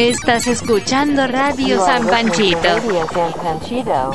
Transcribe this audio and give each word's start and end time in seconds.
Estás 0.00 0.46
escuchando 0.46 1.26
Radio 1.26 1.84
San 1.84 2.06
Panchito. 2.06 2.62
Radio 2.62 3.06
San 3.12 3.32
Panchito. 3.34 4.12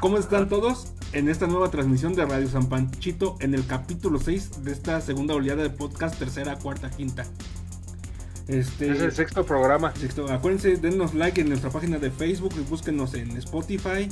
¿Cómo 0.00 0.18
están 0.18 0.48
todos? 0.48 0.88
En 1.12 1.28
esta 1.28 1.46
nueva 1.46 1.70
transmisión 1.70 2.14
de 2.14 2.24
Radio 2.24 2.48
San 2.48 2.68
Panchito, 2.68 3.36
en 3.40 3.54
el 3.54 3.66
capítulo 3.66 4.18
6 4.18 4.64
de 4.64 4.72
esta 4.72 5.00
segunda 5.00 5.34
oleada 5.34 5.62
de 5.62 5.70
podcast, 5.70 6.18
tercera, 6.18 6.56
cuarta, 6.56 6.90
quinta. 6.90 7.24
Este, 8.46 8.90
Es 8.90 9.00
el 9.00 9.12
sexto 9.12 9.44
programa. 9.44 9.92
sexto. 9.94 10.30
Acuérdense, 10.30 10.76
denos 10.76 11.14
like 11.14 11.40
en 11.40 11.48
nuestra 11.48 11.70
página 11.70 11.98
de 11.98 12.10
Facebook 12.10 12.54
y 12.56 12.60
búsquenos 12.68 13.14
en 13.14 13.36
Spotify, 13.36 14.08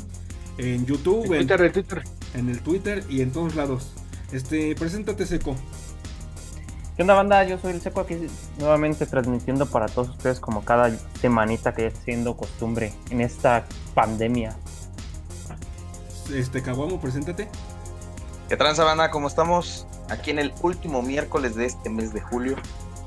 en 0.59 0.87
YouTube, 0.87 1.27
En 1.27 1.43
en, 1.43 1.47
Twitter, 1.47 1.61
en 1.63 1.73
Twitter. 1.73 2.03
en 2.35 2.49
el 2.51 2.61
Twitter 2.61 3.05
y 3.09 3.21
en 3.23 3.31
todos 3.33 3.55
lados. 3.55 3.93
Este, 4.33 4.75
preséntate, 4.75 5.27
Seco. 5.27 5.57
¿Qué 6.97 7.03
onda 7.03 7.15
banda? 7.15 7.45
Yo 7.45 7.59
soy 7.59 7.73
el 7.73 7.81
Seco 7.81 8.01
aquí 8.01 8.17
nuevamente 8.59 9.07
transmitiendo 9.07 9.67
para 9.67 9.87
todos 9.87 10.09
ustedes 10.11 10.41
como 10.41 10.65
cada 10.65 10.91
semanita 11.21 11.75
que 11.75 11.89
es 11.89 11.95
siendo 12.05 12.37
costumbre 12.37 12.93
en 13.11 13.21
esta 13.21 13.67
pandemia. 13.95 14.57
Este, 16.33 16.63
Caguamo, 16.63 17.01
preséntate. 17.01 17.49
¿Qué 18.49 18.57
tranza, 18.57 18.85
banda? 18.85 19.11
¿Cómo 19.11 19.29
estamos? 19.29 19.87
Aquí 20.09 20.31
en 20.31 20.39
el 20.39 20.55
último 20.63 21.03
miércoles 21.03 21.55
de 21.55 21.67
este 21.67 21.91
mes 21.91 22.13
de 22.13 22.21
julio, 22.21 22.57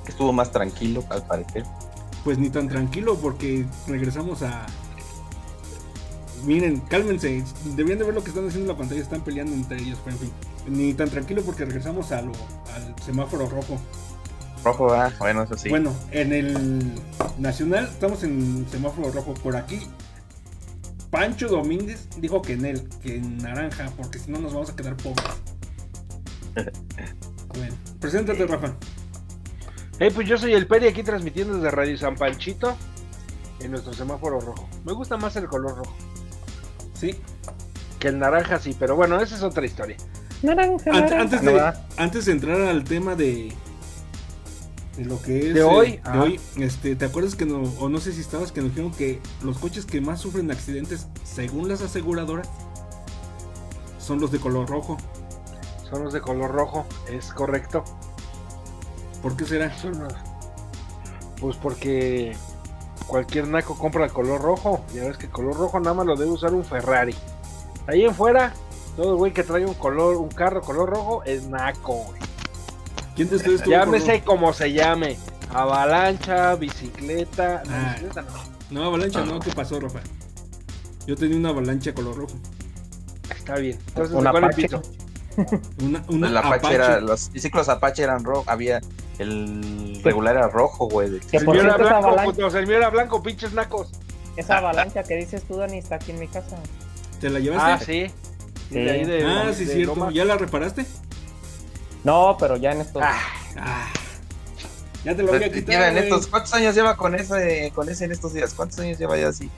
que 0.05 0.11
estuvo 0.11 0.33
más 0.33 0.51
tranquilo, 0.51 1.03
al 1.09 1.25
parecer. 1.25 1.63
Pues 2.23 2.37
ni 2.37 2.49
tan 2.49 2.67
tranquilo 2.67 3.15
porque 3.15 3.65
regresamos 3.87 4.43
a... 4.43 4.65
Miren, 6.45 6.79
cálmense, 6.81 7.43
debían 7.75 7.99
de 7.99 8.05
ver 8.05 8.13
lo 8.13 8.23
que 8.23 8.29
están 8.29 8.47
haciendo 8.47 8.71
en 8.71 8.77
la 8.77 8.77
pantalla, 8.77 9.01
están 9.01 9.21
peleando 9.21 9.53
entre 9.53 9.77
ellos, 9.77 9.99
pero 10.03 10.15
en 10.15 10.21
fin. 10.21 10.31
Ni 10.67 10.93
tan 10.93 11.09
tranquilo 11.09 11.41
porque 11.41 11.65
regresamos 11.65 12.11
a 12.11 12.21
lo, 12.21 12.31
al 12.73 12.95
semáforo 13.03 13.47
rojo. 13.47 13.79
Rojo, 14.63 14.93
ah, 14.93 15.11
bueno, 15.19 15.43
eso 15.43 15.57
sí. 15.57 15.69
Bueno, 15.69 15.93
en 16.11 16.33
el 16.33 16.93
nacional 17.37 17.85
estamos 17.85 18.23
en 18.23 18.67
semáforo 18.69 19.11
rojo. 19.11 19.33
Por 19.35 19.55
aquí, 19.55 19.87
Pancho 21.09 21.47
Domínguez 21.47 22.07
dijo 22.17 22.41
que 22.41 22.53
en 22.53 22.65
él, 22.65 22.89
que 23.01 23.17
en 23.17 23.37
naranja, 23.37 23.91
porque 23.97 24.19
si 24.19 24.31
no 24.31 24.39
nos 24.39 24.53
vamos 24.53 24.69
a 24.69 24.75
quedar 24.75 24.95
pobres. 24.97 25.25
Bueno, 27.55 27.75
preséntate, 27.99 28.45
Rafa. 28.45 28.75
Hey, 29.97 30.11
pues 30.13 30.29
yo 30.29 30.37
soy 30.37 30.53
el 30.53 30.67
Peri 30.67 30.87
aquí 30.87 31.01
transmitiendo 31.01 31.55
desde 31.55 31.71
Radio 31.71 31.97
San 31.97 32.15
Panchito 32.15 32.77
en 33.59 33.71
nuestro 33.71 33.91
semáforo 33.91 34.39
rojo. 34.39 34.69
Me 34.85 34.93
gusta 34.93 35.17
más 35.17 35.35
el 35.35 35.47
color 35.47 35.77
rojo 35.79 35.95
Sí, 36.99 37.15
que 37.99 38.09
el 38.09 38.19
naranja, 38.19 38.59
sí, 38.59 38.75
pero 38.77 38.95
bueno, 38.95 39.19
esa 39.21 39.35
es 39.35 39.43
otra 39.43 39.65
historia. 39.65 39.95
Naranja, 40.41 40.91
Ant- 40.91 40.93
naranja. 41.01 41.21
antes, 41.21 41.43
¿No 41.43 41.51
de, 41.51 41.73
antes 41.97 42.25
de 42.25 42.31
entrar 42.31 42.61
al 42.61 42.83
tema 42.83 43.15
de, 43.15 43.53
de 44.97 45.05
lo 45.05 45.21
que 45.21 45.49
es 45.49 45.53
¿De 45.53 45.63
hoy? 45.63 45.87
eh, 45.93 46.01
de 46.11 46.19
hoy, 46.19 46.39
este, 46.57 46.95
¿te 46.95 47.05
acuerdas 47.05 47.35
que 47.35 47.45
no, 47.45 47.61
o 47.79 47.89
no 47.89 47.99
sé 47.99 48.11
si 48.13 48.21
estabas 48.21 48.51
que 48.51 48.61
nos 48.61 48.71
dijeron 48.71 48.91
que 48.91 49.19
los 49.43 49.57
coches 49.59 49.85
que 49.85 50.01
más 50.01 50.19
sufren 50.19 50.49
accidentes, 50.51 51.07
según 51.23 51.67
las 51.69 51.81
aseguradoras, 51.81 52.49
son 53.99 54.19
los 54.19 54.31
de 54.31 54.39
color 54.39 54.69
rojo? 54.69 54.97
Son 55.89 56.03
los 56.03 56.13
de 56.13 56.21
color 56.21 56.51
rojo, 56.51 56.85
es 57.09 57.33
correcto. 57.33 57.83
¿Por 59.21 59.35
qué 59.35 59.45
será? 59.45 59.75
Son 59.77 59.97
los- 59.99 60.13
Pues 61.41 61.55
porque 61.57 62.35
cualquier 63.07 63.47
naco 63.47 63.77
compra 63.77 64.05
el 64.05 64.11
color 64.11 64.41
rojo. 64.41 64.83
Ya 64.93 65.03
ves 65.05 65.17
que 65.17 65.25
el 65.25 65.31
color 65.31 65.55
rojo 65.57 65.79
nada 65.79 65.93
más 65.95 66.05
lo 66.05 66.15
debe 66.15 66.31
usar 66.31 66.53
un 66.53 66.63
Ferrari. 66.65 67.15
Ahí 67.87 68.03
en 68.05 68.13
fuera, 68.13 68.53
todo 68.95 69.17
güey 69.17 69.33
que 69.33 69.43
trae 69.43 69.65
un 69.65 69.73
color, 69.73 70.15
un 70.17 70.29
carro 70.29 70.61
color 70.61 70.89
rojo 70.89 71.23
es 71.23 71.43
naco, 71.47 71.93
güey. 72.05 72.21
¿Quién 73.15 73.29
de 73.29 73.35
ustedes 73.37 73.61
tuvo 73.63 73.71
Llámese 73.71 74.05
color- 74.05 74.23
como 74.23 74.53
se 74.53 74.71
llame. 74.73 75.17
Avalancha, 75.51 76.55
bicicleta. 76.55 77.63
No, 77.65 77.71
Ah. 77.75 77.89
bicicleta 77.93 78.21
no. 78.21 78.49
No, 78.81 78.85
avalancha, 78.85 79.25
no, 79.25 79.39
¿qué 79.39 79.51
pasó, 79.51 79.79
Rafa? 79.79 79.99
Yo 81.07 81.15
tenía 81.15 81.37
una 81.37 81.49
avalancha 81.49 81.93
color 81.93 82.15
rojo. 82.17 82.35
Está 83.35 83.55
bien. 83.55 83.79
Entonces, 83.87 84.15
Un 84.15 84.23
¿de 84.23 84.29
cuál 84.31 84.43
Apache. 84.43 84.69
Una, 85.81 86.03
una 86.09 86.27
el 86.27 86.37
Apache, 86.37 86.55
Apache. 86.57 86.75
era, 86.75 86.99
los 87.01 87.31
ciclos 87.33 87.67
Apache 87.69 88.03
eran 88.03 88.23
rojos, 88.23 88.47
había 88.47 88.81
el 89.19 90.01
regular 90.03 90.35
era 90.35 90.47
rojo, 90.47 90.87
güey. 90.89 91.19
Que 91.19 91.37
El 91.37 91.45
por 91.45 91.55
mío 91.55 91.63
era 91.65 91.77
blanco, 91.77 92.23
putos, 92.23 92.53
el 92.55 92.65
mío 92.67 92.77
era 92.77 92.89
blanco, 92.89 93.21
pinches 93.21 93.53
nacos. 93.53 93.89
esa 94.37 94.57
avalancha 94.57 95.03
que 95.03 95.15
dices 95.15 95.43
tú, 95.43 95.57
Dani, 95.57 95.77
está 95.77 95.95
aquí 95.95 96.11
en 96.11 96.19
mi 96.19 96.27
casa. 96.27 96.55
¿Te 97.19 97.29
la 97.29 97.37
Ah, 97.37 97.41
llevaste? 97.41 97.85
sí. 97.85 98.13
Sí. 98.69 98.75
De 98.75 98.91
ahí 98.91 99.03
de- 99.05 99.25
Ah, 99.25 99.45
de 99.47 99.53
sí, 99.53 99.65
cierto. 99.65 100.09
¿Ya 100.11 100.23
la 100.25 100.37
reparaste? 100.37 100.85
No, 102.03 102.37
pero 102.39 102.55
ya 102.55 102.71
en 102.71 102.81
estos... 102.81 103.01
Ah, 103.03 103.19
Ah, 103.57 103.87
ya 105.03 105.15
te 105.15 105.23
lo 105.23 105.33
había 105.33 105.47
Lleva 105.47 105.53
quitado. 105.59 105.83
en 105.85 105.91
güey. 105.93 106.03
estos, 106.05 106.27
¿Cuántos 106.27 106.53
años 106.53 106.75
lleva 106.75 106.95
con 106.95 107.15
ese, 107.15 107.71
con 107.75 107.89
ese 107.89 108.05
en 108.05 108.11
estos 108.13 108.33
días? 108.33 108.53
¿Cuántos 108.53 108.79
años 108.79 108.97
lleva 108.99 109.17
ya 109.17 109.29
así? 109.29 109.49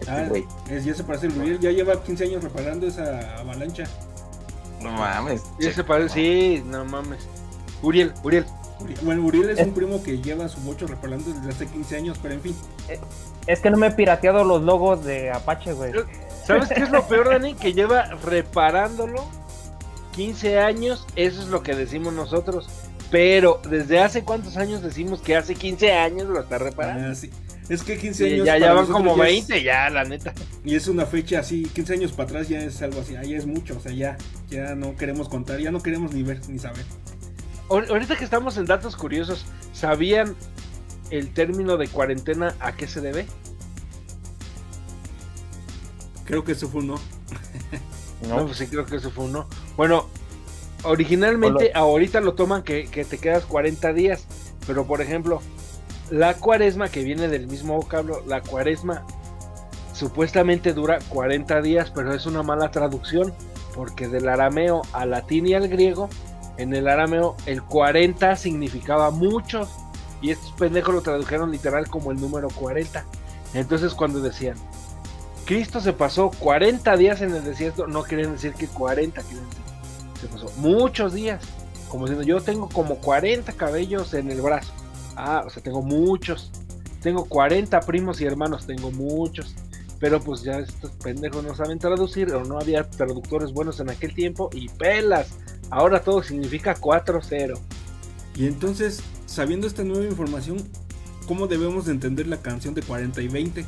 Este 0.00 0.10
Ah, 0.12 0.26
güey. 0.28 0.44
es, 0.68 0.84
ya 0.84 0.94
se 0.94 1.04
parece 1.04 1.28
el 1.28 1.38
Uriel, 1.38 1.58
ya 1.60 1.70
lleva 1.70 2.02
15 2.02 2.24
años 2.24 2.42
reparando 2.44 2.86
esa 2.86 3.38
avalancha. 3.38 3.84
No 4.82 4.90
mames. 4.92 5.42
y 5.58 5.66
ese 5.68 5.82
parece, 5.84 6.14
sí, 6.14 6.62
no 6.66 6.84
mames. 6.84 7.20
Uriel, 7.82 8.12
Uriel. 8.22 8.44
Uriel- 8.80 9.00
Bueno, 9.02 9.22
Uriel 9.24 9.50
es 9.50 9.58
Eh. 9.58 9.64
un 9.64 9.72
primo 9.74 10.02
que 10.02 10.20
lleva 10.20 10.48
su 10.48 10.60
bocho 10.60 10.86
reparando 10.86 11.32
desde 11.32 11.48
hace 11.50 11.66
15 11.66 11.96
años, 11.96 12.18
pero 12.22 12.34
en 12.34 12.40
fin. 12.42 12.56
Es 13.46 13.60
que 13.60 13.70
no 13.70 13.76
me 13.76 13.86
he 13.88 13.90
pirateado 13.92 14.44
los 14.44 14.62
logos 14.62 15.04
de 15.04 15.30
Apache, 15.30 15.72
güey. 15.72 15.92
¿Sabes 16.46 16.68
qué 16.68 16.82
es 16.82 16.90
lo 16.90 17.06
peor, 17.08 17.28
Dani? 17.30 17.54
Que 17.54 17.72
lleva 17.72 18.04
reparándolo 18.24 19.24
15 20.14 20.58
años, 20.58 21.06
eso 21.16 21.42
es 21.42 21.48
lo 21.48 21.62
que 21.62 21.74
decimos 21.74 22.12
nosotros. 22.14 22.68
Pero, 23.10 23.60
¿desde 23.68 24.00
hace 24.00 24.24
cuántos 24.24 24.56
años 24.56 24.82
decimos 24.82 25.20
que 25.20 25.36
hace 25.36 25.54
15 25.54 25.92
años 25.92 26.26
lo 26.28 26.40
está 26.40 26.58
reparando? 26.58 27.08
Ah, 27.10 27.14
sí. 27.14 27.30
Es 27.68 27.82
que 27.82 27.98
15 27.98 28.24
Sí, 28.28 28.34
años. 28.34 28.46
ya, 28.46 28.58
ya 28.58 28.72
van 28.72 28.86
como 28.86 29.16
ya 29.16 29.22
20, 29.24 29.62
ya, 29.62 29.90
la 29.90 30.04
neta. 30.04 30.30
Es, 30.30 30.42
y 30.64 30.74
es 30.76 30.86
una 30.88 31.04
fecha 31.04 31.40
así, 31.40 31.64
15 31.64 31.94
años 31.94 32.12
para 32.12 32.28
atrás 32.28 32.48
ya 32.48 32.60
es 32.60 32.80
algo 32.82 33.00
así. 33.00 33.16
Ahí 33.16 33.34
es 33.34 33.44
mucho, 33.46 33.76
o 33.76 33.80
sea, 33.80 33.92
ya, 33.92 34.16
ya 34.48 34.74
no 34.76 34.94
queremos 34.96 35.28
contar, 35.28 35.58
ya 35.58 35.70
no 35.72 35.82
queremos 35.82 36.12
ni 36.14 36.22
ver 36.22 36.40
ni 36.48 36.58
saber. 36.60 36.84
Ahor- 37.68 37.88
Ahorita 37.90 38.16
que 38.16 38.24
estamos 38.24 38.56
en 38.56 38.66
datos 38.66 38.96
curiosos, 38.96 39.44
¿sabían 39.72 40.34
el 41.10 41.32
término 41.32 41.76
de 41.76 41.88
cuarentena 41.88 42.54
a 42.60 42.72
qué 42.72 42.86
se 42.86 43.00
debe? 43.00 43.26
Creo 46.24 46.44
que 46.44 46.52
eso 46.52 46.68
fue 46.68 46.80
un 46.80 46.88
no. 46.88 46.94
No, 48.28 48.38
No, 48.40 48.46
pues 48.46 48.56
sí, 48.58 48.66
creo 48.66 48.86
que 48.86 48.96
eso 48.96 49.10
fue 49.10 49.24
uno. 49.26 49.46
Bueno, 49.76 50.06
originalmente 50.84 51.70
ahorita 51.74 52.20
lo 52.22 52.32
toman 52.34 52.62
que, 52.62 52.86
que 52.86 53.04
te 53.04 53.18
quedas 53.18 53.44
40 53.44 53.92
días, 53.92 54.24
pero 54.66 54.86
por 54.86 55.02
ejemplo, 55.02 55.42
la 56.10 56.32
cuaresma, 56.34 56.88
que 56.88 57.04
viene 57.04 57.28
del 57.28 57.46
mismo 57.46 57.74
vocablo, 57.76 58.22
la 58.26 58.40
cuaresma 58.40 59.04
supuestamente 59.92 60.72
dura 60.72 60.98
40 61.10 61.60
días, 61.60 61.92
pero 61.94 62.14
es 62.14 62.24
una 62.24 62.42
mala 62.42 62.70
traducción, 62.70 63.34
porque 63.74 64.08
del 64.08 64.28
arameo 64.30 64.80
al 64.94 65.10
latín 65.10 65.46
y 65.46 65.52
al 65.54 65.68
griego, 65.68 66.08
en 66.58 66.74
el 66.74 66.88
arameo 66.88 67.36
el 67.46 67.62
40 67.62 68.36
significaba 68.36 69.10
muchos, 69.10 69.68
y 70.22 70.30
estos 70.30 70.52
pendejos 70.52 70.94
lo 70.94 71.02
tradujeron 71.02 71.50
literal 71.52 71.88
como 71.88 72.10
el 72.10 72.20
número 72.20 72.48
40. 72.48 73.04
Entonces 73.54 73.94
cuando 73.94 74.20
decían, 74.20 74.56
Cristo 75.44 75.80
se 75.80 75.92
pasó 75.92 76.30
40 76.30 76.96
días 76.96 77.20
en 77.20 77.34
el 77.34 77.44
desierto, 77.44 77.86
no 77.86 78.02
querían 78.02 78.32
decir 78.32 78.54
que 78.54 78.66
40, 78.66 79.22
querían 79.22 79.48
decir, 79.48 79.62
se 80.20 80.26
pasó 80.26 80.50
muchos 80.58 81.14
días. 81.14 81.42
Como 81.88 82.06
diciendo, 82.06 82.26
yo 82.26 82.40
tengo 82.40 82.68
como 82.68 82.96
40 82.96 83.52
cabellos 83.52 84.12
en 84.14 84.30
el 84.30 84.40
brazo. 84.40 84.72
Ah, 85.14 85.44
o 85.46 85.50
sea, 85.50 85.62
tengo 85.62 85.82
muchos. 85.82 86.50
Tengo 87.00 87.26
40 87.26 87.78
primos 87.80 88.20
y 88.20 88.24
hermanos, 88.24 88.66
tengo 88.66 88.90
muchos. 88.90 89.54
Pero 90.00 90.20
pues 90.20 90.42
ya 90.42 90.58
estos 90.58 90.90
pendejos 90.90 91.44
no 91.44 91.54
saben 91.54 91.78
traducir 91.78 92.34
o 92.34 92.44
no 92.44 92.58
había 92.58 92.82
traductores 92.90 93.52
buenos 93.52 93.78
en 93.78 93.90
aquel 93.90 94.14
tiempo 94.14 94.50
y 94.52 94.68
pelas. 94.68 95.28
Ahora 95.70 96.00
todo 96.00 96.22
significa 96.22 96.74
4-0. 96.76 97.58
Y 98.36 98.46
entonces, 98.46 99.02
sabiendo 99.26 99.66
esta 99.66 99.82
nueva 99.82 100.04
información, 100.04 100.58
¿cómo 101.26 101.46
debemos 101.46 101.86
de 101.86 101.92
entender 101.92 102.26
la 102.26 102.36
canción 102.38 102.74
de 102.74 102.82
40 102.82 103.20
y 103.22 103.28
20? 103.28 103.64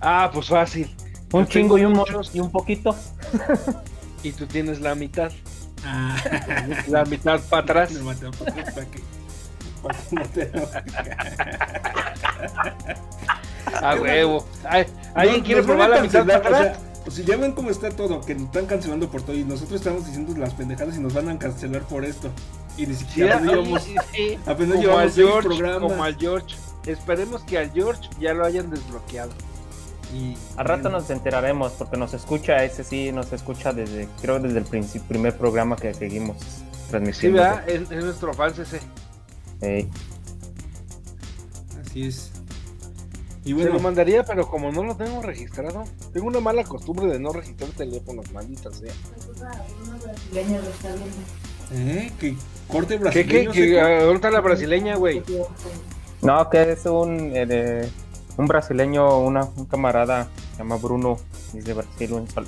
Ah, 0.00 0.30
pues 0.32 0.48
fácil. 0.48 0.94
un 1.32 1.44
Yo 1.44 1.50
chingo 1.50 1.78
y 1.78 1.84
un, 1.84 1.92
muchos. 1.92 2.30
y 2.34 2.40
un 2.40 2.50
poquito. 2.50 2.94
Y 4.22 4.32
tú 4.32 4.46
tienes 4.46 4.80
la 4.80 4.94
mitad. 4.96 5.30
Ah, 5.84 6.16
La 6.88 7.04
mitad 7.04 7.38
para 7.48 7.62
atrás. 7.62 7.92
Me 7.92 8.00
maté, 8.00 8.26
¿para 8.30 8.52
qué? 8.54 8.62
¿Para 8.72 8.86
qué? 8.86 9.00
¿Para 9.82 9.98
qué 9.98 10.16
no 10.16 10.22
te 10.24 10.50
lo- 10.52 10.68
A 13.86 13.94
huevo. 13.94 14.44
¿Alguien 15.14 15.38
No, 15.40 15.44
quiere 15.44 15.62
probar 15.62 15.90
la 15.90 16.00
mitad 16.02 16.26
para 16.26 16.38
atrás? 16.38 16.52
O 16.52 16.62
sea, 16.64 16.76
si 17.14 17.24
ya 17.24 17.36
ven 17.36 17.52
cómo 17.52 17.70
está 17.70 17.90
todo, 17.90 18.20
que 18.20 18.34
nos 18.34 18.44
están 18.44 18.66
cancelando 18.66 19.08
por 19.08 19.22
todo 19.22 19.36
y 19.36 19.44
nosotros 19.44 19.80
estamos 19.80 20.06
diciendo 20.06 20.34
las 20.36 20.54
pendejadas 20.54 20.96
y 20.96 21.00
nos 21.00 21.14
van 21.14 21.28
a 21.28 21.38
cancelar 21.38 21.82
por 21.82 22.04
esto. 22.04 22.30
Y 22.76 22.86
ni 22.86 22.94
Sí, 22.94 23.04
siquiera 23.04 23.38
ay, 23.38 23.48
llevamos, 23.48 23.82
sí, 23.84 24.38
apenas 24.44 24.70
como 24.76 24.80
llevamos 24.82 25.02
al 25.02 25.10
seis 25.12 25.26
George, 25.26 25.48
programas. 25.48 25.90
como 25.90 26.04
al 26.04 26.16
George. 26.16 26.56
Esperemos 26.86 27.42
que 27.42 27.58
al 27.58 27.70
George 27.72 28.08
ya 28.20 28.34
lo 28.34 28.44
hayan 28.44 28.70
desbloqueado. 28.70 29.30
Y, 30.14 30.36
Al 30.56 30.66
rato 30.66 30.88
nos 30.88 31.10
enteraremos 31.10 31.72
porque 31.72 31.96
nos 31.96 32.14
escucha, 32.14 32.62
ese 32.64 32.84
sí 32.84 33.10
nos 33.12 33.32
escucha 33.32 33.72
desde, 33.72 34.08
creo 34.20 34.38
desde 34.38 34.58
el 34.58 34.64
principio, 34.64 35.08
primer 35.08 35.36
programa 35.36 35.74
que 35.76 35.92
seguimos. 35.94 36.36
Sí, 36.38 36.90
transmitiendo. 36.90 37.38
¿verdad? 37.42 37.68
Es, 37.68 37.90
es 37.90 38.04
nuestro 38.04 38.32
fans 38.34 38.58
ese. 38.60 38.80
Ey. 39.60 39.88
Así 41.84 42.06
es. 42.06 42.30
Y 43.46 43.54
Se 43.54 43.70
lo 43.70 43.78
mandaría, 43.78 44.24
pero 44.24 44.46
como 44.48 44.72
no 44.72 44.82
lo 44.82 44.96
tengo 44.96 45.22
registrado, 45.22 45.84
tengo 46.12 46.26
una 46.26 46.40
mala 46.40 46.64
costumbre 46.64 47.06
de 47.06 47.18
no 47.20 47.32
registrar 47.32 47.70
teléfonos, 47.70 48.30
malditas 48.32 48.76
sea. 48.78 48.92
¿eh? 51.72 52.12
que 52.18 52.34
corte 52.68 52.94
¿Qué, 52.94 52.98
brasileño. 52.98 53.52
qué, 53.52 53.60
qué? 53.60 53.74
seco. 53.74 53.88
¿Dónde 54.00 54.14
está 54.16 54.30
la 54.30 54.40
brasileña, 54.40 54.96
güey? 54.96 55.22
No, 56.22 56.48
que 56.50 56.72
es 56.72 56.84
un, 56.86 57.30
eh, 57.34 57.88
un 58.36 58.46
brasileño, 58.46 59.18
una, 59.18 59.44
un 59.56 59.66
camarada, 59.66 60.28
se 60.52 60.58
llama 60.58 60.76
Bruno, 60.76 61.18
es 61.54 61.64
de 61.64 61.74
Brasil, 61.74 62.12
un 62.12 62.28
sal- 62.28 62.46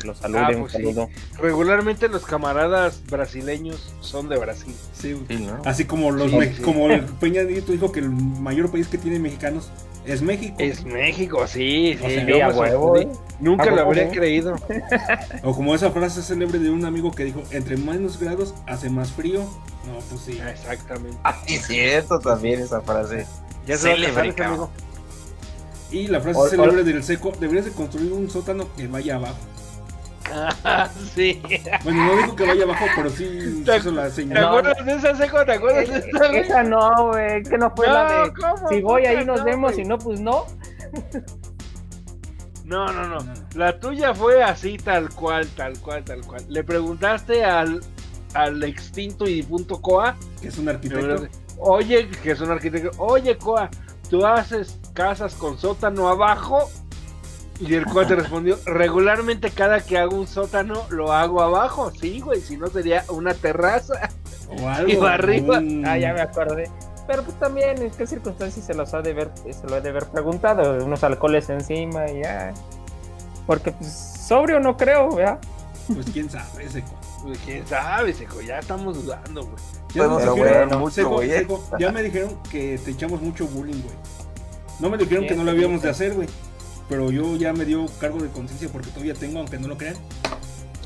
que 0.00 0.08
lo 0.08 0.14
salude, 0.16 0.40
Ah, 0.40 0.48
un 0.54 0.60
pues 0.62 0.72
sí. 0.72 0.78
saludo. 0.78 1.08
Regularmente 1.38 2.08
los 2.08 2.24
camaradas 2.24 3.00
brasileños 3.08 3.94
son 4.00 4.28
de 4.28 4.36
Brasil. 4.38 4.74
Sí, 4.92 5.12
güey. 5.12 5.26
Sí, 5.38 5.44
¿no? 5.46 5.62
Así 5.64 5.84
como 5.84 6.10
los 6.10 6.30
sí. 6.32 6.62
como 6.62 6.88
el 6.90 7.04
Peña 7.04 7.44
Nieto 7.44 7.70
dijo 7.70 7.92
que 7.92 8.00
el 8.00 8.10
mayor 8.10 8.70
país 8.72 8.88
que 8.88 8.98
tiene 8.98 9.20
mexicanos 9.20 9.70
es 10.06 10.22
México. 10.22 10.56
Es 10.58 10.84
México, 10.84 11.46
sí, 11.46 11.96
sí. 11.98 12.04
O 12.04 12.08
sea, 12.08 12.26
Sí, 12.26 12.40
a 12.40 12.48
huevo, 12.50 12.96
eh. 12.98 13.08
Nunca 13.40 13.64
A 13.64 13.70
lo 13.70 13.82
habría 13.82 14.10
creído. 14.10 14.56
O 15.42 15.54
como 15.54 15.74
esa 15.74 15.90
frase 15.90 16.22
célebre 16.22 16.58
de 16.58 16.70
un 16.70 16.84
amigo 16.84 17.10
que 17.12 17.24
dijo, 17.24 17.42
entre 17.50 17.76
menos 17.76 18.18
grados 18.18 18.54
hace 18.66 18.88
más 18.90 19.10
frío. 19.12 19.40
No, 19.86 19.98
pues 20.10 20.20
sí. 20.22 20.38
Exactamente. 20.48 21.16
Ah, 21.24 21.36
sí, 21.46 21.58
cierto 21.58 22.18
también 22.20 22.60
esa 22.60 22.80
frase. 22.80 23.26
Ya 23.66 23.76
se 23.76 23.88
va 23.88 23.94
a 23.94 23.96
Célebre, 23.96 24.06
casar 24.14 24.26
ese 24.26 24.34
cabrón. 24.36 24.54
amigo. 24.54 24.70
Y 25.90 26.06
la 26.06 26.20
frase 26.20 26.38
Ol- 26.38 26.50
célebre 26.50 26.84
del 26.84 27.02
seco, 27.04 27.32
deberías 27.38 27.64
de 27.66 27.72
construir 27.72 28.12
un 28.12 28.30
sótano 28.30 28.66
que 28.76 28.86
vaya 28.86 29.16
abajo. 29.16 29.36
Ah, 30.64 30.88
sí. 31.14 31.42
Bueno, 31.84 32.04
no 32.06 32.16
dijo 32.16 32.36
que 32.36 32.46
vaya 32.46 32.64
abajo, 32.64 32.84
pero 32.96 33.10
sí 33.10 33.62
Te- 33.64 33.76
hizo 33.76 33.90
la 33.90 34.04
¿Te 34.04 34.10
señal. 34.12 34.40
No, 34.42 34.48
acuerdas 34.48 34.86
de 34.86 34.92
esa 34.94 35.16
seco? 35.16 35.44
¿Te 35.44 35.52
acuerdas 35.52 35.88
de 35.88 35.98
esa, 35.98 36.28
güey? 36.28 36.38
Esa 36.38 36.62
no, 36.62 37.08
güey, 37.08 37.42
que 37.42 37.58
no 37.58 37.70
fue 37.74 37.86
No, 37.86 37.92
la 37.92 38.12
de. 38.24 38.32
¿cómo? 38.34 38.68
Si 38.68 38.80
voy 38.80 39.06
ahí 39.06 39.24
nos 39.24 39.38
no, 39.40 39.44
vemos, 39.44 39.74
si 39.74 39.84
no, 39.84 39.98
pues 39.98 40.20
no. 40.20 40.46
No, 42.64 42.86
no, 42.92 43.06
no. 43.08 43.20
No. 43.20 43.34
La 43.54 43.78
tuya 43.78 44.14
fue 44.14 44.42
así, 44.42 44.76
tal 44.78 45.10
cual, 45.10 45.46
tal 45.56 45.78
cual, 45.80 46.04
tal 46.04 46.20
cual. 46.24 46.44
Le 46.48 46.62
preguntaste 46.64 47.44
al, 47.44 47.80
al 48.34 48.62
extinto 48.62 49.26
y 49.26 49.34
difunto 49.34 49.80
Coa, 49.82 50.16
Que 50.40 50.48
es 50.48 50.58
un 50.58 50.68
arquitecto. 50.68 51.26
oye, 51.58 52.08
que 52.22 52.30
es 52.30 52.40
un 52.40 52.50
arquitecto, 52.50 52.90
oye 52.98 53.36
Coa, 53.36 53.68
¿tú 54.08 54.24
haces 54.24 54.78
casas 54.94 55.34
con 55.34 55.58
sótano 55.58 56.08
abajo? 56.08 56.70
Y 57.66 57.74
el 57.74 57.84
Coa 57.86 58.06
te 58.06 58.16
respondió, 58.16 58.58
regularmente 58.66 59.50
cada 59.50 59.80
que 59.80 59.96
hago 59.98 60.16
un 60.16 60.26
sótano 60.26 60.82
lo 60.90 61.12
hago 61.12 61.42
abajo. 61.42 61.92
Sí, 61.98 62.20
güey, 62.20 62.40
si 62.40 62.56
no 62.56 62.66
sería 62.68 63.04
una 63.08 63.34
terraza. 63.34 64.10
O 64.48 64.68
algo. 64.68 64.90
Y 64.90 64.96
va 64.96 65.14
arriba. 65.14 65.58
un- 65.58 65.86
Ah, 65.86 65.96
ya 65.98 66.12
me 66.12 66.20
acordé. 66.20 66.70
Pero 67.06 67.22
pues 67.24 67.38
también, 67.38 67.80
¿en 67.82 67.90
qué 67.90 68.06
circunstancias 68.06 68.64
se 68.64 68.74
los 68.74 68.94
ha 68.94 69.02
de 69.02 69.12
ver, 69.12 69.30
se 69.50 69.66
lo 69.68 69.76
ha 69.76 69.80
de 69.80 69.88
haber 69.90 70.06
preguntado? 70.06 70.84
Unos 70.84 71.02
alcoholes 71.04 71.48
encima 71.50 72.08
y 72.10 72.22
ya. 72.22 72.52
Porque 73.46 73.72
pues 73.72 73.92
sobrio 74.26 74.60
no 74.60 74.76
creo, 74.76 75.14
¿verdad? 75.14 75.38
Pues 75.92 76.06
quién 76.12 76.30
sabe, 76.30 76.68
seco. 76.68 76.88
Pues, 77.22 77.38
¿Quién 77.44 77.66
sabe, 77.66 78.12
seco? 78.12 78.40
Ya 78.40 78.58
estamos 78.60 79.04
dudando, 79.04 79.42
güey. 79.42 79.56
Ya 79.94 80.02
pero 80.02 80.16
dijeron, 80.34 80.38
bueno, 80.68 80.78
mucho, 80.78 80.94
Seco, 80.94 81.08
güey. 81.10 81.30
Seco, 81.30 81.64
ya 81.78 81.92
me 81.92 82.02
dijeron 82.02 82.38
que 82.50 82.78
te 82.84 82.90
echamos 82.92 83.20
mucho 83.20 83.46
bullying, 83.46 83.80
güey. 83.82 83.94
No 84.80 84.88
me 84.90 84.96
dijeron 84.96 85.26
que 85.26 85.34
no 85.34 85.44
lo 85.44 85.50
habíamos 85.50 85.82
de 85.82 85.90
hacer, 85.90 86.14
güey. 86.14 86.28
Pero 86.92 87.10
yo 87.10 87.36
ya 87.36 87.52
me 87.54 87.64
dio 87.64 87.86
cargo 88.00 88.18
de 88.20 88.28
conciencia 88.28 88.68
porque 88.70 88.90
todavía 88.90 89.14
tengo, 89.14 89.38
aunque 89.38 89.58
no 89.58 89.66
lo 89.68 89.78
crean. 89.78 89.96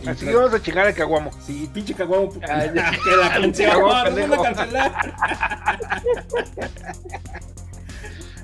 Y 0.02 0.08
Así 0.08 0.24
que 0.26 0.34
vamos 0.34 0.54
a 0.54 0.62
chingar 0.62 0.86
a 0.86 0.92
Caguamo. 0.92 1.30
Sí, 1.44 1.68
pinche 1.74 1.94
caguamo. 1.94 2.30
Ya. 2.40 2.70
que 2.72 3.16
la 3.16 3.32
canción, 3.32 3.70
Caguamo, 3.70 4.10
no, 4.10 4.26
nos 4.26 4.38
van 4.38 4.46
a 4.46 4.54
pendejo. 4.54 4.92
cancelar. 4.92 5.16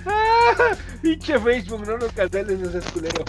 ¡Ah! 0.06 0.74
Pinche 1.02 1.38
Facebook, 1.38 1.86
no 1.86 1.98
nos 1.98 2.12
canceles, 2.12 2.58
no 2.58 2.70
seas 2.70 2.84
culero. 2.92 3.24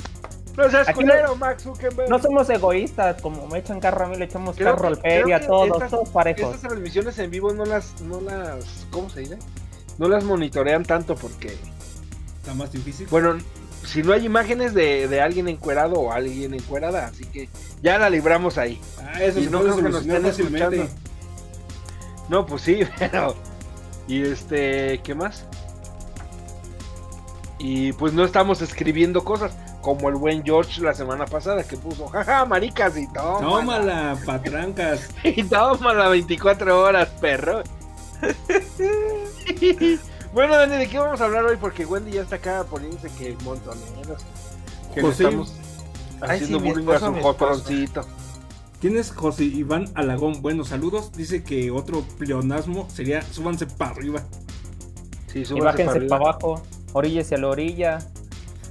No 0.57 0.69
seas 0.69 0.87
Aquí 0.89 0.95
culero, 1.01 1.35
Max 1.35 1.63
Zuckerberg. 1.63 2.09
No 2.09 2.19
somos 2.19 2.49
egoístas, 2.49 3.21
como 3.21 3.47
me 3.47 3.59
echan 3.59 3.79
carro 3.79 4.05
a 4.05 4.09
mí, 4.09 4.15
le 4.17 4.25
echamos 4.25 4.55
Creo 4.55 4.75
carro 4.75 4.87
al 4.87 4.97
Peri, 4.97 5.31
a 5.31 5.39
todos, 5.45 5.67
estas- 5.69 5.91
todos 5.91 6.09
parejos. 6.09 6.55
Estas 6.55 6.61
transmisiones 6.61 7.17
en 7.19 7.29
vivo 7.31 7.53
no 7.53 7.65
las, 7.65 7.99
no 8.01 8.21
las, 8.21 8.87
¿cómo 8.91 9.09
se 9.09 9.21
dice? 9.21 9.37
No 9.97 10.07
las 10.07 10.23
monitorean 10.23 10.83
tanto 10.83 11.15
porque, 11.15 11.55
Está 12.41 12.53
más 12.55 12.71
difícil. 12.71 13.07
bueno, 13.09 13.37
si 13.85 14.03
no 14.03 14.13
hay 14.13 14.25
imágenes 14.25 14.73
de, 14.73 15.07
de 15.07 15.21
alguien 15.21 15.47
encuerado 15.47 15.95
o 15.95 16.11
alguien 16.11 16.53
encuerada, 16.53 17.07
así 17.07 17.25
que 17.25 17.49
ya 17.81 17.97
la 17.97 18.09
libramos 18.09 18.57
ahí. 18.57 18.79
Ah, 18.99 19.21
eso 19.21 19.39
y 19.39 19.47
no 19.47 19.61
creo 19.61 19.75
que 19.75 19.81
nos 19.83 20.01
estén 20.01 20.23
fácilmente. 20.23 20.81
escuchando. 20.81 21.03
No, 22.29 22.45
pues 22.45 22.61
sí, 22.61 22.79
pero. 22.99 23.35
Y 24.07 24.21
este, 24.23 24.99
¿qué 25.03 25.15
más? 25.15 25.45
Y 27.59 27.93
pues 27.93 28.13
no 28.13 28.25
estamos 28.25 28.61
escribiendo 28.61 29.23
cosas 29.23 29.55
como 29.81 30.09
el 30.09 30.15
buen 30.15 30.43
George 30.43 30.81
la 30.81 30.93
semana 30.93 31.25
pasada 31.25 31.63
que 31.63 31.77
puso, 31.77 32.07
jaja, 32.07 32.45
maricas 32.45 32.97
y 32.97 33.07
toma. 33.11 33.39
Tómala, 33.39 34.17
patrancas. 34.25 35.09
Y 35.23 35.43
tómala 35.43 36.09
24 36.09 36.81
horas, 36.81 37.09
perro. 37.21 37.63
bueno, 40.33 40.55
Dani, 40.57 40.77
¿de 40.77 40.89
qué 40.89 40.99
vamos 40.99 41.21
a 41.21 41.25
hablar 41.25 41.45
hoy? 41.45 41.57
Porque 41.57 41.85
Wendy 41.85 42.11
ya 42.11 42.21
está 42.23 42.37
acá 42.37 42.65
poniéndose 42.69 43.09
que 43.11 43.35
montoneros. 43.43 44.23
Que 44.93 45.01
le 45.03 45.07
José. 45.07 45.23
estamos 45.25 45.53
Ay, 46.21 46.29
haciendo 46.37 46.59
sí, 46.59 46.63
mi 46.65 46.71
bullying 46.71 46.89
a 46.89 46.95
esposo, 46.95 47.05
su 47.05 47.11
mi 47.11 47.17
esposo. 47.19 47.37
jotroncito. 47.37 48.05
Tienes 48.79 49.11
José 49.11 49.45
Iván 49.45 49.85
Alagón. 49.95 50.41
Buenos 50.41 50.69
saludos. 50.69 51.11
Dice 51.13 51.43
que 51.43 51.71
otro 51.71 52.01
pleonasmo 52.17 52.89
sería 52.89 53.21
súbanse 53.21 53.65
para 53.67 53.91
arriba. 53.91 54.23
Sí, 55.27 55.45
Y 55.45 55.45
súbanse 55.45 55.83
bájense 55.85 56.01
para 56.07 56.23
abajo, 56.23 56.61
oríllese 56.93 57.35
a 57.35 57.37
la 57.39 57.47
orilla. 57.49 57.99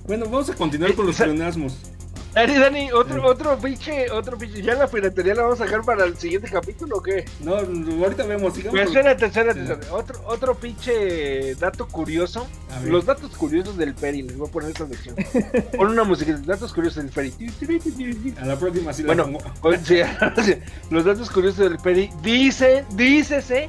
Bueno, 0.07 0.25
vamos 0.27 0.51
a 0.51 0.55
continuar 0.55 0.95
con 0.95 1.07
los 1.07 1.17
pleonasmos. 1.21 1.79
Dani, 2.35 2.55
Dani, 2.59 2.93
otro, 2.93 3.27
otro 3.27 3.59
pinche, 3.59 4.11
otro 4.11 4.39
pinche. 4.39 4.63
¿Ya 4.63 4.75
la 4.75 4.87
piratería 4.87 5.35
la 5.35 5.43
vamos 5.43 5.61
a 5.61 5.67
sacar 5.67 5.83
para 5.83 6.05
el 6.07 6.17
siguiente 6.17 6.49
capítulo 6.51 6.97
o 6.97 7.03
qué? 7.03 7.27
No, 7.41 7.57
ahorita 7.57 8.25
vemos. 8.25 8.55
Sigamos. 8.55 8.73
Pero 8.81 8.87
con- 8.91 8.97
espérate, 8.97 9.27
espérate, 9.27 9.61
espérate. 9.61 9.91
Otro, 9.91 10.21
otro 10.27 10.55
pinche 10.55 11.55
dato 11.57 11.87
curioso. 11.89 12.47
Los 12.87 13.05
datos 13.05 13.37
curiosos 13.37 13.77
del 13.77 13.95
Peri. 13.95 14.23
Les 14.23 14.37
voy 14.39 14.49
a 14.49 14.51
poner 14.51 14.71
esta 14.71 14.87
sección. 14.89 15.15
Pon 15.77 15.89
una 15.91 16.05
música. 16.05 16.33
Datos 16.47 16.73
curiosos 16.73 17.03
del 17.03 17.13
Peri. 17.13 17.35
A 18.41 18.47
la 18.47 18.57
próxima 18.59 18.93
sí 18.95 19.03
la 19.03 19.15
Bueno, 19.15 19.39
o 19.61 19.73
sea, 19.85 20.35
los 20.91 21.05
datos 21.05 21.31
curiosos 21.31 21.59
del 21.69 21.77
Peri. 21.79 22.11
Dice, 22.23 22.87
dícese 22.95 23.69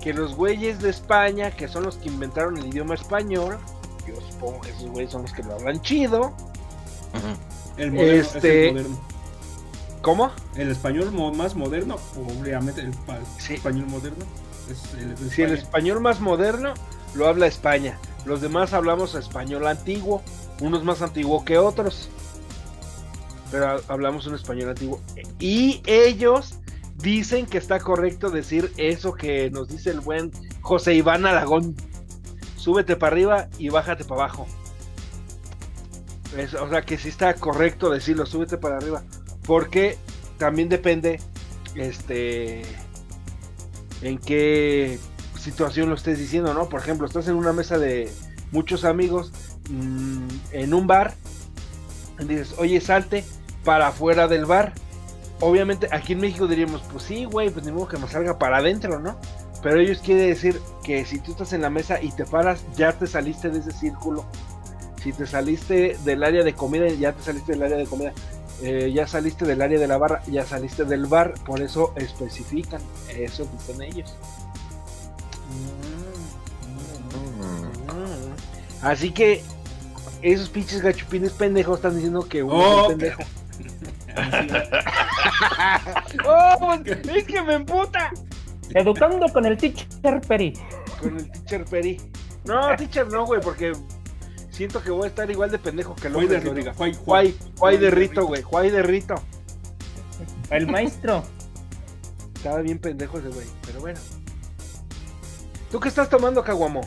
que 0.00 0.14
los 0.14 0.36
güeyes 0.36 0.80
de 0.80 0.90
España, 0.90 1.50
que 1.50 1.66
son 1.66 1.82
los 1.82 1.96
que 1.96 2.08
inventaron 2.08 2.56
el 2.58 2.66
idioma 2.66 2.94
español, 2.94 3.58
yo 4.06 4.14
supongo 4.30 4.60
que 4.60 4.70
esos 4.70 4.84
güeyes 4.90 5.10
son 5.10 5.22
los 5.22 5.32
que 5.32 5.42
lo 5.42 5.54
hablan 5.54 5.82
chido. 5.82 6.20
Ujú. 7.14 7.36
El 7.78 7.92
moderno 7.92 8.12
este- 8.22 8.38
es 8.38 8.44
el 8.68 8.72
moderno. 8.74 9.00
¿Cómo? 10.02 10.30
El 10.54 10.70
español 10.70 11.12
más 11.34 11.54
moderno, 11.54 11.96
obviamente 12.16 12.80
el 12.82 12.92
Sí. 13.38 13.54
español 13.54 13.86
moderno 13.86 14.24
es 14.70 14.94
el 15.00 15.14
de 15.16 15.30
Si 15.34 15.42
el 15.42 15.52
español 15.52 16.00
más 16.00 16.20
moderno 16.20 16.74
lo 17.14 17.26
habla 17.26 17.46
España, 17.46 17.98
los 18.24 18.40
demás 18.40 18.72
hablamos 18.72 19.14
español 19.14 19.66
antiguo, 19.66 20.22
unos 20.60 20.84
más 20.84 21.02
antiguo 21.02 21.44
que 21.44 21.58
otros, 21.58 22.08
pero 23.50 23.68
ha- 23.68 23.80
hablamos 23.88 24.26
un 24.26 24.34
español 24.34 24.70
antiguo. 24.70 25.00
Y 25.38 25.82
ellos 25.86 26.54
dicen 26.96 27.46
que 27.46 27.58
está 27.58 27.78
correcto 27.80 28.30
decir 28.30 28.72
eso 28.76 29.14
que 29.14 29.50
nos 29.50 29.68
dice 29.68 29.90
el 29.90 30.00
buen 30.00 30.30
José 30.60 30.94
Iván 30.94 31.26
Aragón. 31.26 31.74
Súbete 32.56 32.96
para 32.96 33.12
arriba 33.12 33.48
y 33.58 33.68
bájate 33.68 34.04
para 34.04 34.22
abajo. 34.24 34.46
O 36.60 36.68
sea 36.68 36.82
que 36.82 36.98
sí 36.98 37.08
está 37.08 37.34
correcto 37.34 37.90
decirlo, 37.90 38.26
súbete 38.26 38.58
para 38.58 38.76
arriba. 38.76 39.02
Porque 39.46 39.96
también 40.36 40.68
depende 40.68 41.20
este 41.74 42.62
en 44.02 44.18
qué 44.18 44.98
situación 45.38 45.88
lo 45.88 45.94
estés 45.94 46.18
diciendo, 46.18 46.54
¿no? 46.54 46.68
Por 46.68 46.80
ejemplo, 46.80 47.06
estás 47.06 47.28
en 47.28 47.34
una 47.34 47.52
mesa 47.52 47.78
de 47.78 48.12
muchos 48.52 48.84
amigos 48.84 49.32
mm, 49.70 50.28
en 50.52 50.74
un 50.74 50.86
bar 50.86 51.14
y 52.18 52.24
dices, 52.24 52.54
oye, 52.58 52.80
salte 52.80 53.24
para 53.64 53.88
afuera 53.88 54.28
del 54.28 54.44
bar. 54.44 54.72
Obviamente 55.40 55.88
aquí 55.92 56.14
en 56.14 56.20
México 56.20 56.46
diríamos, 56.46 56.82
pues 56.90 57.04
sí, 57.04 57.24
güey, 57.24 57.50
pues 57.50 57.64
ni 57.64 57.72
modo 57.72 57.88
que 57.88 57.96
me 57.96 58.08
salga 58.08 58.38
para 58.38 58.58
adentro, 58.58 58.98
¿no? 58.98 59.18
Pero 59.62 59.80
ellos 59.80 59.98
quieren 59.98 60.28
decir 60.28 60.60
que 60.84 61.04
si 61.04 61.18
tú 61.20 61.32
estás 61.32 61.52
en 61.52 61.62
la 61.62 61.70
mesa 61.70 62.00
y 62.02 62.12
te 62.12 62.24
paras, 62.24 62.64
ya 62.76 62.92
te 62.92 63.06
saliste 63.06 63.50
de 63.50 63.60
ese 63.60 63.72
círculo. 63.72 64.24
Si 65.02 65.12
te 65.12 65.26
saliste 65.26 65.96
del 66.04 66.24
área 66.24 66.42
de 66.42 66.54
comida, 66.54 66.88
ya 66.88 67.12
te 67.12 67.22
saliste 67.22 67.52
del 67.52 67.62
área 67.62 67.76
de 67.76 67.86
comida. 67.86 68.12
Eh, 68.62 68.90
ya 68.92 69.06
saliste 69.06 69.44
del 69.44 69.62
área 69.62 69.78
de 69.78 69.86
la 69.86 69.98
barra, 69.98 70.22
ya 70.26 70.44
saliste 70.44 70.84
del 70.84 71.06
bar, 71.06 71.34
por 71.46 71.62
eso 71.62 71.92
especifican, 71.96 72.80
eso 73.16 73.46
dicen 73.52 73.80
ellos. 73.82 74.12
Así 78.82 79.12
que 79.12 79.42
esos 80.22 80.48
pinches 80.48 80.82
gachupines 80.82 81.30
pendejos 81.32 81.78
están 81.78 81.94
diciendo 81.94 82.28
que 82.28 82.42
uno 82.42 82.56
Oh, 82.56 82.84
es 82.84 82.90
el 82.90 82.98
pendejo. 82.98 83.22
¡Oh! 86.26 86.56
pues, 86.58 86.80
es 87.08 87.24
que 87.24 87.42
me 87.42 87.54
emputa. 87.54 88.10
Educando 88.74 89.26
con 89.32 89.46
el 89.46 89.56
teacher 89.56 90.20
Peri. 90.26 90.52
Con 91.00 91.16
el 91.16 91.30
teacher 91.30 91.64
Peri. 91.64 92.00
No, 92.44 92.74
teacher 92.76 93.06
no, 93.08 93.24
güey, 93.26 93.40
porque 93.40 93.72
siento 94.58 94.82
que 94.82 94.90
voy 94.90 95.04
a 95.04 95.06
estar 95.06 95.30
igual 95.30 95.52
de 95.52 95.58
pendejo 95.60 95.94
que 95.94 96.10
Juay 96.10 96.26
de 96.26 96.34
López 96.34 96.38
Rito, 96.40 96.50
Dóriga. 96.50 96.74
Juay, 96.74 96.94
Juay, 96.94 97.38
Juay 97.56 97.76
de 97.76 97.90
Rito, 97.92 98.26
güey. 98.26 98.42
Juay 98.42 98.70
de 98.70 98.82
Rito. 98.82 99.14
El 100.50 100.66
maestro. 100.66 101.22
Estaba 102.34 102.60
bien 102.60 102.80
pendejo 102.80 103.20
ese 103.20 103.28
güey, 103.28 103.46
pero 103.64 103.80
bueno. 103.80 104.00
¿Tú 105.70 105.78
qué 105.78 105.88
estás 105.88 106.10
tomando, 106.10 106.42
Caguamo? 106.42 106.80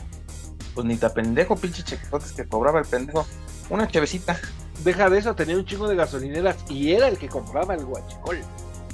Pues 0.74 0.86
ni 0.86 0.96
te 0.96 1.08
pendejo, 1.08 1.56
pinche 1.56 1.82
chequepotes 1.82 2.32
que 2.32 2.44
cobraba 2.44 2.78
el 2.78 2.84
pendejo. 2.84 3.26
Una 3.70 3.88
chevecita. 3.88 4.38
Deja 4.84 5.08
de 5.08 5.20
eso, 5.20 5.34
tenía 5.34 5.56
un 5.56 5.64
chingo 5.64 5.88
de 5.88 5.96
gasolineras 5.96 6.56
y 6.68 6.92
era 6.92 7.08
el 7.08 7.16
que 7.16 7.28
compraba 7.28 7.74
el 7.74 7.86
guachicol. 7.86 8.38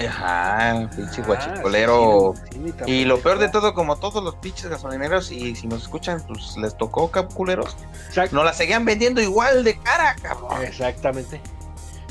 Ajá, 0.07 0.88
pinche 0.95 1.23
Ah, 1.23 1.26
guachicolero. 1.26 2.35
sí, 2.37 2.43
sí, 2.45 2.49
sí, 2.52 2.59
ni 2.61 2.73
tan 2.73 2.88
Y 2.88 3.05
lo 3.05 3.19
peor 3.21 3.38
de 3.38 3.49
todo, 3.49 3.75
como 3.75 3.97
todos 3.97 4.23
los 4.23 4.37
pinches 4.37 4.67
gasolineros, 4.69 5.31
y 5.33 5.57
si 5.57 5.67
nos 5.67 5.83
escuchan, 5.83 6.23
pues 6.26 6.57
les 6.57 6.76
tocó, 6.76 7.11
cap- 7.11 7.33
culeros. 7.33 7.76
Exact- 8.11 8.31
Nos 8.31 8.45
la 8.45 8.52
seguían 8.52 8.85
vendiendo 8.85 9.21
igual 9.21 9.64
de 9.64 9.76
cara, 9.78 10.14
cabrón. 10.23 10.62
Exactamente. 10.62 11.40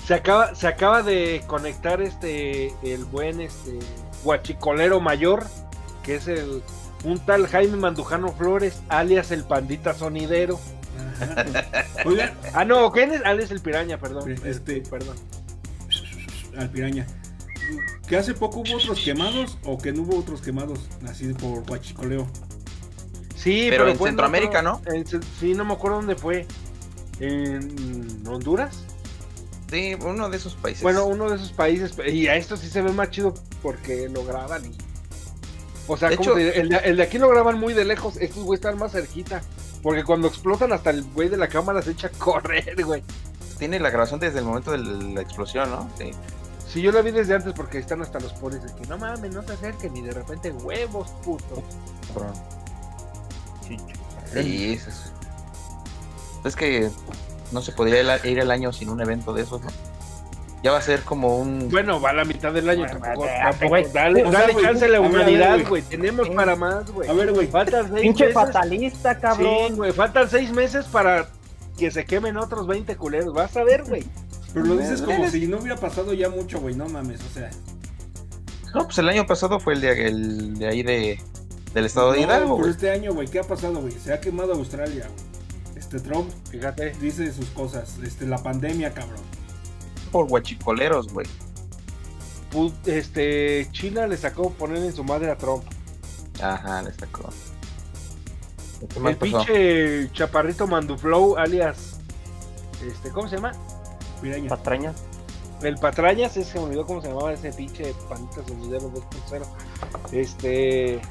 Se 0.06 0.13
acaba, 0.15 0.53
se 0.56 0.67
acaba 0.67 1.01
de 1.03 1.44
conectar 1.48 2.01
este 2.01 2.74
el 2.84 3.06
buen 3.06 3.41
este 3.41 3.79
guachicolero 4.24 5.00
mayor, 5.00 5.46
que 6.03 6.15
es 6.15 6.27
el 6.27 6.63
un 7.03 7.20
tal 7.20 7.48
Jaime 7.48 7.77
Mandujano 7.77 8.32
Flores, 8.34 8.82
alias 8.89 9.32
el 9.32 9.44
pandita 9.44 9.94
sonidero. 9.94 10.60
Oigan, 12.06 12.34
Ah, 12.53 12.65
no, 12.65 12.91
¿quién 12.91 13.13
es? 13.13 13.24
Alias 13.24 13.51
el 13.51 13.62
piraña, 13.62 13.98
perdón. 13.98 14.36
Este- 14.46 14.82
perdón. 14.82 15.15
al 16.58 16.70
piraña. 16.70 17.06
Que 18.08 18.18
hace 18.18 18.34
poco 18.34 18.60
hubo 18.60 18.76
otros 18.78 19.00
quemados 19.02 19.58
o 19.66 19.78
que 19.78 19.92
no 19.92 20.04
hubo 20.04 20.20
otros 20.20 20.42
quemados, 20.42 20.80
así 21.08 21.34
por 21.34 21.66
guachicoleo. 21.68 22.28
Sí, 23.36 23.68
Pero 23.70 23.84
pero, 23.84 23.92
en 23.92 23.98
fue 23.98 24.10
Centroamérica, 24.10 24.60
otro- 24.74 24.94
en 24.94 25.06
sí, 25.40 25.54
no 25.54 25.64
me 25.66 25.74
acuerdo 25.74 25.98
dónde 25.98 26.16
fue. 26.16 26.46
¿En 27.20 28.24
Honduras? 28.28 28.84
Sí, 29.72 29.96
uno 30.00 30.30
de 30.30 30.38
esos 30.38 30.56
países. 30.56 30.84
Bueno, 30.84 31.06
uno 31.06 31.30
de 31.30 31.36
esos 31.36 31.52
países. 31.52 31.94
Y 32.08 32.28
a 32.28 32.36
esto 32.36 32.56
sí 32.58 32.70
se 32.70 32.82
ve 32.82 32.92
más 32.92 33.10
chido 33.10 33.34
porque 33.62 34.08
lo 34.10 34.24
graban 34.26 34.66
y. 34.66 34.72
O 35.88 35.98
sea, 35.98 36.10
De 36.10 36.18
¿cómo 36.18 36.30
hecho- 36.32 36.36
te 36.36 36.44
diré? 36.46 36.60
el, 36.62 36.70
de, 36.70 36.78
el 36.78 36.98
de 36.98 37.04
aquí 37.04 37.18
lo 37.18 37.30
graban 37.30 37.60
muy 37.60 37.74
de 37.74 37.86
lejos. 37.86 38.18
Estos 38.18 38.44
güey 38.44 38.56
están 38.58 38.78
más 38.78 38.92
cerquita. 38.92 39.42
Porque 39.84 40.04
cuando 40.04 40.28
explotan, 40.28 40.74
hasta 40.74 40.90
el 40.90 41.04
güey 41.04 41.30
de 41.30 41.38
la 41.38 41.48
cámara 41.48 41.82
se 41.82 41.92
echa 41.92 42.08
a 42.08 42.12
correr, 42.12 42.76
güey. 42.84 43.04
tiene 43.60 43.80
la 43.80 43.90
grabación 43.90 44.20
desde 44.20 44.40
el 44.40 44.46
momento 44.46 44.72
de 44.72 44.78
la 44.80 45.22
explosión, 45.22 45.70
¿no? 45.70 45.90
Sí. 45.98 46.12
Sí, 46.68 46.82
yo 46.82 46.92
la 46.92 47.02
vi 47.02 47.12
desde 47.12 47.34
antes 47.34 47.54
porque 47.54 47.78
están 47.80 48.02
hasta 48.02 48.20
los 48.20 48.34
polis 48.34 48.62
de 48.62 48.74
que 48.76 48.86
no 48.88 48.98
mames, 48.98 49.34
no 49.34 49.42
se 49.44 49.54
acerquen. 49.54 49.96
Y 49.96 50.02
de 50.02 50.12
repente, 50.12 50.52
huevos, 50.52 51.10
puto. 51.24 51.64
cabrón. 52.14 52.34
Sí, 54.34 54.74
es, 54.74 54.88
es- 54.88 55.12
es 56.44 56.56
que 56.56 56.90
no 57.52 57.62
se 57.62 57.72
podría 57.72 58.02
ir 58.26 58.40
el 58.40 58.52
año 58.52 58.72
sin 58.74 58.90
un 58.90 59.02
evento 59.02 59.34
de 59.34 59.44
esos, 59.44 59.62
¿no? 59.62 59.68
Ya 60.64 60.72
va 60.72 60.80
a 60.80 60.82
ser 60.82 61.02
como 61.04 61.38
un... 61.38 61.70
Bueno, 61.70 62.02
va 62.02 62.10
a 62.10 62.14
la 62.14 62.26
mitad 62.26 62.52
del 62.52 62.68
año. 62.70 62.80
Bueno, 62.86 63.00
tampoco, 63.00 63.26
espérate, 63.26 63.50
tampoco- 63.52 63.70
güey. 63.70 63.92
dale 63.94 64.24
O 64.26 64.32
sea, 64.32 64.40
dale 64.42 64.54
güey, 64.54 64.66
chance 64.66 64.86
a 64.86 64.88
la 64.90 65.02
humanidad, 65.02 65.60
güey. 65.70 65.82
Tenemos 65.84 66.28
Sí. 66.28 66.34
para 66.34 66.56
más, 66.56 66.92
güey. 66.92 67.08
A 67.10 67.14
ver, 67.14 67.32
güey. 67.32 67.48
Faltan 67.48 67.88
seis 67.90 68.02
Pinche 68.02 68.26
meses. 68.26 68.34
fatalista, 68.34 69.20
cabrón. 69.20 69.68
Sí, 69.70 69.74
güey, 69.76 69.92
faltan 69.94 70.30
seis 70.30 70.52
meses 70.52 70.86
para 70.86 71.28
que 71.78 71.92
se 71.92 72.06
quemen 72.06 72.38
otros 72.38 72.66
20 72.68 72.96
culeros. 72.98 73.34
Vas 73.34 73.56
a 73.56 73.64
ver, 73.64 73.84
güey. 73.84 74.04
Pero 74.54 74.66
lo 74.66 74.77
dices 74.77 75.01
como 75.01 75.18
Eres- 75.18 75.32
si 75.32 75.48
no 75.48 75.58
hubiera 75.60 75.75
pasado 75.75 76.13
ya 76.13 76.30
mucho, 76.30 76.60
güey. 76.60 76.75
No 76.75 76.88
mames, 76.88 77.20
o 77.24 77.34
sea. 77.34 77.50
No, 78.74 78.86
pues 78.86 78.98
el 78.98 79.10
año 79.10 79.25
pasado 79.25 79.60
fue 79.60 79.74
el 79.74 79.82
de, 79.82 80.08
el 80.08 80.58
de 80.60 80.68
ahí 80.68 80.84
de, 80.84 81.20
del 81.74 81.86
estado 81.86 82.12
de 82.12 82.22
Hidalgo, 82.22 82.56
pero 82.56 82.58
güey. 82.58 82.72
este 82.72 82.92
año, 82.92 83.13
güey, 83.13 83.27
¿qué 83.27 83.39
ha 83.39 83.44
pasado, 83.44 83.80
güey? 83.82 83.94
Se 83.94 84.13
ha 84.13 84.20
quemado 84.20 84.54
Australia, 84.54 85.08
güey. 85.08 85.77
Este 85.77 86.00
Trump 86.00 86.30
Fíjate. 86.50 86.92
dice 87.01 87.32
sus 87.32 87.46
cosas. 87.51 87.98
Este, 88.04 88.25
la 88.25 88.38
pandemia, 88.42 88.94
cabrón. 88.94 89.22
Por 90.12 90.27
guachicoleros, 90.27 91.12
güey. 91.13 91.27
Este, 92.86 93.68
China 93.72 94.08
le 94.08 94.18
sacó 94.18 94.51
poner 94.51 94.77
en 94.77 94.94
su 94.94 95.04
madre 95.04 95.30
a 95.32 95.38
Trump. 95.38 95.63
Ajá, 96.42 96.82
le 96.82 96.94
sacó. 96.94 97.30
¿Qué 98.94 99.00
más 99.00 99.12
El 99.13 99.18
pasó? 99.18 99.46
pinche 99.46 100.10
chaparrito 100.13 100.68
Manduflow, 100.68 101.38
alias. 101.38 101.98
Este, 102.88 103.10
¿cómo 103.10 103.27
se 103.27 103.36
llama? 103.36 103.51
Piraña. 104.22 104.50
Patrañas. 104.50 104.96
El 105.62 105.76
Patrañas, 105.78 106.38
ese 106.38 106.52
se 106.52 106.60
me 106.60 106.66
olvidó 106.66 106.86
cómo 106.86 107.02
se 107.02 107.08
llamaba 107.10 107.34
ese 107.34 107.52
pinche 107.52 107.94
panita 108.10 108.42
sonidero 108.48 108.92
2.0. 108.92 109.46
Este. 110.12 111.02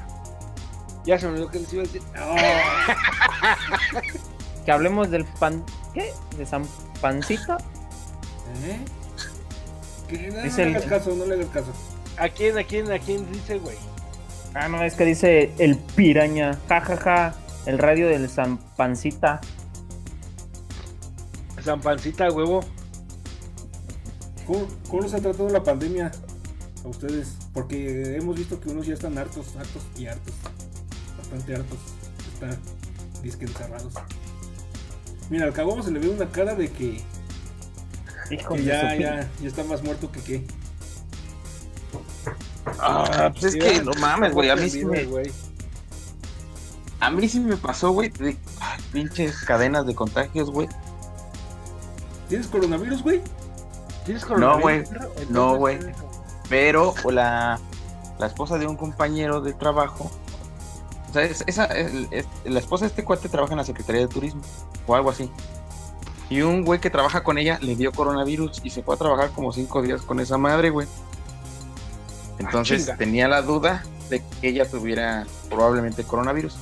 Ya 1.05 1.17
se 1.19 1.25
me 1.27 1.33
olvidó 1.33 1.49
que 1.51 1.59
les 1.59 1.73
iba 1.73 1.83
a 1.83 1.85
decir. 1.85 2.01
Oh, 2.21 2.35
Que 4.65 4.71
hablemos 4.71 5.09
del 5.09 5.25
pan. 5.25 5.63
¿Qué? 5.93 6.13
¿De 6.37 6.45
San 6.45 6.65
Pancita? 7.01 7.57
¿Eh? 8.65 8.79
Que 10.07 10.29
no, 10.29 10.39
Es 10.39 10.57
no 10.57 10.63
el- 10.63 10.71
le 10.71 10.77
hagas 10.77 10.89
caso, 10.89 11.15
no 11.15 11.25
le 11.25 11.35
hagas 11.35 11.47
caso. 11.47 11.71
¿A 12.17 12.29
quién, 12.29 12.57
a 12.57 12.63
quién, 12.63 12.91
a 12.91 12.99
quién 12.99 13.29
dice, 13.31 13.57
güey? 13.59 13.77
Ah, 14.53 14.67
no, 14.69 14.81
es 14.83 14.95
que 14.95 15.05
dice 15.05 15.53
el 15.59 15.77
piraña. 15.77 16.57
Ja, 16.67 16.81
ja, 16.81 16.97
ja. 16.97 17.35
El 17.65 17.77
radio 17.79 18.07
del 18.07 18.29
San 18.29 18.57
Pancita. 18.75 19.39
San 21.63 21.81
Pancita, 21.81 22.29
huevo. 22.31 22.61
¿Cómo, 24.47 24.65
¿Cómo 24.89 25.01
nos 25.03 25.13
ha 25.13 25.19
tratado 25.19 25.49
la 25.49 25.61
pandemia 25.63 26.11
a 26.83 26.87
ustedes? 26.87 27.35
Porque 27.53 28.15
hemos 28.15 28.37
visto 28.37 28.59
que 28.59 28.69
unos 28.69 28.87
ya 28.87 28.93
están 28.93 29.17
hartos, 29.17 29.47
hartos 29.57 29.83
y 29.97 30.07
hartos. 30.07 30.33
Bastante 31.17 31.55
hartos. 31.55 31.77
Están 32.33 32.57
disque 33.21 33.45
encerrados. 33.45 33.93
Mira, 35.29 35.45
al 35.45 35.53
cabo 35.53 35.81
se 35.83 35.91
le 35.91 35.99
ve 35.99 36.07
una 36.09 36.29
cara 36.31 36.55
de 36.55 36.71
que, 36.71 37.01
Hijo 38.31 38.55
que 38.55 38.61
de 38.61 38.65
ya, 38.65 38.95
ya, 38.95 39.29
ya 39.41 39.47
está 39.47 39.63
más 39.65 39.83
muerto 39.83 40.09
que 40.11 40.21
qué. 40.21 40.47
Ah, 42.79 43.31
pues 43.33 43.55
es 43.55 43.55
que 43.55 43.81
no 43.81 43.91
mames, 43.99 44.33
güey. 44.33 44.49
A 44.49 44.55
mí 44.55 44.69
sí 44.69 44.85
me, 44.85 45.07
a 46.99 47.09
mí 47.09 47.27
sí 47.27 47.39
me 47.39 47.57
pasó, 47.57 47.91
güey. 47.91 48.09
de- 48.09 48.37
ay, 48.59 48.79
pinches 48.91 49.37
cadenas 49.39 49.85
de 49.85 49.95
contagios, 49.95 50.49
güey. 50.49 50.67
¿Tienes 52.29 52.47
coronavirus, 52.47 53.03
güey? 53.03 53.21
¿Tienes 54.07 54.27
No, 54.29 54.59
güey. 54.59 54.83
No, 55.29 55.55
güey. 55.57 55.77
Pero 56.49 56.95
la, 57.11 57.59
la 58.17 58.25
esposa 58.25 58.57
de 58.57 58.65
un 58.65 58.75
compañero 58.77 59.41
de 59.41 59.53
trabajo. 59.53 60.09
O 61.09 61.13
sea, 61.13 61.23
es- 61.23 61.43
esa, 61.45 61.65
es- 61.65 62.25
la 62.45 62.59
esposa 62.59 62.85
de 62.85 62.89
este 62.89 63.03
cuate 63.03 63.29
trabaja 63.29 63.53
en 63.53 63.57
la 63.57 63.63
Secretaría 63.65 64.01
de 64.01 64.07
Turismo 64.07 64.41
o 64.87 64.95
algo 64.95 65.09
así. 65.11 65.29
Y 66.29 66.41
un 66.41 66.63
güey 66.65 66.79
que 66.79 66.89
trabaja 66.89 67.23
con 67.23 67.37
ella 67.37 67.59
le 67.61 67.75
dio 67.75 67.91
coronavirus 67.91 68.61
y 68.63 68.69
se 68.71 68.81
fue 68.81 68.95
a 68.95 68.97
trabajar 68.97 69.29
como 69.31 69.51
cinco 69.53 69.81
días 69.81 70.01
con 70.01 70.19
esa 70.19 70.37
madre, 70.37 70.69
güey. 70.71 70.87
Entonces 72.39 72.89
tenía 72.97 73.27
la 73.27 73.41
duda 73.41 73.83
de 74.09 74.21
que 74.41 74.49
ella 74.49 74.69
tuviera 74.69 75.25
probablemente 75.49 76.03
coronavirus. 76.03 76.55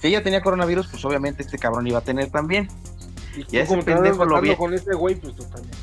Si 0.00 0.08
ella 0.08 0.22
tenía 0.22 0.40
coronavirus, 0.42 0.86
pues 0.88 1.04
obviamente 1.04 1.42
este 1.42 1.58
cabrón 1.58 1.86
iba 1.86 1.98
a 1.98 2.02
tener 2.02 2.30
también. 2.30 2.68
Y 3.36 3.44
tú 3.44 3.56
ese 3.56 3.76
pendejo 3.82 4.24
lo 4.24 4.40
vi. 4.40 4.54
con 4.56 4.72
ese 4.74 4.94
güey, 4.94 5.14
pues 5.16 5.34
tú 5.34 5.44
también. 5.44 5.74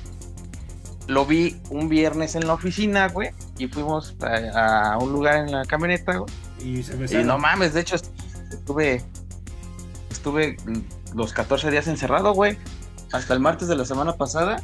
Lo 1.08 1.26
vi 1.26 1.62
un 1.70 1.90
viernes 1.90 2.36
en 2.36 2.48
la 2.48 2.54
oficina, 2.54 3.10
güey, 3.10 3.32
y 3.58 3.68
fuimos 3.68 4.16
a, 4.22 4.94
a 4.94 4.98
un 4.98 5.12
lugar 5.12 5.38
en 5.38 5.52
la 5.52 5.66
camioneta, 5.66 6.18
güey. 6.18 6.34
Y 6.64 6.84
se 6.84 7.20
Y 7.20 7.24
no 7.24 7.38
mames, 7.38 7.74
de 7.74 7.82
hecho 7.82 7.98
estuve 8.52 9.04
estuve 10.24 10.56
los 11.14 11.34
14 11.34 11.70
días 11.70 11.88
encerrado, 11.88 12.34
güey. 12.34 12.58
Hasta 13.12 13.34
el 13.34 13.42
martes 13.42 13.68
de 13.68 13.76
la 13.76 13.86
semana 13.86 14.14
pasada. 14.16 14.62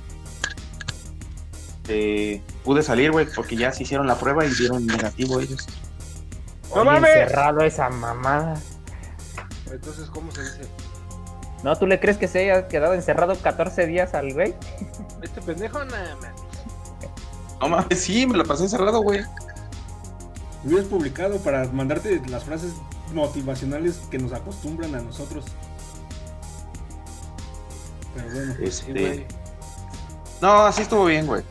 Eh, 1.90 2.42
pude 2.64 2.82
salir, 2.82 3.12
güey, 3.12 3.28
porque 3.36 3.58
ya 3.58 3.72
se 3.74 3.84
hicieron 3.84 4.08
la 4.08 4.16
prueba 4.16 4.46
y 4.46 4.50
dieron 4.52 4.86
negativo 4.86 5.40
ellos. 5.40 5.68
¡No 6.74 6.86
mames! 6.86 7.10
encerrado 7.10 7.62
esa 7.62 7.90
mamada. 7.90 8.60
Entonces, 9.72 10.10
¿cómo 10.10 10.32
se 10.32 10.44
dice? 10.44 10.62
¿No? 11.64 11.76
¿Tú 11.76 11.88
le 11.88 12.00
crees 12.00 12.18
que 12.18 12.28
se 12.28 12.40
haya 12.40 12.68
quedado 12.68 12.94
encerrado 12.94 13.36
14 13.36 13.86
días 13.88 14.14
al 14.14 14.34
güey? 14.34 14.56
Este 15.22 15.42
pendejo, 15.42 15.84
nada 15.84 16.16
más. 16.16 16.32
No 17.60 17.68
mames, 17.68 18.00
sí, 18.00 18.26
me 18.26 18.38
lo 18.38 18.46
pasé 18.46 18.64
encerrado, 18.64 19.02
güey. 19.02 19.22
Hubieras 20.64 20.88
publicado 20.88 21.38
para 21.40 21.66
mandarte 21.68 22.22
las 22.30 22.46
frases 22.46 22.74
motivacionales 23.14 24.00
que 24.10 24.18
nos 24.18 24.32
acostumbran 24.32 24.96
a 24.96 25.02
nosotros. 25.02 25.46
Pero 28.16 28.30
bueno. 28.34 28.56
Este... 28.62 29.28
No, 30.42 30.66
así 30.66 30.84
estuvo 30.84 31.06
bien, 31.06 31.28
güey. 31.28 31.44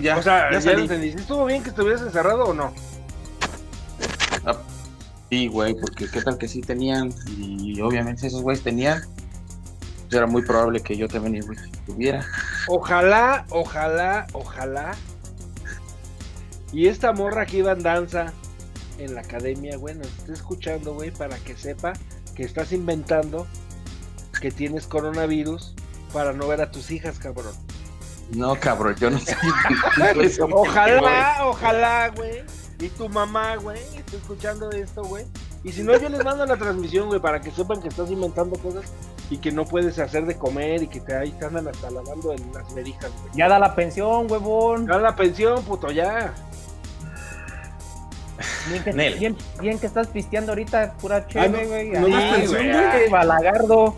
Ya, 0.00 0.18
o 0.18 0.22
sea, 0.22 0.52
ya 0.52 0.58
ya, 0.58 0.72
lo 0.74 0.80
entendí. 0.80 1.12
¿Sí 1.12 1.18
¿Estuvo 1.18 1.46
bien 1.46 1.62
que 1.62 1.70
estuvieras 1.70 2.02
encerrado 2.02 2.44
o 2.44 2.54
no? 2.54 2.72
Sí, 5.30 5.46
güey, 5.46 5.74
porque 5.74 6.08
qué 6.08 6.22
tal 6.22 6.38
que 6.38 6.48
sí 6.48 6.60
tenían, 6.60 7.14
y 7.38 7.80
obviamente 7.80 8.26
esos 8.26 8.42
güeyes 8.42 8.64
tenían, 8.64 9.02
pues 10.02 10.12
era 10.12 10.26
muy 10.26 10.42
probable 10.42 10.80
que 10.80 10.96
yo 10.96 11.06
también 11.06 11.46
güey, 11.46 11.56
tuviera. 11.86 12.26
Ojalá, 12.66 13.46
ojalá, 13.50 14.26
ojalá 14.32 14.96
Y 16.72 16.88
esta 16.88 17.12
morra 17.12 17.46
que 17.46 17.58
iba 17.58 17.70
en 17.72 17.82
danza 17.82 18.32
en 18.98 19.14
la 19.14 19.20
academia, 19.20 19.76
güey, 19.76 19.94
nos 19.94 20.08
está 20.08 20.32
escuchando, 20.32 20.94
güey, 20.94 21.12
para 21.12 21.36
que 21.38 21.56
sepa 21.56 21.92
que 22.34 22.42
estás 22.42 22.72
inventando 22.72 23.46
que 24.40 24.50
tienes 24.50 24.86
coronavirus 24.86 25.74
para 26.12 26.32
no 26.32 26.48
ver 26.48 26.60
a 26.60 26.70
tus 26.72 26.90
hijas, 26.90 27.18
cabrón. 27.20 27.54
No, 28.34 28.56
cabrón, 28.56 28.96
yo 28.98 29.10
no 29.10 29.18
sé. 29.18 29.36
Ojalá, 30.52 31.46
ojalá, 31.46 32.08
güey. 32.08 32.42
Y 32.80 32.88
tu 32.88 33.08
mamá, 33.08 33.56
güey, 33.56 33.78
está 33.96 34.16
escuchando 34.16 34.70
esto, 34.70 35.02
güey. 35.04 35.26
Y 35.62 35.72
si 35.72 35.82
no, 35.82 35.96
yo 35.98 36.08
les 36.08 36.24
mando 36.24 36.46
la 36.46 36.56
transmisión, 36.56 37.08
güey, 37.08 37.20
para 37.20 37.40
que 37.40 37.50
sepan 37.50 37.82
que 37.82 37.88
estás 37.88 38.10
inventando 38.10 38.58
cosas 38.58 38.84
y 39.28 39.36
que 39.36 39.52
no 39.52 39.66
puedes 39.66 39.98
hacer 39.98 40.24
de 40.24 40.36
comer 40.36 40.82
y 40.82 40.86
que 40.88 41.00
te 41.00 41.14
ahí 41.14 41.30
te 41.32 41.44
andan 41.44 41.68
hasta 41.68 41.90
lavando 41.90 42.32
en 42.32 42.52
las 42.54 42.74
verijas, 42.74 43.10
güey. 43.20 43.34
Ya 43.34 43.48
da 43.48 43.58
la 43.58 43.74
pensión, 43.74 44.30
huevón. 44.30 44.86
Da 44.86 44.98
la 44.98 45.14
pensión, 45.14 45.62
puto, 45.64 45.90
ya. 45.90 46.32
Bien 48.70 48.82
que, 48.82 48.92
Nel. 48.94 49.18
bien, 49.18 49.36
bien 49.60 49.78
que 49.78 49.86
estás 49.86 50.06
pisteando 50.08 50.52
ahorita, 50.52 50.94
pura 50.94 51.16
Ah, 51.16 51.26
chévere, 51.26 51.62
no, 51.64 51.68
güey. 51.68 51.90
no 51.90 52.06
Ahí, 52.06 52.12
das 52.12 52.34
pensión, 52.36 52.62
güey, 52.62 52.72
güey. 52.72 53.10
Balagardo. 53.10 53.96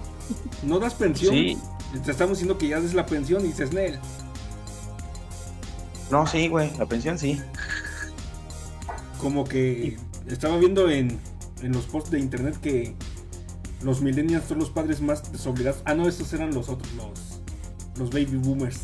No 0.64 0.78
das 0.80 0.94
pensión. 0.94 1.32
Sí. 1.32 1.58
Te 2.04 2.10
estamos 2.10 2.38
diciendo 2.38 2.58
que 2.58 2.66
ya 2.68 2.80
des 2.80 2.94
la 2.94 3.06
pensión 3.06 3.44
y 3.44 3.48
dices, 3.48 3.72
Nel. 3.72 4.00
No, 6.10 6.26
sí, 6.26 6.48
güey, 6.48 6.76
la 6.78 6.86
pensión 6.86 7.18
sí. 7.18 7.40
Como 9.22 9.44
que 9.44 9.96
estaba 10.28 10.58
viendo 10.58 10.90
en, 10.90 11.18
en 11.62 11.72
los 11.72 11.86
posts 11.86 12.10
de 12.10 12.18
internet 12.18 12.58
que 12.60 12.94
los 13.82 14.00
millennials 14.02 14.44
son 14.46 14.58
los 14.58 14.68
padres 14.70 15.00
más 15.00 15.32
desobligados. 15.32 15.80
Ah, 15.84 15.94
no, 15.94 16.06
esos 16.08 16.30
eran 16.32 16.52
los 16.52 16.68
otros, 16.68 16.92
los, 16.94 17.40
los 17.98 18.10
baby 18.10 18.36
boomers. 18.36 18.80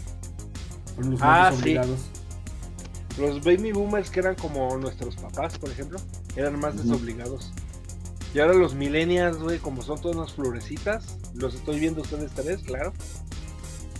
Fueron 0.95 1.11
los 1.13 1.21
Ah, 1.23 1.27
más 1.51 1.55
sí. 1.57 1.75
desobligados. 1.75 2.01
Los 3.19 3.43
baby 3.45 3.73
boomers 3.73 4.11
que 4.11 4.21
eran 4.21 4.37
como 4.37 4.77
nuestros 4.79 5.17
papás, 5.17 5.59
por 5.59 5.71
ejemplo, 5.71 5.99
eran 6.37 6.59
más 6.61 6.77
desobligados. 6.77 7.53
Y 8.33 8.39
ahora 8.41 8.55
los 8.55 8.75
millennials, 8.75 9.39
güey, 9.39 9.59
como 9.59 9.83
son 9.83 10.01
todas 10.01 10.17
unas 10.17 10.33
florecitas, 10.35 11.17
los 11.35 11.55
estoy 11.55 11.81
viendo 11.81 12.03
ustedes 12.03 12.31
tres, 12.33 12.61
claro. 12.63 12.93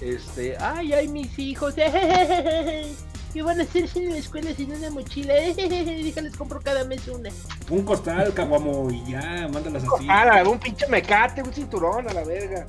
Este, 0.01 0.57
ay, 0.59 0.93
ay, 0.93 1.09
mis 1.09 1.37
hijos, 1.41 1.75
¿qué 3.33 3.43
van 3.43 3.61
a 3.61 3.65
hacer 3.65 3.89
en 3.97 4.11
la 4.11 4.17
escuela 4.19 4.53
sin 4.55 4.73
una 4.73 4.91
mochila? 4.91 5.35
Déjales 5.57 6.37
compro 6.37 6.61
cada 6.61 6.85
mes 6.85 7.07
una. 7.09 7.31
Un 7.71 7.83
costal, 7.85 8.33
caguamo, 8.35 8.91
y 8.91 9.05
ya, 9.11 9.49
mándalas 9.53 9.85
así. 9.85 10.07
Ah, 10.09 10.43
un 10.47 10.59
pinche 10.59 10.87
mecate, 10.89 11.43
un 11.43 11.53
cinturón 11.53 12.09
a 12.09 12.13
la 12.13 12.25
verga. 12.25 12.67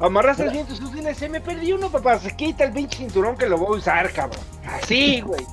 Amarraste 0.00 0.48
bien 0.50 0.64
tus 0.66 0.80
útiles, 0.80 1.18
se 1.18 1.28
me 1.28 1.40
perdió 1.40 1.74
uno, 1.76 1.90
papá. 1.90 2.18
Se 2.20 2.34
quita 2.36 2.64
el 2.64 2.72
pinche 2.72 2.98
cinturón 2.98 3.36
que 3.36 3.46
lo 3.46 3.58
voy 3.58 3.76
a 3.76 3.80
usar, 3.80 4.12
cabrón. 4.12 4.40
Así, 4.64 5.20
güey. 5.20 5.44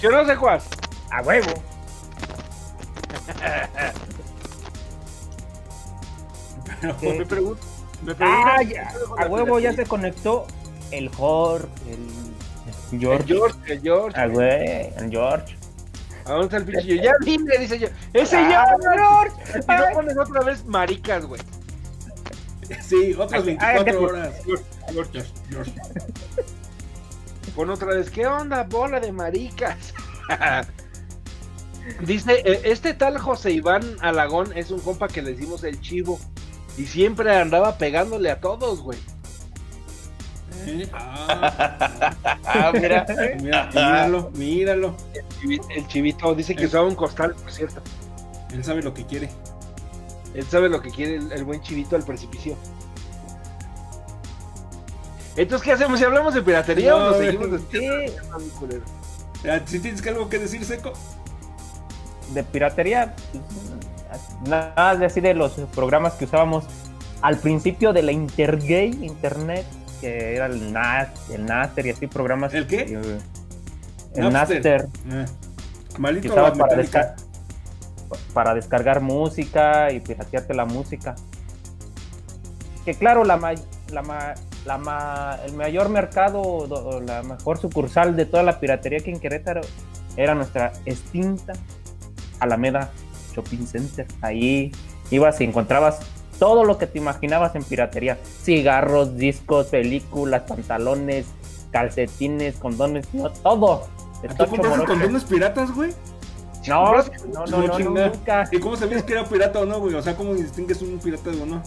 Yo 0.00 0.10
no 0.10 0.24
sé 0.24 0.36
cuál. 0.36 0.60
A 1.10 1.22
huevo. 1.22 1.50
Pero, 6.80 6.96
¿Qué? 6.98 7.18
Me 7.18 7.26
pregunto. 7.26 7.62
Me 8.02 8.12
Ah, 8.20 8.54
pregunto. 8.58 8.74
ya, 8.74 8.92
a 9.18 9.26
huevo 9.26 9.58
ya 9.58 9.72
se 9.74 9.84
conectó 9.84 10.46
el 10.90 11.08
Jorge, 11.10 11.68
el 11.88 12.06
El 12.92 13.00
George. 13.00 13.26
George, 13.26 13.72
el 13.72 13.80
George. 13.82 14.20
Ah, 14.20 14.26
güey, 14.26 14.92
el 14.96 15.10
George. 15.10 15.56
¿A 16.26 16.32
dónde 16.32 16.44
está 16.46 16.56
el 16.58 16.64
pinche 16.64 16.82
George? 16.82 17.02
Ya 17.04 17.12
dime, 17.24 17.58
dice 17.58 17.78
yo. 17.78 17.88
¡Ese 18.12 18.36
Ah, 18.36 18.76
George! 18.80 19.36
Y 19.56 19.66
no 19.66 19.94
pones 19.94 20.18
otra 20.18 20.40
vez 20.42 20.64
maricas, 20.66 21.24
güey. 21.26 21.40
sí, 22.82 23.14
otras 23.14 23.42
Ah, 23.42 23.44
24 23.44 23.84
que- 23.84 23.96
horas. 23.96 24.34
George, 24.44 24.64
George. 24.92 25.10
George, 25.12 25.32
George. 25.50 25.72
Pon 27.54 27.70
otra 27.70 27.88
vez, 27.88 28.10
¿qué 28.10 28.26
onda? 28.26 28.62
Bola 28.64 29.00
de 29.00 29.10
maricas. 29.12 29.92
Dice, 32.06 32.42
eh, 32.44 32.60
este 32.64 32.94
tal 32.94 33.18
José 33.18 33.50
Iván 33.52 33.82
Alagón 34.00 34.52
es 34.56 34.70
un 34.70 34.80
compa 34.80 35.08
que 35.08 35.22
le 35.22 35.32
decimos 35.32 35.64
el 35.64 35.80
chivo. 35.80 36.20
Y 36.78 36.86
siempre 36.86 37.34
andaba 37.36 37.76
pegándole 37.78 38.30
a 38.30 38.40
todos, 38.40 38.80
güey. 38.80 38.98
¿Eh? 40.66 40.88
Ah, 40.92 42.14
Ah, 42.44 42.72
mira. 42.72 43.06
mira, 43.40 43.66
míralo, 43.72 44.30
míralo. 44.34 44.94
El 45.14 45.24
chivi- 45.38 45.66
El 45.76 45.86
chivito 45.88 46.34
dice 46.34 46.54
que 46.54 46.66
usaba 46.66 46.86
un 46.86 46.94
costal, 46.94 47.34
por 47.34 47.50
cierto. 47.52 47.80
Él 48.52 48.64
sabe 48.64 48.82
lo 48.82 48.92
que 48.94 49.04
quiere. 49.06 49.28
Él 50.34 50.44
sabe 50.44 50.68
lo 50.68 50.80
que 50.80 50.90
quiere 50.90 51.16
el, 51.16 51.32
el 51.32 51.44
buen 51.44 51.60
chivito 51.62 51.96
al 51.96 52.02
precipicio. 52.04 52.56
Entonces, 55.36 55.64
¿qué 55.64 55.72
hacemos? 55.72 55.98
¿Si 55.98 56.04
hablamos 56.04 56.34
de 56.34 56.42
piratería 56.42 56.90
No, 56.90 56.96
o 56.96 57.10
nos 57.10 57.16
seguimos 57.18 57.50
de... 57.70 58.82
Ah, 59.48 59.60
Si 59.64 59.78
tienes 59.80 60.02
que 60.02 60.10
algo 60.10 60.28
que 60.28 60.38
decir, 60.38 60.64
Seco. 60.64 60.92
de 62.34 62.42
piratería, 62.44 63.14
nada 64.46 64.96
de 64.96 65.06
así 65.06 65.20
de 65.20 65.34
los 65.34 65.52
programas 65.74 66.14
que 66.14 66.24
usábamos 66.26 66.64
al 67.22 67.38
principio 67.38 67.92
de 67.92 68.02
la 68.02 68.12
Intergay, 68.12 68.90
Internet, 69.02 69.64
que 70.00 70.34
era 70.36 70.46
el 70.46 70.72
NAS, 70.72 71.08
el 71.30 71.44
Naster 71.46 71.86
y 71.86 71.90
así 71.90 72.06
programas. 72.06 72.52
¿El 72.54 72.66
qué? 72.66 72.80
eh, 72.82 73.18
El 74.14 74.32
Napster. 74.32 74.86
Naster, 74.86 74.88
Ah, 75.10 75.24
que 75.94 75.98
Malito 75.98 76.34
la 76.36 76.52
para, 76.52 76.54
metálica. 76.76 77.14
desca- 77.16 78.22
para 78.32 78.54
descargar 78.54 79.00
música 79.00 79.92
y 79.92 80.00
piratearte 80.00 80.54
la 80.54 80.64
música. 80.64 81.14
Que 82.84 82.94
claro, 82.94 83.24
la, 83.24 83.36
ma- 83.36 83.52
la, 83.92 84.02
ma- 84.02 84.34
la 84.64 84.78
ma- 84.78 85.38
el 85.44 85.52
mayor 85.52 85.88
mercado, 85.90 87.00
la 87.06 87.22
mejor 87.22 87.58
sucursal 87.58 88.16
de 88.16 88.24
toda 88.26 88.42
la 88.42 88.58
piratería 88.58 88.98
aquí 89.00 89.10
en 89.10 89.20
Querétaro 89.20 89.60
era 90.16 90.34
nuestra 90.34 90.72
extinta 90.86 91.52
Alameda 92.40 92.90
Shopping 93.34 93.66
Center. 93.66 94.06
Ahí 94.22 94.72
ibas 95.10 95.40
y 95.40 95.44
encontrabas 95.44 96.00
todo 96.40 96.64
lo 96.64 96.76
que 96.78 96.88
te 96.88 96.98
imaginabas 96.98 97.54
en 97.54 97.62
piratería. 97.62 98.18
Cigarros, 98.42 99.16
discos, 99.16 99.66
películas, 99.66 100.42
pantalones, 100.48 101.26
calcetines, 101.70 102.56
condones, 102.56 103.06
no, 103.12 103.30
todo. 103.30 103.86
¿Tú 104.36 104.46
compraste 104.46 104.84
condones 104.86 105.22
piratas, 105.24 105.72
güey? 105.72 105.92
No, 106.66 106.92
no, 106.92 107.46
no, 107.46 107.66
no, 107.68 107.78
no, 107.78 108.06
nunca. 108.08 108.48
¿Y 108.50 108.58
cómo 108.58 108.76
sabías 108.76 109.02
que 109.04 109.12
era 109.12 109.24
pirata 109.24 109.60
o 109.60 109.66
no, 109.66 109.78
güey? 109.80 109.94
O 109.94 110.02
sea, 110.02 110.16
¿cómo 110.16 110.34
distingues 110.34 110.82
un 110.82 110.98
pirata 110.98 111.30
de 111.30 111.38
uno? 111.42 111.62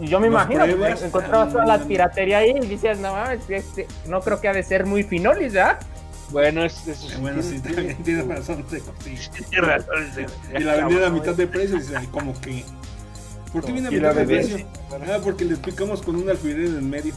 Yo 0.00 0.20
me 0.20 0.28
¿Los 0.28 0.34
imagino, 0.44 0.64
encontrabas 0.66 1.52
toda 1.52 1.64
la 1.64 1.78
piratería 1.78 2.38
ahí 2.38 2.54
y 2.62 2.66
dices, 2.66 2.98
no 2.98 3.12
mames, 3.12 3.48
este, 3.48 3.86
no 4.06 4.20
creo 4.20 4.40
que 4.40 4.48
ha 4.48 4.52
de 4.52 4.62
ser 4.62 4.84
muy 4.84 5.02
finolis, 5.04 5.54
¿verdad? 5.54 5.78
Bueno, 6.30 6.64
es, 6.64 6.86
eso 6.86 7.08
sí 7.08 7.14
Bueno, 7.20 7.40
tiene- 7.40 7.56
sí, 7.56 7.60
tiene- 7.62 7.76
también 7.76 8.02
tienes 8.02 8.28
razón, 8.28 8.64
Seco, 8.68 8.92
sí. 9.02 9.16
tiene 9.48 9.66
razón, 9.66 9.94
Y 10.54 10.62
la 10.64 10.74
vendían 10.74 11.04
a 11.04 11.10
mitad 11.10 11.34
de 11.34 11.46
precio 11.46 11.78
y 11.78 12.06
como 12.08 12.38
que... 12.40 12.62
¿Por 13.60 13.64
qué 13.66 13.72
viene 13.72 13.88
a 14.06 14.12
bebés. 14.12 14.48
precio? 14.48 14.66
Ah, 14.92 15.18
porque 15.22 15.44
les 15.44 15.58
picamos 15.58 16.02
con 16.02 16.16
un 16.16 16.28
alfiler 16.28 16.66
en 16.66 16.74
el 16.76 16.82
medio. 16.82 17.14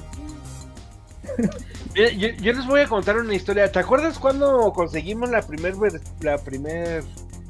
Mira, 1.96 2.10
Yo, 2.12 2.28
yo 2.42 2.54
les 2.54 2.66
voy 2.66 2.82
a 2.82 2.88
contar 2.88 3.18
una 3.18 3.34
historia. 3.34 3.72
¿Te 3.72 3.80
acuerdas 3.80 4.20
cuando 4.20 4.72
conseguimos 4.74 5.30
la 5.30 5.42
primer 5.42 5.76
la 6.22 6.38
primer 6.38 7.04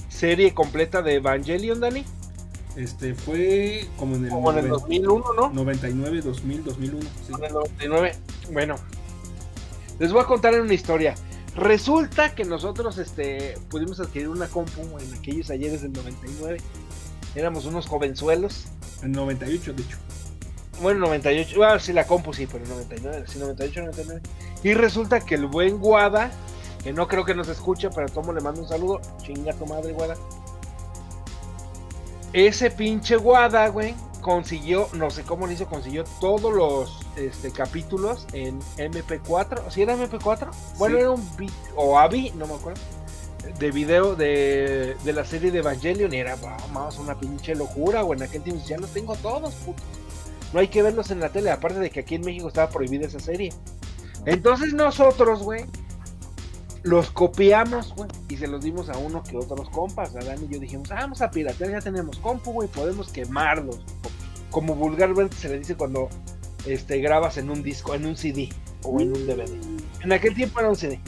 serie 0.09 0.53
completa 0.53 1.01
de 1.01 1.15
Evangelion, 1.15 1.79
Dani? 1.79 2.03
Este, 2.75 3.13
fue 3.13 3.87
como 3.97 4.15
en 4.15 4.25
el, 4.25 4.29
Como 4.31 4.51
en 4.51 4.59
el 4.59 4.65
noven- 4.69 4.69
2001, 4.69 5.33
¿no? 5.33 5.49
99, 5.49 6.21
2000, 6.21 6.63
2001. 6.63 7.01
Sí. 7.27 7.33
En 7.37 7.43
el 7.43 7.53
99. 7.53 8.11
Bueno, 8.53 8.75
les 9.99 10.11
voy 10.11 10.21
a 10.21 10.25
contar 10.25 10.59
una 10.59 10.73
historia. 10.73 11.15
Resulta 11.55 12.35
que 12.35 12.45
nosotros 12.45 12.97
este, 12.99 13.57
pudimos 13.69 13.99
adquirir 13.99 14.29
una 14.29 14.47
compu 14.47 14.81
en 14.99 15.13
aquellos 15.13 15.49
ayeres 15.49 15.81
del 15.81 15.91
99. 15.93 16.59
Éramos 17.35 17.65
unos 17.65 17.87
jovenzuelos. 17.87 18.65
En 19.03 19.11
98, 19.11 19.73
de 19.73 19.83
hecho. 19.83 19.97
Bueno, 20.81 21.01
98. 21.01 21.55
Bueno, 21.57 21.79
sí, 21.79 21.93
la 21.93 22.05
compu 22.07 22.33
sí, 22.33 22.47
pero 22.47 22.65
99. 22.65 23.25
Sí, 23.27 23.39
98, 23.39 23.81
99. 23.81 24.21
Y 24.63 24.73
resulta 24.73 25.19
que 25.21 25.35
el 25.35 25.45
buen 25.47 25.77
Guada, 25.77 26.31
que 26.83 26.93
no 26.93 27.07
creo 27.07 27.25
que 27.25 27.35
nos 27.35 27.47
escuche, 27.49 27.89
pero 27.89 28.07
tomo 28.09 28.33
le 28.33 28.41
mando 28.41 28.61
un 28.61 28.67
saludo. 28.67 29.01
Chinga 29.21 29.53
tu 29.53 29.65
madre, 29.65 29.93
Guada. 29.93 30.15
Ese 32.33 32.69
pinche 32.71 33.15
Guada, 33.15 33.67
güey, 33.69 33.95
consiguió, 34.21 34.87
no 34.93 35.09
sé 35.09 35.23
cómo 35.23 35.47
lo 35.47 35.53
hizo, 35.53 35.65
consiguió 35.65 36.03
todos 36.21 36.53
los 36.53 36.99
este, 37.17 37.51
capítulos 37.51 38.27
en 38.33 38.59
MP4. 38.77 39.69
¿Sí 39.71 39.81
era 39.81 39.95
MP4? 39.95 40.49
Bueno, 40.77 40.95
Sí. 40.95 41.01
era 41.01 41.11
un 41.11 41.29
o 41.75 41.97
AVI, 41.99 42.31
no 42.31 42.47
me 42.47 42.53
acuerdo. 42.53 42.79
De 43.57 43.71
video 43.71 44.15
de, 44.15 44.95
de 45.03 45.13
la 45.13 45.25
serie 45.25 45.51
de 45.51 45.59
Evangelion. 45.59 46.13
Y 46.13 46.17
era, 46.17 46.35
vamos, 46.35 46.97
una 46.99 47.19
pinche 47.19 47.55
locura, 47.55 48.01
güey. 48.01 48.19
En 48.19 48.23
aquel 48.23 48.41
tiempo 48.41 48.63
ya 48.67 48.77
los 48.77 48.91
tengo 48.91 49.15
todos, 49.15 49.53
puto. 49.55 49.81
No 50.53 50.59
hay 50.59 50.67
que 50.67 50.81
verlos 50.81 51.11
en 51.11 51.19
la 51.19 51.29
tele, 51.29 51.51
aparte 51.51 51.79
de 51.79 51.89
que 51.89 52.01
aquí 52.01 52.15
en 52.15 52.21
México 52.21 52.47
estaba 52.47 52.69
prohibida 52.69 53.05
esa 53.05 53.19
serie. 53.19 53.53
Entonces 54.25 54.73
nosotros, 54.73 55.43
güey, 55.43 55.65
los 56.83 57.11
copiamos, 57.11 57.93
güey, 57.95 58.09
y 58.29 58.37
se 58.37 58.47
los 58.47 58.63
dimos 58.63 58.89
a 58.89 58.97
uno 58.97 59.23
que 59.23 59.37
otros 59.37 59.69
compas. 59.69 60.15
Adán 60.15 60.43
y 60.43 60.53
yo 60.53 60.59
dijimos, 60.59 60.89
ah, 60.91 61.01
vamos 61.01 61.21
a 61.21 61.29
piratear, 61.29 61.71
ya 61.71 61.81
tenemos 61.81 62.17
compu, 62.17 62.51
güey, 62.51 62.67
podemos 62.67 63.11
quemarlos. 63.11 63.79
Como 64.49 64.75
vulgarmente 64.75 65.35
se 65.35 65.49
le 65.49 65.59
dice 65.59 65.75
cuando 65.75 66.09
este, 66.65 66.99
grabas 66.99 67.37
en 67.37 67.49
un 67.49 67.61
disco, 67.61 67.93
en 67.93 68.05
un 68.05 68.17
CD 68.17 68.49
o 68.83 68.99
en 68.99 69.09
un 69.09 69.27
DVD. 69.27 69.51
En 70.01 70.11
aquel 70.11 70.33
tiempo 70.33 70.59
era 70.59 70.69
un 70.69 70.75
CD. 70.75 70.99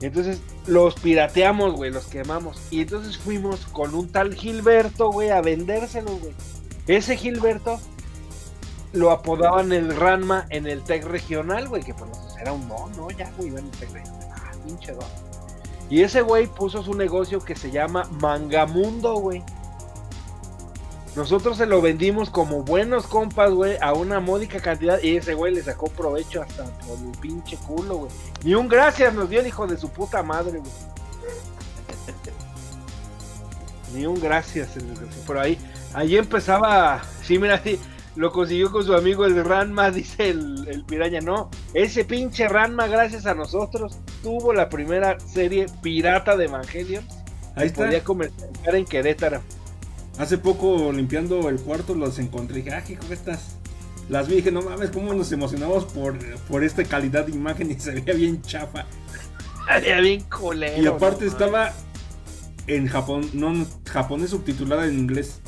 Entonces 0.00 0.40
los 0.68 0.94
pirateamos, 0.94 1.74
güey, 1.74 1.90
los 1.90 2.06
quemamos. 2.06 2.60
Y 2.70 2.82
entonces 2.82 3.16
fuimos 3.16 3.66
con 3.66 3.94
un 3.94 4.08
tal 4.12 4.34
Gilberto, 4.34 5.10
güey, 5.10 5.30
a 5.30 5.40
vendérselos, 5.40 6.20
güey. 6.20 6.34
Ese 6.86 7.16
Gilberto 7.16 7.80
lo 8.92 9.10
apodaban 9.10 9.72
el 9.72 9.96
Ranma 9.96 10.46
en 10.50 10.66
el 10.66 10.82
Tech 10.82 11.04
Regional, 11.04 11.68
güey, 11.68 11.82
que 11.82 11.94
pues 11.94 12.10
era 12.40 12.52
un 12.52 12.68
no, 12.68 12.88
no, 12.96 13.10
ya, 13.10 13.30
güey, 13.36 13.48
iba 13.48 13.58
en 13.58 13.66
el 13.66 13.70
Tech 13.72 13.92
Regional. 13.92 14.28
Ah, 14.32 14.52
pinche 14.64 14.92
don. 14.92 15.04
Y 15.90 16.02
ese 16.02 16.20
güey 16.20 16.46
puso 16.46 16.82
su 16.82 16.94
negocio 16.94 17.40
que 17.40 17.56
se 17.56 17.70
llama 17.70 18.04
Mangamundo, 18.20 19.14
güey. 19.14 19.42
Nosotros 21.16 21.56
se 21.56 21.66
lo 21.66 21.80
vendimos 21.80 22.30
como 22.30 22.62
buenos 22.62 23.06
compas, 23.06 23.50
güey, 23.50 23.76
a 23.80 23.92
una 23.92 24.20
módica 24.20 24.60
cantidad 24.60 25.02
y 25.02 25.16
ese 25.16 25.34
güey 25.34 25.54
le 25.54 25.62
sacó 25.62 25.88
provecho 25.88 26.42
hasta 26.42 26.64
por 26.64 26.98
el 26.98 27.18
pinche 27.20 27.56
culo, 27.56 27.96
güey. 27.96 28.10
Ni 28.44 28.54
un 28.54 28.68
gracias 28.68 29.14
nos 29.14 29.28
dio 29.28 29.40
el 29.40 29.46
hijo 29.46 29.66
de 29.66 29.76
su 29.76 29.88
puta 29.88 30.22
madre, 30.22 30.58
güey. 30.58 30.72
Ni 33.94 34.06
un 34.06 34.20
gracias, 34.20 34.70
pero 35.26 35.40
ahí, 35.40 35.58
ahí 35.94 36.16
empezaba, 36.16 37.02
sí, 37.22 37.38
mira, 37.38 37.60
sí, 37.62 37.80
lo 38.16 38.32
consiguió 38.32 38.70
con 38.70 38.84
su 38.84 38.94
amigo 38.94 39.24
el 39.24 39.44
Ranma, 39.44 39.90
dice 39.92 40.30
el, 40.30 40.68
el 40.68 40.84
piraña, 40.84 41.20
no, 41.20 41.50
ese 41.72 42.04
pinche 42.04 42.48
Ranma, 42.48 42.86
gracias 42.86 43.26
a 43.26 43.34
nosotros, 43.34 43.98
tuvo 44.22 44.52
la 44.52 44.68
primera 44.68 45.18
serie 45.20 45.66
pirata 45.82 46.36
de 46.36 46.44
Evangelion. 46.44 47.04
Ahí 47.54 47.68
está. 47.68 47.86
Podía 47.86 48.04
comercializar 48.04 48.74
en 48.76 48.84
Querétaro. 48.84 49.42
Hace 50.18 50.38
poco 50.38 50.92
limpiando 50.92 51.48
el 51.48 51.58
cuarto 51.60 51.94
los 51.94 52.18
encontré. 52.18 52.56
Dije, 52.56 52.72
ah, 52.72 52.82
hijo, 52.88 53.02
estas. 53.12 53.56
Las 54.08 54.26
vi 54.26 54.34
y 54.34 54.36
dije, 54.38 54.50
no 54.50 54.62
mames, 54.62 54.90
cómo 54.90 55.12
nos 55.12 55.30
emocionamos 55.32 55.84
por, 55.84 56.18
por 56.48 56.64
esta 56.64 56.82
calidad 56.84 57.26
de 57.26 57.32
imagen 57.32 57.70
y 57.70 57.78
se 57.78 57.92
veía 57.92 58.14
bien 58.14 58.42
chafa. 58.42 58.86
Estaría 59.60 60.00
bien 60.00 60.22
culero. 60.22 60.82
Y 60.82 60.86
aparte 60.86 61.26
no 61.26 61.30
estaba 61.30 61.72
en 62.66 62.86
Japón, 62.88 63.28
no 63.34 63.66
japonés 63.90 64.30
subtitulada 64.30 64.86
en 64.86 64.98
inglés. 64.98 65.40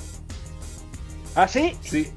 ¿Ah, 1.34 1.48
sí? 1.48 1.74
Sí. 1.82 2.08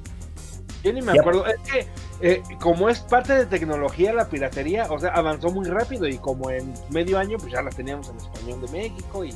Yo 0.82 0.92
ni 0.92 1.00
me 1.00 1.14
Ya. 1.14 1.20
acuerdo. 1.22 1.46
Es 1.46 1.56
que, 1.70 1.86
eh, 2.20 2.42
como 2.60 2.88
es 2.88 3.00
parte 3.00 3.34
de 3.34 3.46
tecnología, 3.46 4.12
la 4.12 4.28
piratería, 4.28 4.86
o 4.90 4.98
sea, 4.98 5.10
avanzó 5.10 5.50
muy 5.50 5.66
rápido 5.66 6.06
y 6.06 6.18
como 6.18 6.50
en 6.50 6.72
medio 6.90 7.18
año, 7.18 7.38
pues 7.38 7.52
ya 7.52 7.62
la 7.62 7.70
teníamos 7.70 8.10
en 8.10 8.16
español 8.16 8.60
de 8.60 8.68
México 8.72 9.24
y, 9.24 9.34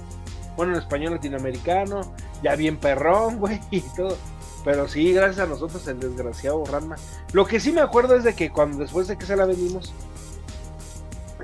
bueno, 0.59 0.73
en 0.73 0.81
español 0.81 1.13
latinoamericano, 1.13 2.13
ya 2.43 2.57
bien 2.57 2.79
perrón, 2.79 3.39
güey, 3.39 3.61
y 3.71 3.81
todo. 3.81 4.19
Pero 4.65 4.89
sí, 4.89 5.13
gracias 5.13 5.47
a 5.47 5.49
nosotros, 5.49 5.87
el 5.87 6.01
desgraciado 6.01 6.65
Ranma. 6.65 6.97
Lo 7.33 7.47
que 7.47 7.61
sí 7.61 7.71
me 7.71 7.81
acuerdo 7.81 8.17
es 8.17 8.25
de 8.25 8.35
que 8.35 8.51
cuando 8.51 8.79
después 8.79 9.07
de 9.07 9.17
que 9.17 9.25
se 9.25 9.37
la 9.37 9.47
vendimos, 9.47 9.95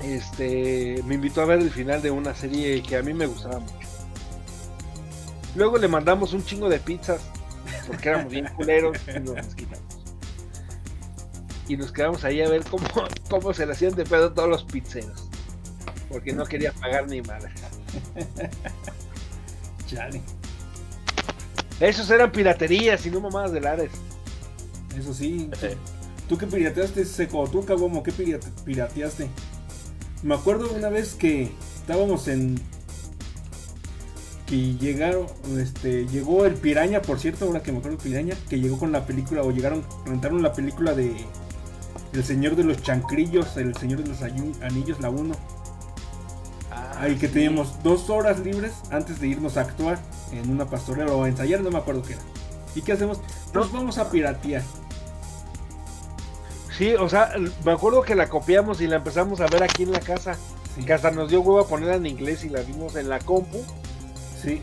este, 0.01 1.01
me 1.05 1.15
invitó 1.15 1.41
a 1.41 1.45
ver 1.45 1.59
el 1.59 1.71
final 1.71 2.01
de 2.01 2.11
una 2.11 2.35
serie 2.35 2.83
que 2.83 2.97
a 2.97 3.01
mí 3.01 3.13
me 3.13 3.25
gustaba 3.25 3.59
mucho. 3.59 3.87
Luego 5.55 5.77
le 5.77 5.87
mandamos 5.87 6.33
un 6.33 6.43
chingo 6.43 6.67
de 6.67 6.79
pizzas, 6.79 7.21
porque 7.87 8.09
éramos 8.09 8.29
bien 8.29 8.49
culeros 8.53 8.97
y 9.07 9.19
nos 9.21 9.55
quitamos. 9.55 9.95
Y 11.69 11.77
nos 11.77 11.93
quedamos 11.93 12.25
ahí 12.25 12.41
a 12.41 12.49
ver 12.49 12.65
cómo, 12.65 12.85
cómo 13.29 13.53
se 13.53 13.65
le 13.65 13.71
hacían 13.71 13.95
de 13.95 14.03
pedo 14.03 14.33
todos 14.33 14.49
los 14.49 14.65
pizzeros. 14.65 15.29
Porque 16.09 16.33
no 16.33 16.45
quería 16.45 16.73
pagar 16.73 17.07
ni 17.07 17.21
madre. 17.21 17.53
Chale. 19.87 20.21
Esos 21.79 22.09
eran 22.09 22.31
piraterías 22.31 23.05
y 23.05 23.11
no 23.11 23.19
mamadas 23.19 23.51
de 23.51 23.61
lares. 23.61 23.91
Eso 24.97 25.13
sí. 25.13 25.49
¿Tú 26.29 26.37
qué 26.37 26.47
pirateaste, 26.47 27.05
Seco? 27.05 27.47
¿Tú, 27.49 27.65
Cagomo, 27.65 28.01
qué 28.01 28.11
pirate- 28.11 28.47
pirateaste? 28.63 29.27
Me 30.23 30.35
acuerdo 30.35 30.71
una 30.71 30.89
vez 30.89 31.13
que 31.13 31.51
estábamos 31.81 32.27
en. 32.27 32.59
Que 34.47 34.75
llegaron, 34.75 35.25
este, 35.57 36.05
llegó 36.07 36.45
el 36.45 36.53
Piraña, 36.53 37.01
por 37.01 37.19
cierto, 37.19 37.45
ahora 37.45 37.63
que 37.63 37.71
me 37.71 37.79
acuerdo 37.79 37.97
Piraña, 37.97 38.35
que 38.47 38.59
llegó 38.59 38.77
con 38.77 38.91
la 38.91 39.05
película, 39.05 39.41
o 39.41 39.51
llegaron, 39.51 39.83
rentaron 40.05 40.43
la 40.43 40.53
película 40.53 40.93
de 40.93 41.15
El 42.13 42.23
Señor 42.23 42.55
de 42.55 42.63
los 42.63 42.81
Chancrillos, 42.83 43.57
El 43.57 43.75
Señor 43.75 44.03
de 44.03 44.09
los 44.09 44.21
Anillos, 44.21 44.99
la 45.01 45.09
1. 45.09 45.35
Ahí 46.97 47.15
que 47.17 47.27
teníamos 47.27 47.81
dos 47.83 48.09
horas 48.09 48.39
libres 48.39 48.73
antes 48.89 49.19
de 49.19 49.27
irnos 49.27 49.57
a 49.57 49.61
actuar 49.61 49.99
en 50.31 50.49
una 50.49 50.65
pastorela 50.65 51.11
o 51.13 51.23
a 51.23 51.27
ensayar, 51.27 51.61
no 51.61 51.69
me 51.71 51.77
acuerdo 51.77 52.01
qué 52.03 52.13
era. 52.13 52.21
¿Y 52.73 52.81
qué 52.81 52.93
hacemos? 52.93 53.19
Nos 53.53 53.71
vamos 53.71 53.97
a 53.97 54.09
piratear. 54.09 54.63
Sí, 56.77 56.93
o 56.95 57.07
sea, 57.07 57.33
me 57.63 57.71
acuerdo 57.71 58.01
que 58.01 58.15
la 58.15 58.27
copiamos 58.27 58.81
y 58.81 58.87
la 58.87 58.97
empezamos 58.97 59.39
a 59.39 59.47
ver 59.47 59.63
aquí 59.63 59.83
en 59.83 59.91
la 59.91 59.99
casa. 59.99 60.35
Sí. 60.75 60.83
Que 60.83 60.93
hasta 60.93 61.11
nos 61.11 61.29
dio 61.29 61.39
huevo 61.41 61.61
a 61.61 61.67
ponerla 61.67 61.95
en 61.95 62.05
inglés 62.05 62.43
y 62.43 62.49
la 62.49 62.61
vimos 62.61 62.95
en 62.95 63.07
la 63.09 63.19
compu, 63.19 63.63
Sí, 64.41 64.61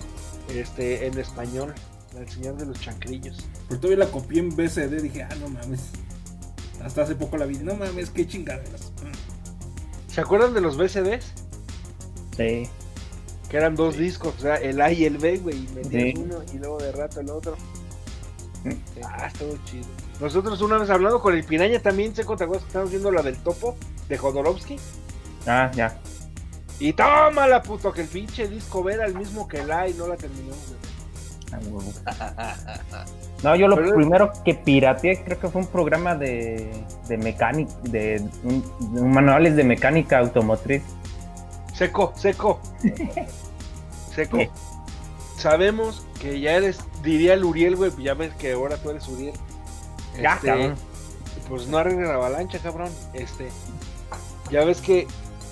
este, 0.50 1.06
en 1.06 1.18
español. 1.18 1.74
El 2.16 2.28
señor 2.28 2.56
de 2.56 2.66
los 2.66 2.78
chancrillos. 2.78 3.38
pero 3.68 3.80
todavía 3.80 4.04
la 4.04 4.10
copié 4.10 4.40
en 4.40 4.54
BCD. 4.54 5.00
Dije, 5.00 5.22
ah, 5.22 5.34
no 5.40 5.48
mames. 5.48 5.80
Hasta 6.84 7.02
hace 7.02 7.14
poco 7.14 7.38
la 7.38 7.46
vi. 7.46 7.56
No 7.58 7.74
mames, 7.74 8.10
qué 8.10 8.26
chingaderas. 8.26 8.92
¿Se 10.08 10.20
acuerdan 10.20 10.52
de 10.52 10.60
los 10.60 10.76
VCDs? 10.76 11.32
Sí. 12.36 12.68
Que 13.48 13.56
eran 13.58 13.76
dos 13.76 13.96
discos, 13.96 14.34
o 14.38 14.40
sea, 14.40 14.56
el 14.56 14.80
A 14.80 14.90
y 14.92 15.04
el 15.04 15.18
B, 15.18 15.38
güey, 15.38 15.56
y 15.56 15.68
metías 15.74 16.02
Sí. 16.02 16.14
uno 16.16 16.36
y 16.52 16.58
luego 16.58 16.78
de 16.78 16.92
rato 16.92 17.20
el 17.20 17.30
otro. 17.30 17.56
Mm. 18.64 18.70
Ah, 19.04 19.26
estuvo 19.26 19.56
chido. 19.64 19.84
Nosotros 20.20 20.60
una 20.62 20.78
vez 20.78 20.88
hablando 20.88 21.20
con 21.20 21.34
el 21.34 21.44
Piraña 21.44 21.80
también, 21.80 22.14
Seco, 22.14 22.36
¿te 22.36 22.44
acuerdas 22.44 22.62
que 22.64 22.68
estábamos 22.68 22.90
viendo 22.92 23.10
la 23.10 23.22
del 23.22 23.36
topo 23.38 23.76
de 24.08 24.16
Jodorowsky? 24.16 24.76
Ah, 25.46 25.70
ya. 25.74 25.98
Y 26.78 26.92
tómala, 26.94 27.62
puto, 27.62 27.92
que 27.92 28.02
el 28.02 28.08
pinche 28.08 28.48
disco 28.48 28.82
B 28.82 28.94
era 28.94 29.04
el 29.06 29.14
mismo 29.14 29.46
que 29.48 29.60
el 29.60 29.70
A 29.70 29.88
y 29.88 29.94
no 29.94 30.06
la 30.08 30.16
de 30.16 30.28
ver. 30.28 30.54
Ah. 31.52 33.04
No, 33.42 33.56
yo 33.56 33.66
lo 33.68 33.76
Pero- 33.76 33.94
primero 33.96 34.32
que 34.44 34.54
pirateé 34.54 35.22
creo 35.24 35.38
que 35.38 35.48
fue 35.48 35.60
un 35.62 35.66
programa 35.66 36.14
de, 36.14 36.70
de 37.08 37.18
mecánica, 37.18 37.72
de, 37.82 38.22
un- 38.44 38.62
de 38.94 39.00
un 39.00 39.10
manuales 39.12 39.56
de 39.56 39.64
mecánica 39.64 40.18
automotriz. 40.18 40.82
Seco, 41.74 42.12
seco. 42.16 42.60
seco. 44.14 44.38
Sabemos 45.36 46.06
que 46.20 46.40
ya 46.40 46.52
eres, 46.52 46.78
diría 47.02 47.34
el 47.34 47.44
Uriel, 47.44 47.76
güey, 47.76 47.90
ya 48.02 48.14
ves 48.14 48.32
que 48.34 48.52
ahora 48.52 48.76
tú 48.76 48.90
eres 48.90 49.08
Uriel. 49.08 49.34
Ya, 50.20 50.34
Este, 50.34 50.46
cabrón. 50.48 50.74
Pues 51.48 51.66
no 51.66 51.78
arregla 51.78 52.08
la 52.08 52.14
avalancha, 52.14 52.58
cabrón. 52.58 52.90
Este, 53.14 53.48
ya 54.50 54.64
ves 54.64 54.80
que 54.80 55.06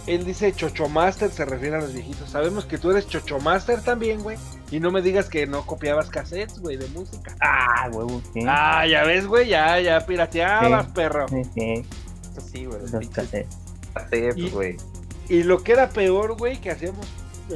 él 0.06 0.24
dice 0.24 0.52
Chochomaster, 0.52 1.30
se 1.30 1.44
refiere 1.44 1.76
a 1.76 1.80
los 1.80 1.92
viejitos. 1.92 2.30
Sabemos 2.30 2.64
que 2.66 2.78
tú 2.78 2.90
eres 2.90 3.06
Chochomaster 3.08 3.82
también, 3.82 4.22
güey. 4.22 4.36
Y 4.70 4.78
no 4.78 4.90
me 4.92 5.02
digas 5.02 5.28
que 5.28 5.46
no 5.46 5.66
copiabas 5.66 6.08
cassettes, 6.10 6.58
güey, 6.60 6.76
de 6.76 6.86
música. 6.88 7.34
Ah, 7.40 7.88
huevo, 7.92 8.22
sí. 8.32 8.40
Ah, 8.46 8.86
ya 8.86 9.02
ves, 9.04 9.26
güey, 9.26 9.48
ya, 9.48 9.80
ya 9.80 10.06
pirateabas, 10.06 10.86
Sí. 10.86 10.92
perro. 10.94 11.26
Sí, 11.28 11.42
sí, 11.54 11.84
Eso 12.32 12.40
sí, 12.40 12.64
güey. 12.66 12.80
los 12.82 13.08
cassettes. 13.08 13.56
cassettes, 13.94 14.36
Y- 14.36 14.50
güey. 14.50 14.76
Y 15.30 15.42
lo 15.44 15.62
que 15.62 15.72
era 15.72 15.88
peor, 15.88 16.36
güey, 16.36 16.60
que 16.60 16.70
hacíamos 16.70 17.06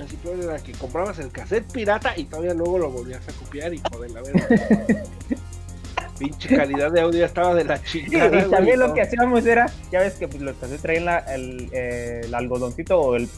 así 0.02 0.16
peor 0.16 0.40
era 0.40 0.56
que 0.58 0.72
comprabas 0.72 1.18
el 1.18 1.30
cassette 1.30 1.70
pirata 1.70 2.16
y 2.16 2.24
todavía 2.24 2.54
luego 2.54 2.78
lo 2.78 2.90
volvías 2.90 3.28
a 3.28 3.32
copiar 3.32 3.74
y 3.74 3.82
joder, 3.92 4.10
la 4.12 4.22
verdad. 4.22 4.48
Pinche 6.18 6.56
calidad 6.56 6.92
de 6.92 7.00
audio 7.00 7.24
estaba 7.24 7.54
de 7.54 7.64
la 7.64 7.76
Sí, 7.78 8.04
chingada. 8.04 8.26
y 8.26 8.28
güey, 8.30 8.50
también 8.50 8.78
lo 8.78 8.94
que 8.94 9.02
hacíamos 9.02 9.44
era, 9.46 9.66
ya 9.90 9.98
ves 10.00 10.14
que 10.14 10.28
pues, 10.28 10.40
los 10.42 10.54
cassettes 10.56 10.80
traían 10.82 11.04
la- 11.06 11.18
el, 11.18 11.68
eh, 11.72 12.20
el 12.24 12.34
algodoncito 12.34 13.00
o 13.00 13.16
el, 13.16 13.28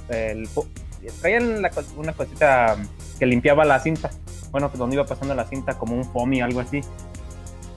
traían 1.22 1.62
la 1.62 1.70
una 1.96 2.12
cosita 2.12 2.77
que 3.18 3.25
limpiaba 3.27 3.64
la 3.64 3.81
cinta. 3.81 4.11
Bueno, 4.51 4.70
que 4.70 4.77
donde 4.79 4.96
iba 4.96 5.07
pasando 5.07 5.35
la 5.35 5.46
cinta 5.46 5.79
como 5.79 5.94
un 5.96 6.05
foamy 6.05 6.42
algo 6.42 6.61
así. 6.61 6.83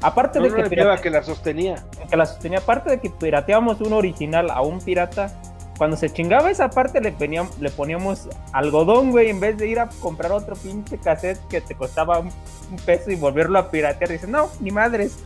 Aparte 0.01 0.39
No, 0.39 0.45
de 0.45 0.51
no 0.51 0.55
que, 0.57 0.69
pirate- 0.69 1.01
que 1.01 1.09
la 1.09 1.23
sostenía. 1.23 1.75
que 2.09 2.17
la 2.17 2.25
sostenía, 2.25 2.59
aparte 2.59 2.89
de 2.89 2.99
que 2.99 3.09
pirateábamos 3.09 3.79
un 3.81 3.93
original 3.93 4.49
a 4.49 4.61
un 4.61 4.79
pirata, 4.81 5.41
cuando 5.79 5.97
se 5.97 6.11
chingaba 6.11 6.51
esa 6.51 6.69
parte 6.69 7.01
le, 7.01 7.11
poníamos, 7.13 7.57
le 7.57 7.71
poníamos 7.71 8.27
algodón, 8.51 9.09
güey, 9.11 9.29
en 9.29 9.39
vez 9.39 9.57
de 9.57 9.67
ir 9.67 9.79
a 9.79 9.87
comprar 10.01 10.31
otro 10.31 10.55
pinche 10.55 10.97
cassette 10.99 11.39
que 11.47 11.61
te 11.61 11.73
costaba 11.73 12.19
un, 12.19 12.27
un 12.69 12.75
peso 12.85 13.09
y 13.09 13.15
volverlo 13.15 13.57
a 13.57 13.71
piratear. 13.71 14.11
Dices, 14.11 14.29
no, 14.29 14.49
ni 14.59 14.69
madres. 14.71 15.17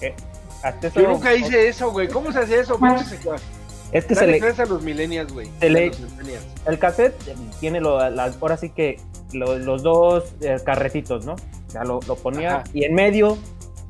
Eh, 0.00 0.14
hasta 0.62 0.88
eso- 0.88 1.00
Yo 1.00 1.08
nunca 1.08 1.32
hice 1.34 1.68
eso, 1.68 1.92
güey. 1.92 2.08
¿Cómo 2.08 2.32
se 2.32 2.40
hacía 2.40 2.60
eso? 2.60 2.78
Pinche 2.80 3.04
seco. 3.04 3.36
Es 3.92 4.04
que 4.06 4.14
se 4.14 4.20
Dale 4.22 4.32
le, 4.32 4.38
gracias 4.40 4.68
a 4.68 4.72
los 4.72 4.82
millennials, 4.82 5.32
güey. 5.32 5.48
se 5.60 5.66
A 5.66 5.68
le- 5.68 5.86
los 5.88 6.00
millennials. 6.00 6.44
el 6.66 6.78
cassette 6.78 7.14
tiene 7.60 7.80
lo, 7.80 8.08
las, 8.10 8.38
ahora 8.40 8.56
sí 8.56 8.70
que 8.70 8.98
lo- 9.32 9.58
los 9.58 9.82
dos 9.82 10.32
eh, 10.40 10.56
carretitos, 10.64 11.26
¿no? 11.26 11.36
Ya 11.74 11.84
lo, 11.84 12.00
lo 12.08 12.16
ponía 12.16 12.56
Ajá. 12.56 12.64
y 12.72 12.84
en 12.84 12.94
medio 12.94 13.36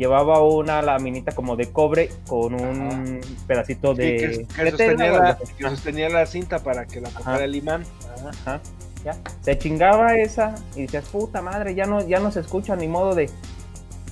llevaba 0.00 0.42
una 0.42 0.80
laminita 0.82 1.32
como 1.32 1.54
de 1.56 1.70
cobre 1.70 2.10
con 2.26 2.54
un 2.54 3.20
pedacito 3.46 3.94
Sí, 3.94 3.98
de, 4.02 4.16
que, 4.16 4.46
que 4.64 4.70
sostenía 4.70 5.12
la, 5.12 5.38
que 5.38 5.68
sostenía 5.68 6.08
la 6.08 6.26
cinta 6.26 6.58
para 6.60 6.86
que 6.86 7.00
la 7.00 7.10
tocara 7.10 7.36
Ajá. 7.36 7.44
el 7.44 7.54
imán. 7.54 7.84
Ajá, 8.42 8.60
ya. 9.04 9.16
Se 9.42 9.58
chingaba 9.58 10.16
esa 10.16 10.54
y 10.74 10.82
decías, 10.82 11.04
puta 11.04 11.42
madre, 11.42 11.74
ya 11.74 11.84
no, 11.86 12.00
ya 12.06 12.18
no 12.18 12.32
se 12.32 12.40
escucha 12.40 12.74
ni 12.76 12.88
modo 12.88 13.14
de, 13.14 13.30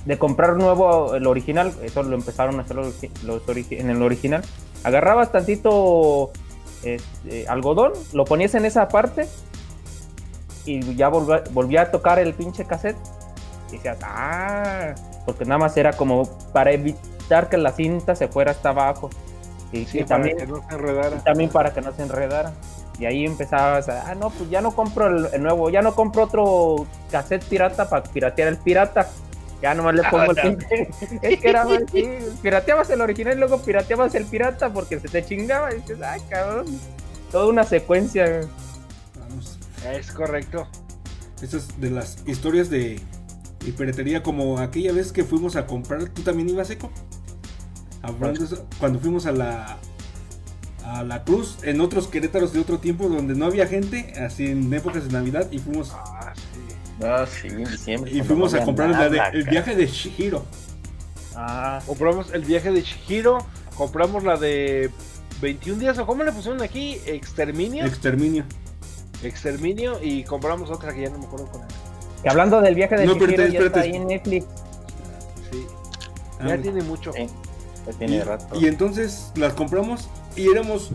de 0.05 0.17
comprar 0.17 0.55
nuevo 0.55 1.15
el 1.15 1.25
original. 1.27 1.73
Eso 1.83 2.03
lo 2.03 2.15
empezaron 2.15 2.59
a 2.59 2.63
hacer 2.63 2.75
los, 2.77 2.93
los 3.23 3.43
origi- 3.47 3.79
en 3.79 3.89
el 3.89 4.01
original. 4.01 4.43
Agarrabas 4.83 5.31
tantito 5.31 6.31
este, 6.83 7.47
algodón, 7.47 7.93
lo 8.13 8.25
ponías 8.25 8.53
en 8.55 8.65
esa 8.65 8.87
parte 8.87 9.27
y 10.65 10.95
ya 10.95 11.09
volvía, 11.09 11.43
volvía 11.51 11.81
a 11.81 11.91
tocar 11.91 12.19
el 12.19 12.33
pinche 12.35 12.65
cassette. 12.65 12.97
Y 13.69 13.73
decías, 13.77 13.97
ah, 14.03 14.93
porque 15.31 15.45
nada 15.45 15.59
más 15.59 15.77
era 15.77 15.93
como 15.93 16.23
para 16.51 16.71
evitar 16.71 17.49
que 17.49 17.57
la 17.57 17.71
cinta 17.71 18.15
se 18.15 18.27
fuera 18.27 18.51
hasta 18.51 18.69
abajo. 18.69 19.09
Y, 19.71 19.85
Sí, 19.85 19.99
y 19.99 20.03
para 20.03 20.07
también, 20.07 20.37
que 20.37 20.47
no 20.47 20.67
se 20.67 20.75
enredara. 20.75 21.15
y 21.15 21.19
también 21.19 21.49
para 21.51 21.73
que 21.73 21.81
no 21.81 21.91
se 21.93 22.01
enredara. 22.01 22.53
Y 22.97 23.05
ahí 23.05 23.25
empezabas 23.25 23.87
a, 23.87 24.09
ah, 24.09 24.15
no, 24.15 24.31
pues 24.31 24.49
ya 24.49 24.61
no 24.61 24.71
compro 24.71 25.07
el, 25.07 25.33
el 25.33 25.43
nuevo, 25.43 25.69
ya 25.69 25.81
no 25.81 25.93
compro 25.93 26.23
otro 26.23 26.87
cassette 27.11 27.43
pirata 27.45 27.87
para 27.87 28.03
piratear 28.03 28.47
el 28.47 28.57
pirata. 28.57 29.07
Ya 29.61 29.73
nomás 29.75 29.93
le 29.93 30.03
pongo 30.09 30.31
el 30.31 30.35
pinche. 30.35 30.89
Es 31.21 31.39
que 31.39 31.49
era 31.49 31.65
más 31.65 31.83
así, 31.83 32.09
pirateabas 32.41 32.89
el 32.89 33.01
original 33.01 33.35
y 33.35 33.39
luego 33.39 33.61
pirateabas 33.61 34.15
el 34.15 34.25
pirata 34.25 34.73
porque 34.73 34.99
se 34.99 35.07
te 35.07 35.23
chingaba. 35.23 35.71
Y 35.73 35.81
dices, 35.81 36.01
ay, 36.01 36.21
cabrón. 36.29 36.65
Toda 37.31 37.47
una 37.47 37.63
secuencia. 37.63 38.41
Vamos. 39.19 39.59
Es 39.93 40.11
correcto. 40.11 40.67
Estas 41.41 41.79
de 41.79 41.91
las 41.91 42.17
historias 42.25 42.69
de, 42.69 42.99
de 43.65 43.71
piratería, 43.73 44.23
como 44.23 44.57
aquella 44.59 44.91
vez 44.93 45.11
que 45.11 45.23
fuimos 45.23 45.55
a 45.55 45.65
comprar, 45.67 46.07
¿tú 46.09 46.21
también 46.21 46.49
ibas 46.49 46.69
eco? 46.69 46.89
Hablando 48.01 48.43
eso, 48.43 48.65
cuando 48.79 48.99
fuimos 48.99 49.25
a 49.25 49.31
la 49.31 49.77
a 50.85 51.03
la 51.03 51.23
Cruz, 51.23 51.57
en 51.63 51.81
otros 51.81 52.07
Querétaros 52.07 52.51
de 52.53 52.59
otro 52.59 52.79
tiempo 52.79 53.07
donde 53.09 53.35
no 53.35 53.45
había 53.45 53.67
gente, 53.67 54.13
así 54.19 54.47
en 54.47 54.73
épocas 54.73 55.05
de 55.05 55.11
Navidad, 55.13 55.47
y 55.51 55.59
fuimos 55.59 55.91
Ah, 55.93 56.33
sí. 56.35 57.03
Ah, 57.05 57.25
sí, 57.29 57.47
en 57.47 57.63
diciembre. 57.65 58.11
y 58.11 58.21
fuimos 58.23 58.53
no 58.53 58.61
a 58.61 58.65
comprar 58.65 58.89
la 58.89 59.07
de- 59.09 59.21
el 59.33 59.43
viaje 59.43 59.75
de 59.75 59.85
Shihiro. 59.85 60.43
Ah, 61.35 61.79
Compramos 61.85 62.31
el 62.33 62.43
viaje 62.43 62.71
de 62.71 62.81
Chihiro, 62.81 63.37
compramos 63.75 64.23
la 64.23 64.37
de 64.37 64.89
21 65.41 65.79
días, 65.79 65.97
o 65.99 66.05
cómo 66.07 66.23
le 66.23 66.31
pusieron 66.31 66.61
aquí, 66.61 66.97
Exterminio. 67.05 67.85
Exterminio. 67.85 68.45
Exterminio, 69.21 69.99
y 70.01 70.23
compramos 70.23 70.69
otra 70.71 70.93
que 70.93 71.01
ya 71.01 71.09
no 71.09 71.19
me 71.19 71.25
acuerdo 71.25 71.45
cuál 71.51 71.63
era. 71.65 71.88
Que 72.21 72.29
hablando 72.29 72.61
del 72.61 72.75
viaje 72.75 72.95
de 72.95 73.05
No, 73.05 73.13
Chihiro, 73.13 73.47
ya 73.47 73.59
está 73.61 73.81
ahí 73.81 73.95
en 73.95 74.07
Netflix. 74.07 74.45
Sí. 75.51 75.65
Ah, 76.39 76.47
Ya 76.49 76.57
tiene 76.61 76.81
mucho. 76.83 77.13
Sí, 77.13 77.27
ya 77.87 77.93
tiene 77.93 78.15
y, 78.17 78.21
rato. 78.21 78.59
y 78.59 78.67
entonces 78.67 79.31
las 79.35 79.53
compramos 79.53 80.09
y 80.35 80.49
éramos 80.49 80.91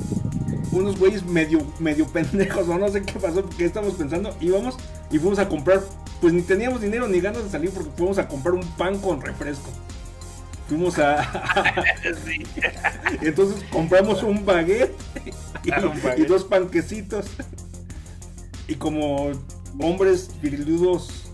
unos 0.72 0.98
güeyes 0.98 1.24
medio, 1.24 1.60
medio 1.78 2.06
pendejos 2.12 2.68
o 2.68 2.78
no 2.78 2.88
sé 2.88 3.02
qué 3.02 3.18
pasó, 3.18 3.42
porque 3.42 3.64
estábamos 3.64 3.94
pensando, 3.96 4.34
íbamos 4.40 4.76
y 5.10 5.18
fuimos 5.18 5.38
a 5.38 5.48
comprar, 5.48 5.80
pues 6.20 6.32
ni 6.32 6.42
teníamos 6.42 6.80
dinero 6.80 7.06
ni 7.08 7.20
ganas 7.20 7.44
de 7.44 7.50
salir 7.50 7.70
porque 7.70 7.90
fuimos 7.96 8.18
a 8.18 8.28
comprar 8.28 8.54
un 8.54 8.64
pan 8.76 8.98
con 8.98 9.20
refresco. 9.20 9.70
Fuimos 10.68 10.98
a... 10.98 11.22
entonces 13.20 13.62
compramos 13.70 14.22
un 14.22 14.46
baguette 14.46 14.94
y, 15.62 15.70
Un 15.70 16.02
baguette. 16.02 16.18
y 16.20 16.24
dos 16.24 16.44
panquecitos. 16.44 17.26
Y 18.66 18.76
como 18.76 19.30
hombres 19.80 20.30
viriludos, 20.40 21.30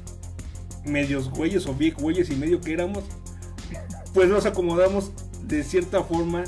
medios 0.84 1.30
güeyes 1.30 1.66
o 1.66 1.74
bien 1.74 1.94
güeyes 1.98 2.30
y 2.30 2.36
medio 2.36 2.60
que 2.60 2.72
éramos, 2.72 3.04
pues 4.14 4.28
nos 4.28 4.46
acomodamos 4.46 5.12
de 5.42 5.62
cierta 5.62 6.02
forma 6.02 6.44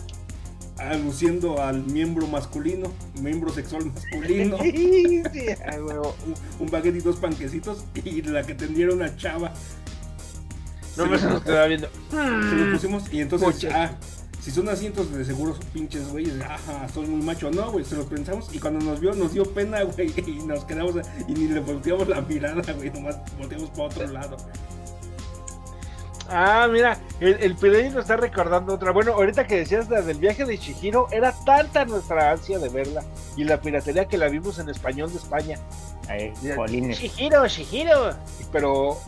aluciendo 0.78 1.62
al 1.62 1.84
miembro 1.84 2.26
masculino, 2.26 2.90
miembro 3.20 3.52
sexual 3.52 3.86
masculino, 3.86 4.58
Sí, 4.62 5.22
a 5.64 5.76
un, 5.76 6.34
un 6.60 6.70
baguette 6.70 6.96
y 6.96 7.00
dos 7.00 7.16
panquecitos 7.16 7.84
y 8.04 8.22
la 8.22 8.42
que 8.42 8.54
tendiera 8.54 8.92
una 8.92 9.16
chava. 9.16 9.52
No 10.96 11.04
se, 11.04 11.10
me 11.10 11.18
lo, 11.18 11.38
se 11.38 11.44
quedaba 11.44 11.66
viendo. 11.66 11.88
se 12.10 12.56
lo 12.56 12.72
pusimos 12.72 13.12
y 13.12 13.20
entonces, 13.20 13.70
ah, 13.72 13.92
si 14.42 14.50
son 14.50 14.68
asientos 14.68 15.12
de 15.12 15.24
seguros 15.24 15.58
pinches 15.72 16.08
güeyes, 16.08 16.40
ajá, 16.40 16.88
soy 16.92 17.06
muy 17.06 17.22
macho, 17.22 17.50
no, 17.50 17.70
güey, 17.70 17.84
se 17.84 17.94
los 17.94 18.06
pensamos 18.06 18.52
y 18.52 18.58
cuando 18.58 18.84
nos 18.84 18.98
vio 18.98 19.14
nos 19.14 19.32
dio 19.32 19.44
pena, 19.44 19.82
güey, 19.84 20.12
y 20.26 20.44
nos 20.44 20.64
quedamos 20.64 20.96
y 21.28 21.32
ni 21.32 21.46
le 21.46 21.60
volteamos 21.60 22.08
la 22.08 22.20
mirada, 22.22 22.72
güey, 22.72 22.90
nomás 22.90 23.18
volteamos 23.38 23.70
para 23.70 23.84
otro 23.84 24.06
lado. 24.08 24.36
Ah, 26.28 26.66
mira, 26.70 26.98
el, 27.20 27.34
el 27.40 27.54
Pirelli 27.54 27.90
nos 27.90 28.02
está 28.02 28.16
recordando 28.16 28.74
otra. 28.74 28.90
Bueno, 28.90 29.12
ahorita 29.12 29.46
que 29.46 29.56
decías 29.56 29.90
la 29.90 30.00
del 30.00 30.16
viaje 30.16 30.46
de 30.46 30.56
Chihiro, 30.56 31.06
era 31.10 31.32
tanta 31.44 31.84
nuestra 31.84 32.30
ansia 32.30 32.58
de 32.58 32.70
verla 32.70 33.04
y 33.36 33.44
la 33.44 33.60
piratería 33.60 34.06
que 34.06 34.16
la 34.16 34.28
vimos 34.28 34.58
en 34.58 34.70
español 34.70 35.10
de 35.10 35.18
España. 35.18 35.58
Ahí, 36.08 36.32
jolines. 36.56 36.98
Chihiro, 36.98 37.46
Chihiro. 37.48 38.14
Pero 38.50 38.98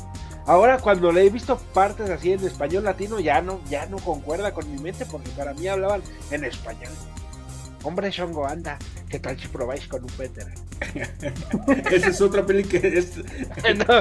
ahora 0.47 0.79
cuando 0.79 1.13
le 1.13 1.25
he 1.27 1.31
visto 1.31 1.59
partes 1.73 2.11
así 2.11 2.33
en 2.33 2.45
español 2.45 2.85
latino, 2.85 3.21
ya 3.21 3.41
no, 3.41 3.61
ya 3.69 3.87
no 3.87 3.99
concuerda 3.99 4.53
con 4.53 4.71
mi 4.71 4.81
mente 4.81 5.07
porque 5.07 5.31
para 5.31 5.55
mí 5.55 5.67
hablaban 5.69 6.03
en 6.31 6.45
español. 6.45 6.93
Hombre 7.83 8.11
Shongo, 8.11 8.47
anda, 8.47 8.79
¿qué 9.11 9.19
tal 9.19 9.39
si 9.39 9.47
probáis 9.49 9.87
con 9.87 10.03
un 10.03 10.11
Peter? 10.11 10.47
Esa 11.93 12.09
es 12.09 12.21
otra 12.21 12.45
peli 12.45 12.65
que 12.65 12.79
es, 12.79 13.17
no, 13.87 13.99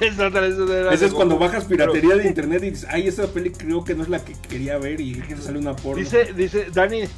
es 0.00 0.18
otra, 0.18 0.46
es 0.46 0.58
otra- 0.58 0.92
esa 0.92 1.06
es 1.06 1.12
cuando 1.12 1.38
bajas 1.38 1.64
piratería 1.64 2.16
de 2.16 2.26
internet 2.26 2.62
y 2.62 2.70
dices, 2.70 2.86
ay, 2.90 3.08
esa 3.08 3.26
peli 3.28 3.50
creo 3.50 3.84
que 3.84 3.94
no 3.94 4.02
es 4.02 4.08
la 4.10 4.22
que 4.22 4.34
quería 4.34 4.76
ver 4.78 5.00
y 5.00 5.14
te 5.14 5.36
sale 5.38 5.58
una 5.58 5.74
porno. 5.74 6.02
Dice, 6.02 6.32
dice, 6.34 6.66
Dani, 6.72 7.00
ver. 7.00 7.08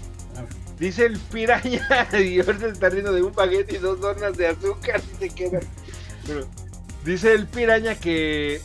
Dice 0.78 1.06
el 1.06 1.18
piraña, 1.18 1.86
y 2.12 2.40
ahorita 2.40 2.66
está 2.68 2.88
riendo 2.90 3.12
de 3.12 3.22
un 3.22 3.32
baguette 3.32 3.72
y 3.72 3.78
dos 3.78 4.00
donas 4.00 4.36
de 4.36 4.48
azúcar 4.48 5.00
y 5.14 5.18
se 5.18 5.30
queda. 5.30 5.60
Pero 6.26 6.46
dice 7.04 7.32
el 7.32 7.46
piraña 7.46 7.94
que 7.94 8.60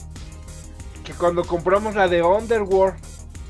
que 1.04 1.14
cuando 1.14 1.44
compramos 1.44 1.96
la 1.96 2.08
de 2.08 2.22
Underworld, 2.22 2.96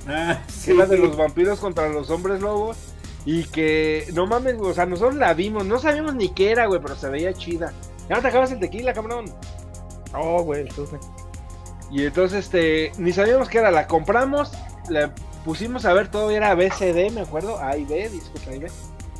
Ah, 0.08 0.40
que 0.48 0.52
sí. 0.52 0.74
la 0.74 0.86
de 0.86 0.98
los 0.98 1.18
vampiros 1.18 1.60
contra 1.60 1.90
los 1.90 2.10
hombres 2.10 2.42
lobos, 2.42 2.78
y 3.26 3.44
que 3.44 4.08
no 4.14 4.28
mames, 4.28 4.56
o 4.60 4.74
sea, 4.74 4.86
nosotros 4.86 5.16
la 5.16 5.34
vimos, 5.34 5.66
no 5.66 5.78
sabíamos 5.78 6.16
ni 6.16 6.30
qué 6.30 6.52
era, 6.52 6.68
güey, 6.68 6.82
pero 6.82 6.96
se 6.96 7.10
veía 7.10 7.34
chida. 7.34 7.74
Ya 8.10 8.22
te 8.22 8.28
acabas 8.30 8.52
el 8.52 8.60
tequila, 8.60 8.94
cabrón. 8.94 9.26
Oh, 10.16 10.42
güey, 10.44 10.70
sufre. 10.72 11.00
Y 11.92 12.06
entonces, 12.06 12.46
este, 12.46 12.92
ni 12.98 13.12
sabíamos 13.12 13.50
qué 13.50 13.58
era, 13.60 13.72
la 13.72 13.88
compramos, 13.88 14.52
la 14.90 15.14
pusimos 15.44 15.86
a 15.86 15.94
ver, 15.94 16.10
todo 16.10 16.32
era 16.32 16.56
BCD, 16.56 17.12
me 17.12 17.22
acuerdo, 17.22 17.60
A 17.60 17.76
y 17.78 17.84
B, 17.86 18.10
disculpa, 18.10 18.52
A 18.52 18.56
y 18.56 18.60
B. 18.60 18.72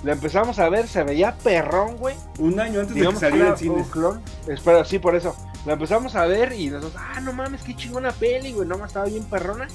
La 0.04 0.14
empezamos 0.14 0.60
a 0.60 0.70
ver, 0.70 0.88
se 0.88 1.04
veía 1.04 1.36
perrón, 1.38 1.98
güey. 1.98 2.16
Un 2.38 2.60
año 2.60 2.80
antes 2.80 2.96
Digamos 2.96 3.20
de 3.20 3.28
que 3.28 3.32
saliera 3.32 3.48
era 3.48 3.56
en 3.56 3.60
cines. 3.60 3.86
un 3.86 3.92
clon. 3.92 4.22
Espera, 4.48 4.86
sí, 4.86 5.00
por 5.00 5.16
eso. 5.16 5.36
La 5.66 5.74
empezamos 5.74 6.16
a 6.16 6.26
ver 6.26 6.54
y 6.54 6.70
nosotros, 6.70 6.96
ah, 6.98 7.20
no 7.20 7.34
mames, 7.34 7.64
qué 7.64 7.76
chingona 7.76 8.12
peli, 8.14 8.54
güey, 8.54 8.68
no 8.68 8.78
más 8.78 8.90
estaba 8.92 9.06
bien 9.08 9.24
perrona. 9.26 9.68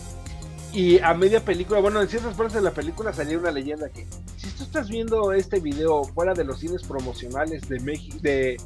Y 0.73 0.99
a 1.01 1.15
media 1.15 1.45
película, 1.45 1.81
bueno, 1.81 2.01
en 2.01 2.09
ciertas 2.09 2.35
partes 2.35 2.55
de 2.55 2.63
la 2.63 2.73
película 2.73 3.13
salía 3.13 3.39
una 3.39 3.53
leyenda 3.53 3.89
que 3.91 4.07
si 4.37 4.51
tú 4.51 4.65
estás 4.65 4.89
viendo 4.89 5.33
este 5.33 5.61
video 5.61 6.03
fuera 6.05 6.35
de 6.35 6.43
los 6.43 6.59
cines 6.59 6.83
promocionales 6.83 7.69
de 7.69 7.79
México, 7.81 8.19
de, 8.21 8.57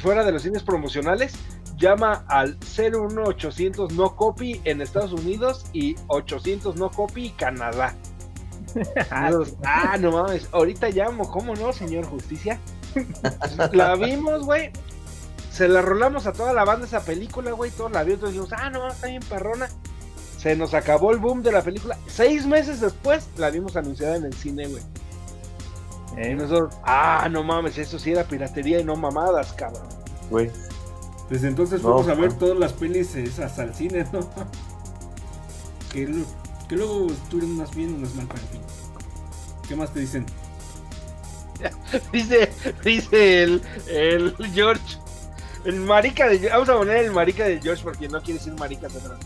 fuera 0.00 0.24
de 0.24 0.30
los 0.30 0.42
cines 0.42 0.62
promocionales, 0.62 1.32
llama 1.76 2.24
al 2.28 2.58
01800 2.60 3.92
no 3.94 4.14
copy 4.14 4.60
en 4.64 4.80
Estados 4.82 5.12
Unidos 5.12 5.64
y 5.72 5.96
800 6.06 6.76
no 6.76 6.90
copy 6.90 7.30
Canadá. 7.30 7.94
Nosotros, 9.10 9.54
ah, 9.64 9.96
no 9.98 10.12
mames, 10.12 10.48
ahorita 10.52 10.88
llamo, 10.90 11.30
¿cómo 11.30 11.54
no, 11.54 11.72
señor 11.72 12.04
Justicia? 12.06 12.60
la 13.72 13.94
vimos, 13.96 14.44
güey. 14.44 14.70
Se 15.50 15.68
la 15.68 15.80
rolamos 15.80 16.26
a 16.26 16.32
toda 16.32 16.52
la 16.52 16.64
banda 16.64 16.86
esa 16.86 17.00
película, 17.00 17.52
güey. 17.52 17.70
Todos 17.70 17.92
la 17.92 18.04
vimos, 18.04 18.28
dijimos, 18.28 18.52
ah, 18.52 18.70
no, 18.70 18.88
está 18.88 19.06
bien 19.06 19.22
perrona. 19.22 19.68
Se 20.38 20.54
nos 20.54 20.74
acabó 20.74 21.12
el 21.12 21.18
boom 21.18 21.42
de 21.42 21.52
la 21.52 21.62
película. 21.62 21.96
Seis 22.06 22.46
meses 22.46 22.80
después 22.80 23.28
la 23.36 23.50
vimos 23.50 23.76
anunciada 23.76 24.16
en 24.16 24.24
el 24.24 24.34
cine, 24.34 24.66
güey. 24.68 24.82
Eh, 26.16 26.34
nosotros, 26.34 26.74
ah, 26.84 27.28
no 27.30 27.42
mames, 27.42 27.78
eso 27.78 27.98
sí 27.98 28.12
era 28.12 28.24
piratería 28.24 28.80
y 28.80 28.84
no 28.84 28.96
mamadas, 28.96 29.52
cabrón. 29.52 29.88
Güey. 30.30 30.50
Desde 31.30 31.48
entonces 31.48 31.82
No, 31.82 31.98
fuimos 31.98 32.08
a 32.08 32.20
ver 32.20 32.32
todas 32.34 32.58
las 32.58 32.72
pelis 32.72 33.14
esas 33.16 33.58
al 33.58 33.74
cine, 33.74 34.06
¿no? 34.12 34.20
que, 35.92 36.24
que 36.68 36.76
luego 36.76 37.06
estuvieron 37.06 37.56
unas 37.56 37.74
bien, 37.74 37.94
unas 37.94 38.14
mal. 38.14 38.28
¿Qué 39.68 39.76
más 39.76 39.92
te 39.92 40.00
dicen? 40.00 40.26
Dice, 42.12 42.50
dice 42.84 43.42
el, 43.42 43.62
el 43.88 44.34
George. 44.52 44.98
El 45.64 45.80
marica 45.80 46.28
de 46.28 46.48
Vamos 46.48 46.68
a 46.68 46.76
poner 46.76 46.98
el 46.98 47.12
marica 47.12 47.44
de 47.44 47.60
George 47.60 47.82
porque 47.82 48.08
no 48.08 48.20
quiere 48.20 48.38
decir 48.38 48.52
marica 48.54 48.88
de 48.88 48.98
atrás. 48.98 49.18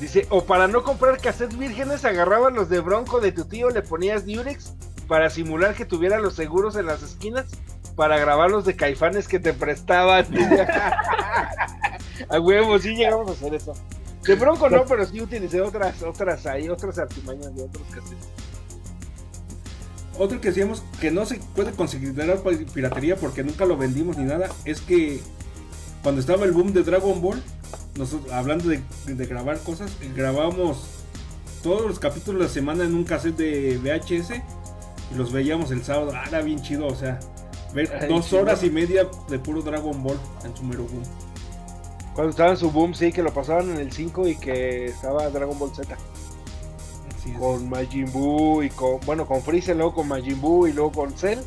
Dice, 0.00 0.26
o 0.30 0.44
para 0.44 0.66
no 0.66 0.82
comprar 0.82 1.18
cassettes 1.18 1.56
vírgenes, 1.56 2.04
agarrabas 2.04 2.52
los 2.52 2.68
de 2.68 2.80
Bronco 2.80 3.20
de 3.20 3.32
tu 3.32 3.44
tío, 3.44 3.70
le 3.70 3.82
ponías 3.82 4.26
Durex 4.26 4.74
para 5.06 5.30
simular 5.30 5.74
que 5.74 5.84
tuviera 5.84 6.18
los 6.18 6.34
seguros 6.34 6.76
en 6.76 6.86
las 6.86 7.02
esquinas 7.02 7.46
para 7.96 8.18
grabar 8.18 8.50
los 8.50 8.64
de 8.64 8.76
caifanes 8.76 9.28
que 9.28 9.38
te 9.38 9.52
prestaban. 9.52 10.26
a 12.28 12.40
huevo, 12.40 12.78
sí 12.78 12.94
llegamos 12.94 13.28
a 13.28 13.32
hacer 13.32 13.54
eso. 13.54 13.74
De 14.22 14.34
Bronco 14.34 14.70
no, 14.70 14.84
pero 14.88 15.04
sí 15.04 15.20
utilicé 15.20 15.60
otras, 15.60 16.02
otras 16.02 16.46
ahí, 16.46 16.68
otras 16.68 16.98
artimañas 16.98 17.54
de 17.54 17.64
otros 17.64 17.84
cassettes. 17.88 18.39
Otro 20.20 20.38
que 20.38 20.50
hacíamos 20.50 20.82
que 21.00 21.10
no 21.10 21.24
se 21.24 21.36
puede 21.56 21.72
considerar 21.72 22.42
piratería 22.74 23.16
porque 23.16 23.42
nunca 23.42 23.64
lo 23.64 23.78
vendimos 23.78 24.18
ni 24.18 24.24
nada 24.24 24.50
es 24.66 24.82
que 24.82 25.18
cuando 26.02 26.20
estaba 26.20 26.44
el 26.44 26.52
boom 26.52 26.74
de 26.74 26.82
Dragon 26.82 27.22
Ball, 27.22 27.42
nosotros 27.96 28.30
hablando 28.30 28.68
de, 28.68 28.82
de 29.06 29.26
grabar 29.26 29.58
cosas, 29.60 29.90
grabábamos 30.14 30.82
todos 31.62 31.86
los 31.86 31.98
capítulos 31.98 32.38
de 32.38 32.46
la 32.48 32.52
semana 32.52 32.84
en 32.84 32.94
un 32.94 33.04
cassette 33.04 33.38
de 33.38 33.78
VHS 33.78 34.32
y 35.10 35.14
los 35.16 35.32
veíamos 35.32 35.70
el 35.70 35.82
sábado. 35.82 36.12
Ah, 36.14 36.24
era 36.28 36.42
bien 36.42 36.60
chido, 36.60 36.86
o 36.86 36.94
sea, 36.94 37.18
ver 37.72 37.90
Ay, 37.98 38.06
dos 38.10 38.26
chido. 38.26 38.42
horas 38.42 38.62
y 38.62 38.68
media 38.68 39.08
de 39.30 39.38
puro 39.38 39.62
Dragon 39.62 40.02
Ball 40.02 40.18
en 40.44 40.54
su 40.54 40.64
mero 40.64 40.82
boom. 40.84 41.02
Cuando 42.12 42.28
estaba 42.32 42.50
en 42.50 42.58
su 42.58 42.70
boom, 42.70 42.92
sí, 42.92 43.10
que 43.10 43.22
lo 43.22 43.32
pasaban 43.32 43.70
en 43.70 43.78
el 43.78 43.90
5 43.90 44.28
y 44.28 44.36
que 44.36 44.84
estaba 44.84 45.30
Dragon 45.30 45.58
Ball 45.58 45.74
Z. 45.74 45.96
Sí, 47.22 47.30
sí. 47.30 47.32
Con 47.38 47.68
Majin 47.68 48.10
Buu 48.12 48.62
y 48.62 48.70
con, 48.70 49.00
bueno, 49.06 49.26
con 49.26 49.42
Freezer, 49.42 49.76
luego 49.76 49.94
con 49.94 50.08
Majin 50.08 50.40
Buu 50.40 50.66
y 50.66 50.72
luego 50.72 50.92
con 50.92 51.12
Cell. 51.16 51.40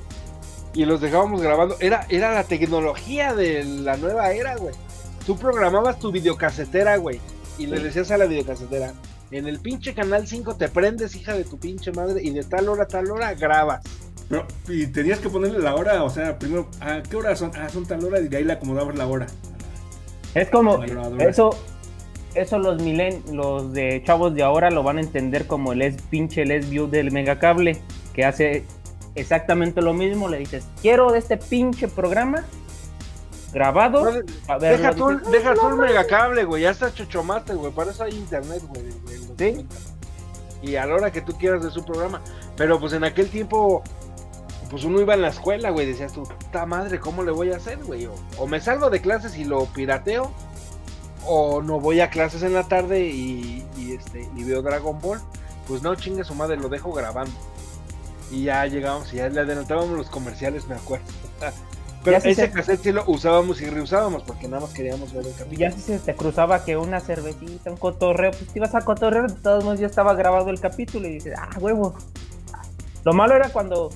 Y 0.73 0.85
los 0.85 1.01
dejábamos 1.01 1.41
grabando. 1.41 1.75
Era, 1.79 2.05
era 2.09 2.33
la 2.33 2.43
tecnología 2.43 3.33
de 3.33 3.63
la 3.63 3.97
nueva 3.97 4.31
era, 4.31 4.55
güey. 4.55 4.73
Tú 5.25 5.37
programabas 5.37 5.99
tu 5.99 6.11
videocasetera, 6.11 6.97
güey. 6.97 7.19
Y 7.57 7.67
le 7.67 7.79
decías 7.79 8.09
a 8.11 8.17
la 8.17 8.25
videocasetera, 8.25 8.93
en 9.31 9.47
el 9.47 9.59
pinche 9.59 9.93
canal 9.93 10.27
5 10.27 10.55
te 10.55 10.69
prendes, 10.69 11.15
hija 11.15 11.33
de 11.33 11.43
tu 11.43 11.57
pinche 11.57 11.91
madre, 11.91 12.21
y 12.23 12.31
de 12.31 12.43
tal 12.43 12.69
hora 12.69 12.83
a 12.83 12.87
tal 12.87 13.11
hora 13.11 13.33
grabas. 13.33 13.83
Pero, 14.29 14.47
y 14.67 14.87
tenías 14.87 15.19
que 15.19 15.29
ponerle 15.29 15.59
la 15.59 15.75
hora, 15.75 16.03
o 16.03 16.09
sea, 16.09 16.37
primero, 16.39 16.67
¿a 16.79 17.03
qué 17.03 17.15
hora 17.15 17.35
son? 17.35 17.51
Ah, 17.55 17.69
son 17.69 17.85
tal 17.85 18.03
hora 18.03 18.19
y 18.19 18.27
de 18.27 18.37
ahí 18.37 18.43
le 18.43 18.53
acomodabas 18.53 18.95
la 18.95 19.07
hora. 19.07 19.27
Es 20.33 20.49
como, 20.49 20.83
eso, 20.83 21.55
eso 22.35 22.59
los 22.59 22.81
milen, 22.81 23.23
los 23.31 23.73
de 23.73 24.01
chavos 24.05 24.33
de 24.33 24.43
ahora 24.43 24.71
lo 24.71 24.83
van 24.83 24.97
a 24.97 25.01
entender 25.01 25.47
como 25.47 25.73
el 25.73 25.81
es 25.81 26.01
pinche 26.01 26.45
les 26.45 26.69
view 26.69 26.87
del 26.87 27.11
megacable, 27.11 27.77
que 28.13 28.25
hace 28.25 28.63
exactamente 29.15 29.81
lo 29.81 29.93
mismo, 29.93 30.27
le 30.27 30.39
dices, 30.39 30.65
quiero 30.81 31.11
de 31.11 31.19
este 31.19 31.37
pinche 31.37 31.87
programa 31.87 32.43
grabado, 33.53 34.11
a 34.47 34.57
ver, 34.57 34.77
Deja 34.77 34.93
tú, 34.93 35.09
dices, 35.09 35.31
deja 35.31 35.75
megacable, 35.75 36.43
güey. 36.43 36.63
Ya 36.63 36.71
está 36.71 36.91
chochomaste, 36.91 37.53
güey. 37.53 37.71
Para 37.71 37.91
eso 37.91 38.03
hay 38.03 38.15
internet, 38.15 38.63
güey. 38.67 38.91
Sí. 39.37 39.51
90. 39.63 39.75
Y 40.63 40.75
a 40.75 40.85
la 40.85 40.95
hora 40.95 41.11
que 41.11 41.21
tú 41.21 41.33
quieras 41.37 41.63
de 41.63 41.69
su 41.69 41.85
programa. 41.85 42.21
Pero 42.57 42.79
pues 42.79 42.93
en 42.93 43.03
aquel 43.03 43.29
tiempo, 43.29 43.83
pues 44.71 44.83
uno 44.83 44.99
iba 45.01 45.13
en 45.13 45.21
la 45.21 45.27
escuela, 45.27 45.69
güey. 45.69 45.85
Decías 45.85 46.13
tú, 46.13 46.23
puta 46.23 46.65
madre, 46.65 46.99
¿cómo 46.99 47.23
le 47.23 47.31
voy 47.31 47.51
a 47.51 47.57
hacer, 47.57 47.77
güey? 47.83 48.07
O, 48.07 48.15
o 48.37 48.47
me 48.47 48.59
salgo 48.59 48.89
de 48.89 49.01
clases 49.01 49.37
y 49.37 49.43
lo 49.43 49.65
pirateo. 49.65 50.31
O 51.27 51.61
no 51.61 51.79
voy 51.79 52.01
a 52.01 52.09
clases 52.09 52.43
en 52.43 52.53
la 52.53 52.63
tarde 52.63 53.05
y, 53.07 53.65
y, 53.77 53.93
este, 53.93 54.27
y 54.35 54.43
veo 54.43 54.61
Dragon 54.61 54.99
Ball. 54.99 55.19
Pues 55.67 55.81
no, 55.81 55.95
chingue 55.95 56.23
su 56.23 56.35
madre, 56.35 56.57
lo 56.57 56.67
dejo 56.69 56.91
grabando. 56.91 57.31
Y 58.31 58.43
ya 58.45 58.65
llegamos 58.65 59.13
y 59.13 59.17
ya 59.17 59.29
le 59.29 59.39
adelantábamos 59.41 59.97
los 59.97 60.09
comerciales, 60.09 60.67
me 60.67 60.75
acuerdo. 60.75 61.05
Pero 62.03 62.17
ese 62.17 62.35
se- 62.35 62.51
cassette 62.51 62.81
sí 62.83 62.91
lo 62.91 63.05
usábamos 63.07 63.61
y 63.61 63.65
reusábamos 63.69 64.23
porque 64.23 64.49
nada 64.49 64.63
más 64.63 64.73
queríamos 64.73 65.13
ver 65.13 65.25
el 65.25 65.31
capítulo. 65.33 65.57
ya 65.57 65.71
si 65.71 65.79
se 65.79 65.99
te 65.99 66.13
cruzaba 66.15 66.65
que 66.65 66.75
una 66.75 66.99
cervecita, 66.99 67.71
un 67.71 67.77
cotorreo, 67.77 68.31
pues 68.31 68.47
te 68.47 68.59
ibas 68.59 68.75
a 68.75 68.81
cotorrear, 68.81 69.31
de 69.31 69.41
todos 69.41 69.63
modos 69.63 69.79
ya 69.79 69.87
estaba 69.87 70.13
grabado 70.13 70.49
el 70.49 70.59
capítulo 70.59 71.07
y 71.07 71.13
dices, 71.13 71.33
ah, 71.37 71.47
huevo. 71.61 71.95
Lo 73.05 73.13
malo 73.13 73.35
era 73.35 73.47
cuando 73.49 73.89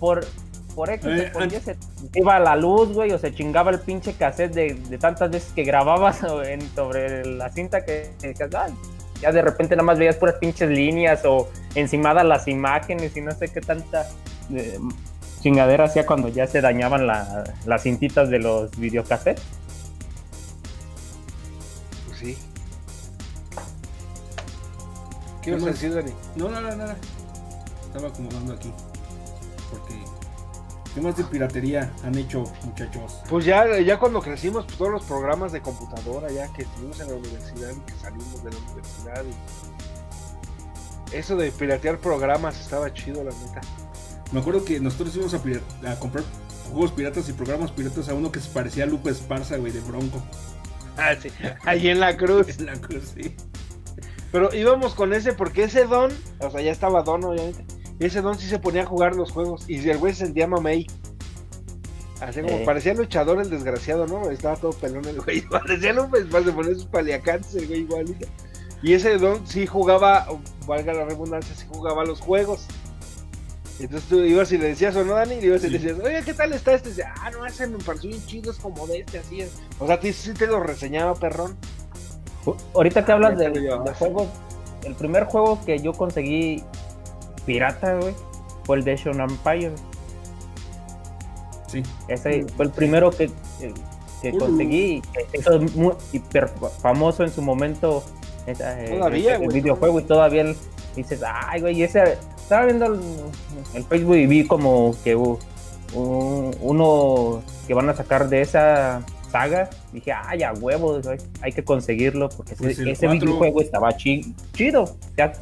por, 0.00 0.26
por 0.74 0.90
X 0.90 1.06
Eh, 1.06 1.28
o 1.30 1.32
por 1.32 1.42
Y 1.52 1.56
an- 1.56 1.62
se 1.62 1.76
iba 2.14 2.38
la 2.38 2.56
luz, 2.56 2.92
güey, 2.92 3.12
o 3.12 3.18
se 3.18 3.34
chingaba 3.34 3.70
el 3.70 3.80
pinche 3.80 4.14
cassette 4.14 4.52
de, 4.54 4.74
de 4.74 4.98
tantas 4.98 5.30
veces 5.30 5.52
que 5.54 5.62
grababas 5.64 6.20
en, 6.46 6.60
sobre 6.74 7.24
la 7.24 7.50
cinta 7.50 7.84
que, 7.84 8.10
ay, 8.22 8.74
ya 9.20 9.32
de 9.32 9.42
repente 9.42 9.74
nada 9.76 9.84
más 9.86 9.98
veías 9.98 10.16
puras 10.16 10.36
pinches 10.40 10.68
líneas 10.70 11.24
o 11.24 11.48
encimadas 11.74 12.24
las 12.26 12.46
imágenes 12.48 13.16
y 13.16 13.20
no 13.20 13.30
sé 13.32 13.48
qué 13.48 13.60
tanta 13.60 14.06
eh, 14.52 14.78
chingadera 15.40 15.84
hacía 15.84 16.04
cuando 16.06 16.28
ya 16.28 16.46
se 16.46 16.60
dañaban 16.60 17.06
la- 17.06 17.44
las 17.64 17.82
cintitas 17.82 18.28
de 18.30 18.38
los 18.40 18.70
videocassettes. 18.78 19.42
Pues 22.08 22.18
sí. 22.18 22.38
¿Qué 25.42 25.50
¿Qué 25.50 25.50
ibas 25.50 25.62
a 25.62 25.66
decir, 25.66 25.94
Dani? 25.94 26.12
No, 26.36 26.48
nada, 26.48 26.74
nada. 26.74 26.96
Estaba 27.86 28.08
acomodando 28.08 28.54
aquí. 28.54 28.72
¿Qué 30.94 31.00
más 31.00 31.16
de 31.16 31.24
piratería 31.24 31.92
han 32.04 32.16
hecho, 32.16 32.44
muchachos? 32.64 33.20
Pues 33.28 33.44
ya, 33.44 33.80
ya 33.80 33.98
cuando 33.98 34.20
crecimos, 34.22 34.64
pues 34.64 34.78
todos 34.78 34.92
los 34.92 35.02
programas 35.04 35.52
de 35.52 35.60
computadora, 35.60 36.30
ya 36.30 36.52
que 36.52 36.62
estuvimos 36.62 37.00
en 37.00 37.08
la 37.08 37.14
universidad 37.14 37.70
y 37.70 37.80
que 37.80 37.98
salimos 37.98 38.44
de 38.44 38.50
la 38.50 38.56
universidad. 38.58 39.24
Y... 39.24 41.16
Eso 41.16 41.36
de 41.36 41.50
piratear 41.52 41.98
programas 41.98 42.60
estaba 42.60 42.92
chido, 42.92 43.24
la 43.24 43.30
neta. 43.30 43.60
Me 44.32 44.40
acuerdo 44.40 44.64
que 44.64 44.80
nosotros 44.80 45.14
íbamos 45.14 45.34
a, 45.34 45.90
a 45.90 45.98
comprar 45.98 46.24
juegos 46.72 46.92
piratas 46.92 47.28
y 47.28 47.32
programas 47.32 47.70
piratas 47.72 48.08
a 48.08 48.14
uno 48.14 48.32
que 48.32 48.40
se 48.40 48.50
parecía 48.50 48.84
a 48.84 48.86
Lupe 48.86 49.10
Esparza, 49.10 49.56
güey, 49.56 49.72
de 49.72 49.80
Bronco. 49.80 50.22
Ah, 50.96 51.14
sí. 51.20 51.28
Ahí 51.64 51.88
en 51.88 52.00
la 52.00 52.16
cruz. 52.16 52.46
En 52.58 52.66
la 52.66 52.74
cruz, 52.74 53.14
sí. 53.14 53.36
Pero 54.32 54.52
íbamos 54.54 54.94
con 54.94 55.12
ese 55.12 55.32
porque 55.32 55.64
ese 55.64 55.84
don, 55.84 56.10
o 56.40 56.50
sea, 56.50 56.60
ya 56.60 56.72
estaba 56.72 57.02
don, 57.02 57.22
obviamente. 57.24 57.64
Ese 57.98 58.20
don 58.20 58.38
sí 58.38 58.48
se 58.48 58.58
ponía 58.58 58.82
a 58.82 58.86
jugar 58.86 59.14
los 59.14 59.30
juegos. 59.30 59.64
Y 59.68 59.88
el 59.88 59.98
güey 59.98 60.12
se 60.14 60.24
sentía 60.24 60.46
mamey. 60.46 60.86
Así 62.20 62.40
como 62.42 62.54
Eh. 62.54 62.62
parecía 62.64 62.94
luchador 62.94 63.40
el 63.40 63.50
desgraciado, 63.50 64.06
¿no? 64.06 64.30
Estaba 64.30 64.56
todo 64.56 64.72
pelón 64.72 65.04
el 65.06 65.20
güey. 65.20 65.40
Parecía 65.50 65.92
López, 65.92 66.26
se 66.30 66.52
ponía 66.52 66.74
sus 66.74 66.86
paliacantes 66.86 67.54
el 67.54 67.66
güey 67.66 67.80
igualito. 67.80 68.26
Y 68.82 68.92
ese 68.94 69.18
don 69.18 69.46
sí 69.46 69.66
jugaba, 69.66 70.26
valga 70.66 70.92
la 70.92 71.04
redundancia, 71.04 71.54
sí 71.54 71.66
jugaba 71.68 72.04
los 72.04 72.20
juegos. 72.20 72.66
Entonces 73.80 74.08
tú 74.08 74.20
ibas 74.20 74.52
y 74.52 74.58
le 74.58 74.66
decías, 74.68 74.94
¿o 74.94 75.04
no, 75.04 75.14
Dani? 75.14 75.34
Y 75.36 75.46
ibas 75.46 75.64
y 75.64 75.70
le 75.70 75.78
decías, 75.78 75.98
oye, 76.04 76.22
¿qué 76.24 76.32
tal 76.34 76.52
está 76.52 76.74
este? 76.74 76.90
Y 76.90 76.92
dice, 76.92 77.04
ah, 77.20 77.30
no, 77.30 77.44
ese 77.44 77.66
me 77.66 77.78
pareció 77.78 78.10
bien 78.10 78.24
chido, 78.26 78.52
es 78.52 78.58
como 78.58 78.86
de 78.86 79.00
este, 79.00 79.18
así 79.18 79.40
es. 79.40 79.50
O 79.80 79.86
sea, 79.86 79.98
sí 80.00 80.32
te 80.34 80.46
lo 80.46 80.60
reseñaba, 80.60 81.14
perrón. 81.14 81.56
Ahorita 82.74 83.04
que 83.04 83.12
hablas 83.12 83.36
llevabas. 83.38 83.84
de 83.84 83.94
juegos, 83.94 84.28
el 84.84 84.94
primer 84.94 85.24
juego 85.24 85.64
que 85.64 85.78
yo 85.80 85.92
conseguí 85.92 86.62
pirata, 87.46 87.94
güey, 87.96 88.14
fue 88.64 88.76
el 88.78 88.84
Dation 88.84 89.20
Empire. 89.20 89.72
Sí. 91.68 91.82
Ese 92.08 92.46
fue 92.56 92.66
el 92.66 92.70
primero 92.70 93.10
que, 93.10 93.30
que- 93.58 93.74
que 94.22 94.30
Uh. 94.32 94.38
conseguí. 94.38 95.02
Eso 95.32 95.54
es 95.60 95.74
muy 95.76 95.94
hiper 96.12 96.48
famoso 96.80 97.24
en 97.24 97.30
su 97.30 97.42
momento. 97.42 98.02
esa, 98.46 98.78
eh, 98.84 98.90
Todavía, 98.98 99.36
el 99.36 99.44
güey, 99.46 99.60
videojuego 99.62 100.00
y 100.00 100.02
todavía 100.04 100.42
el- 100.42 100.56
dices, 100.94 101.22
ay, 101.26 101.60
güey, 101.62 101.82
ese. 101.82 102.18
Estaba 102.36 102.66
viendo 102.66 102.84
el, 102.86 103.00
el 103.72 103.84
Facebook 103.84 104.16
y 104.16 104.26
vi 104.26 104.46
como 104.46 104.94
que 105.02 105.16
uh, 105.16 105.38
un- 105.94 106.54
uno 106.60 107.42
que 107.66 107.72
van 107.72 107.88
a 107.88 107.94
sacar 107.94 108.28
de 108.28 108.42
esa 108.42 109.02
saga. 109.32 109.70
Dije, 109.94 110.12
ay, 110.12 110.42
a 110.42 110.52
huevo, 110.52 111.00
güey, 111.02 111.18
hay 111.40 111.52
que 111.52 111.64
conseguirlo 111.64 112.28
porque 112.28 112.54
Pues 112.54 112.78
ese, 112.78 113.06
el 113.06 113.12
videojuego 113.18 113.62
estaba 113.62 113.96
chi- 113.96 114.34
chido. 114.52 114.94
Ya, 115.16 115.32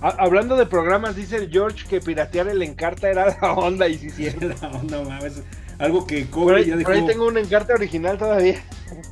hablando 0.00 0.56
de 0.56 0.66
programas, 0.66 1.16
dice 1.16 1.36
el 1.36 1.50
George 1.50 1.86
que 1.88 2.00
piratear 2.00 2.48
el 2.48 2.62
Encarta 2.62 3.08
era 3.10 3.36
la 3.40 3.52
onda 3.54 3.88
y 3.88 3.98
sí, 3.98 4.10
sí. 4.10 4.30
Sí, 4.30 4.36
no, 4.40 4.82
no 4.84 5.04
mames. 5.08 5.42
Algo 5.78 6.06
que 6.06 6.22
Por 6.24 6.30
Kobe 6.44 6.56
ahí, 6.56 6.66
ya 6.66 6.76
por 6.78 6.92
ahí 6.92 6.96
dejó. 7.00 7.06
tengo 7.06 7.26
un 7.26 7.38
Encarta 7.38 7.74
original 7.74 8.18
todavía. 8.18 8.62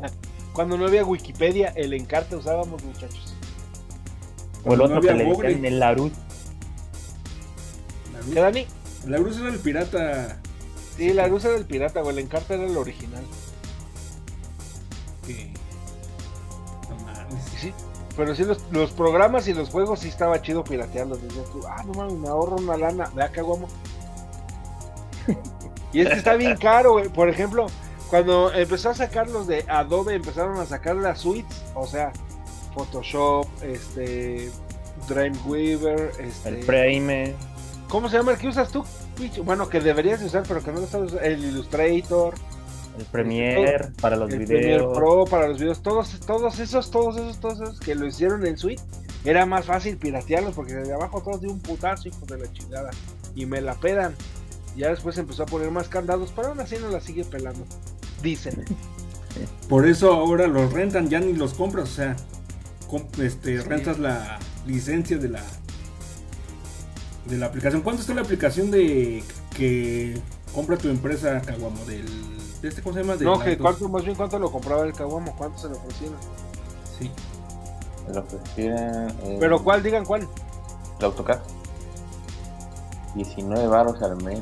Cuando 0.53 0.77
no 0.77 0.87
había 0.87 1.05
Wikipedia, 1.05 1.73
el 1.77 1.93
Encarta 1.93 2.37
usábamos, 2.37 2.83
muchachos. 2.83 3.35
o 4.65 4.73
el 4.75 4.79
Cuando 4.79 4.89
no 4.89 4.97
otro 4.99 5.01
que 5.09 5.15
le 5.15 5.25
decían 5.25 5.65
el 5.65 5.79
Larut. 5.81 6.13
La 8.13 8.19
luz, 8.21 8.35
¿Qué, 8.35 8.41
Dani? 8.41 8.67
la 9.07 9.19
luz 9.19 9.39
era 9.39 9.49
el 9.49 9.59
pirata 9.59 10.39
Sí, 10.97 11.13
la 11.13 11.29
luz 11.29 11.45
era 11.45 11.57
el 11.57 11.65
pirata, 11.65 12.01
güey. 12.01 12.17
El 12.17 12.25
Encarta 12.25 12.55
era 12.55 12.65
el 12.65 12.77
original. 12.77 13.23
Pero 18.19 18.35
sí, 18.35 18.45
los, 18.45 18.61
los 18.73 18.91
programas 18.91 19.47
y 19.47 19.55
los 19.55 19.71
juegos 19.71 20.01
sí 20.01 20.09
estaba 20.09 20.43
chido 20.43 20.65
piratearlos. 20.65 21.23
Decías 21.23 21.47
tú, 21.53 21.61
ah, 21.69 21.85
no 21.87 21.95
mames, 21.95 22.15
me 22.15 22.27
ahorro 22.27 22.57
una 22.57 22.77
lana. 22.77 23.09
Vea 23.15 23.29
que 23.33 23.41
guamo. 23.41 23.69
y 25.93 26.01
este 26.01 26.15
está 26.15 26.35
bien 26.35 26.57
caro, 26.57 26.95
güey. 26.95 27.09
Por 27.11 27.29
ejemplo, 27.29 27.69
cuando 28.11 28.53
empezó 28.53 28.91
a 28.91 28.95
sacar 28.95 29.31
los 29.31 29.47
de 29.47 29.65
Adobe, 29.69 30.17
empezaron 30.17 30.59
a 30.59 30.67
sacar 30.67 30.97
las 30.97 31.21
suites. 31.21 31.63
O 31.77 31.87
sea, 31.87 32.13
Photoshop, 32.75 33.47
este. 33.63 34.51
Dreamweaver, 35.07 36.11
este. 36.19 36.49
El 36.49 36.57
Prime. 36.67 37.37
¿Cómo 37.89 38.09
se 38.09 38.17
llama 38.17 38.33
el 38.33 38.39
que 38.39 38.49
usas 38.49 38.73
tú? 38.73 38.85
Bueno, 39.45 39.69
que 39.69 39.79
deberías 39.79 40.19
de 40.19 40.27
usar, 40.27 40.43
pero 40.47 40.61
que 40.61 40.73
no 40.73 40.81
lo 40.81 40.87
estás 40.87 41.03
usando. 41.03 41.23
El 41.23 41.45
Illustrator, 41.45 42.35
El 42.97 43.05
Premiere 43.07 43.91
para 44.01 44.17
los 44.17 44.31
el 44.31 44.37
Premiere 44.39 44.67
videos. 44.67 44.97
Pro 44.97 45.25
para 45.25 45.49
los 45.49 45.59
videos. 45.59 45.83
Todos, 45.83 46.21
todos 46.21 46.59
esos, 46.59 46.91
todos 46.91 47.17
esos, 47.17 47.41
todos 47.41 47.61
esos 47.61 47.81
que 47.81 47.95
lo 47.95 48.07
hicieron 48.07 48.47
en 48.47 48.57
Suite. 48.57 48.83
Era 49.25 49.47
más 49.47 49.67
fácil 49.67 49.97
piratearlos 49.97 50.55
porque 50.55 50.75
de 50.75 50.93
abajo 50.93 51.23
todos 51.23 51.41
de 51.41 51.49
un 51.49 51.61
putazo, 51.61 52.09
hijo 52.09 52.25
de 52.27 52.39
la 52.39 52.53
chingada. 52.53 52.91
Y 53.35 53.47
me 53.47 53.61
la 53.61 53.75
pedan. 53.75 54.15
Ya 54.77 54.91
después 54.91 55.19
empezó 55.19 55.43
a 55.43 55.47
poner 55.47 55.71
más 55.71 55.89
candados, 55.89 56.33
pero 56.35 56.49
aún 56.49 56.61
así 56.61 56.77
no 56.81 56.89
la 56.89 57.01
sigue 57.01 57.25
pelando. 57.25 57.65
Dicen. 58.23 58.65
Por 59.69 59.87
eso 59.87 60.13
ahora 60.13 60.47
los 60.47 60.73
rentan, 60.73 61.09
ya 61.09 61.21
ni 61.21 61.33
los 61.33 61.55
compras, 61.55 61.91
o 61.91 61.95
sea, 61.95 62.17
este, 63.23 63.61
rentas 63.61 63.99
la 63.99 64.39
licencia 64.67 65.19
de 65.19 65.29
la 65.29 65.43
de 67.27 67.37
la 67.37 67.47
aplicación. 67.47 67.83
¿Cuánto 67.83 68.01
está 68.01 68.15
la 68.15 68.23
aplicación 68.23 68.71
de 68.71 69.23
que 69.57 70.19
compra 70.55 70.77
tu 70.77 70.89
empresa 70.89 71.41
Caguamo 71.43 71.85
del 71.85 72.07
de 72.63 72.69
este 72.69 72.83
cómo 72.83 72.95
se 72.95 73.01
llama? 73.03 73.17
Del 73.17 73.25
No, 73.27 73.39
que 73.39 73.57
cuánto, 73.57 73.89
más 73.89 74.05
bien 74.05 74.17
cuánto 74.17 74.39
lo 74.39 74.51
compraba 74.51 74.85
el 74.85 74.93
Caguamo, 74.93 75.35
cuánto 75.37 75.59
se 75.59 75.69
lo 75.69 75.77
ofrecieron. 75.77 76.17
Sí. 76.99 77.11
Lo 78.13 78.27
que 78.27 78.37
tienen, 78.57 79.11
eh, 79.23 79.37
Pero 79.39 79.63
cuál, 79.63 79.83
digan 79.83 80.05
cuál. 80.05 80.27
El 80.99 81.05
AutoCAD. 81.05 81.39
19 83.15 83.67
varos 83.69 84.03
al 84.03 84.23
mes, 84.23 84.41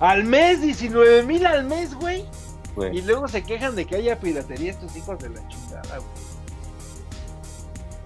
Al 0.00 0.24
mes, 0.24 0.60
19 0.60 1.22
mil 1.24 1.46
al 1.46 1.64
mes, 1.64 1.94
güey. 1.94 2.20
Y 2.20 2.74
güey. 2.74 3.02
luego 3.02 3.28
se 3.28 3.42
quejan 3.42 3.74
de 3.74 3.86
que 3.86 3.96
haya 3.96 4.18
piratería 4.18 4.70
estos 4.70 4.94
hijos 4.96 5.18
de 5.18 5.30
la 5.30 5.46
chingada, 5.48 5.96
güey. 5.98 6.30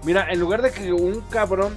Mira, 0.03 0.31
en 0.31 0.39
lugar 0.39 0.61
de 0.61 0.71
que 0.71 0.93
un 0.93 1.21
cabrón 1.29 1.75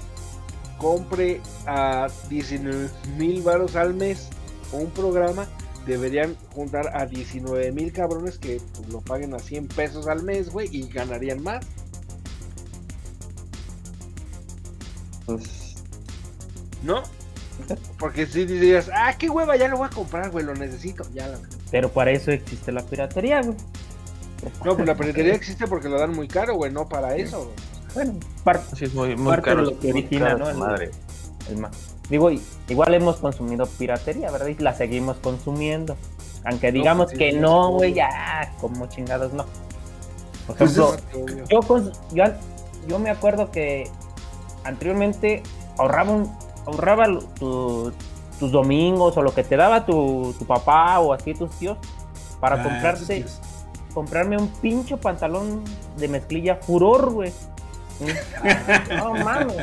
compre 0.76 1.41
a 1.66 2.09
19 2.28 2.91
mil 3.16 3.43
varos 3.43 3.74
al 3.74 3.95
mes 3.95 4.28
un 4.72 4.91
programa, 4.91 5.47
deberían 5.89 6.36
juntar 6.55 6.97
a 6.97 7.07
19 7.07 7.72
mil 7.72 7.93
cabrones 7.93 8.39
que 8.39 8.61
pues, 8.76 8.89
lo 8.91 9.01
paguen 9.01 9.34
a 9.34 9.41
100 9.41 9.66
pesos 9.68 10.07
al 10.07 10.22
mes, 10.22 10.51
güey, 10.51 10.68
y 10.70 10.86
ganarían 10.89 11.43
más. 11.43 11.66
Pues, 15.26 15.74
¿No? 16.82 17.03
Porque 17.99 18.26
si 18.26 18.45
dirías, 18.47 18.89
ah, 18.95 19.14
qué 19.18 19.28
hueva, 19.28 19.57
ya 19.57 19.68
lo 19.68 19.78
voy 19.78 19.86
a 19.86 19.91
comprar, 19.91 20.30
güey, 20.30 20.45
lo 20.45 20.55
necesito. 20.55 21.05
Ya 21.12 21.26
la... 21.28 21.39
Pero 21.70 21.91
para 21.91 22.12
eso 22.12 22.30
existe 22.30 22.70
la 22.72 22.82
piratería, 22.82 23.43
güey. 23.43 23.57
No, 24.64 24.76
pues 24.76 24.86
la 24.86 24.97
piratería 24.97 25.34
existe 25.34 25.66
porque 25.66 25.89
lo 25.89 25.99
dan 25.99 26.14
muy 26.14 26.28
caro, 26.28 26.55
güey, 26.55 26.72
no 26.72 26.89
para 26.89 27.16
eso, 27.16 27.45
güey. 27.45 27.57
Bueno, 27.95 28.20
parte, 28.45 28.76
sí, 28.76 28.84
es 28.84 28.95
muy, 28.95 29.16
muy 29.16 29.30
parte 29.32 29.51
caro. 29.51 29.64
de 29.66 29.72
lo 29.72 29.80
que 29.80 29.91
origina, 29.91 30.26
caro 30.26 30.39
¿no? 30.39 30.51
El- 30.51 30.57
madre. 30.57 30.91
el 31.49 31.57
ma- 31.59 31.70
Digo, 32.11 32.30
igual 32.68 32.94
hemos 32.94 33.16
consumido 33.16 33.66
piratería, 33.66 34.30
¿verdad? 34.30 34.46
Y 34.46 34.54
la 34.62 34.72
seguimos 34.74 35.18
consumiendo. 35.18 35.96
Aunque 36.44 36.72
digamos 36.72 37.11
que 37.12 37.32
no, 37.32 37.70
güey, 37.72 37.92
ya, 37.94 38.54
como 38.61 38.86
chingados 38.86 39.32
no. 39.32 39.44
Por 40.46 40.56
Pues 40.56 40.70
ejemplo, 40.78 40.96
yo, 41.50 41.61
cons- 41.61 41.92
yo, 42.12 42.24
yo 42.86 42.98
me 42.98 43.11
acuerdo 43.11 43.50
que 43.50 43.90
anteriormente 44.64 45.42
ahorraba, 45.76 46.11
un- 46.12 46.32
ahorraba 46.66 47.06
tu- 47.38 47.92
tus 48.38 48.52
domingos 48.52 49.16
o 49.16 49.22
lo 49.22 49.34
que 49.34 49.42
te 49.44 49.56
daba 49.56 49.84
tu, 49.84 50.34
tu 50.38 50.46
papá 50.46 51.00
o 51.00 51.12
así 51.12 51.34
tus 51.34 51.50
tíos 51.59 51.76
para 52.40 52.56
Ah, 52.56 52.62
tíos. 53.18 53.40
comprarme 53.92 54.36
un 54.38 54.48
pincho 54.48 54.96
pantalón 54.98 55.62
de 55.96 56.09
mezclilla 56.09 56.56
furor, 56.56 57.11
güey. 57.12 57.32
No 58.96 59.14
mames. 59.24 59.57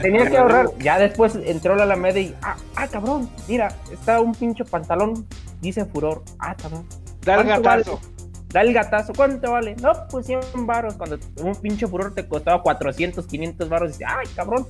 Tenía 0.00 0.28
que 0.28 0.36
ahorrar. 0.36 0.66
Ya 0.78 0.98
después 0.98 1.34
entró 1.44 1.74
la 1.74 1.84
Alameda 1.84 2.20
y. 2.20 2.34
Ah, 2.42 2.56
ah, 2.76 2.88
cabrón. 2.88 3.30
Mira, 3.48 3.74
está 3.90 4.20
un 4.20 4.34
pincho 4.34 4.64
pantalón. 4.64 5.26
Dice 5.60 5.84
furor. 5.84 6.22
Ah, 6.38 6.54
cabrón. 6.54 6.86
Da 7.24 7.34
el 7.36 7.46
¿Cuánto 7.46 7.62
gatazo. 7.62 8.00
Da 8.48 8.60
el 8.62 8.72
gatazo. 8.74 9.12
¿Cuánto 9.14 9.52
vale? 9.52 9.76
No, 9.76 9.92
pues 10.10 10.26
100 10.26 10.40
varos. 10.66 10.94
Cuando 10.94 11.18
un 11.42 11.54
pinche 11.56 11.86
furor 11.86 12.14
te 12.14 12.26
costaba 12.26 12.62
400, 12.62 13.26
500 13.26 13.68
varos. 13.68 13.92
Dice, 13.92 14.04
ay, 14.06 14.26
cabrón. 14.34 14.66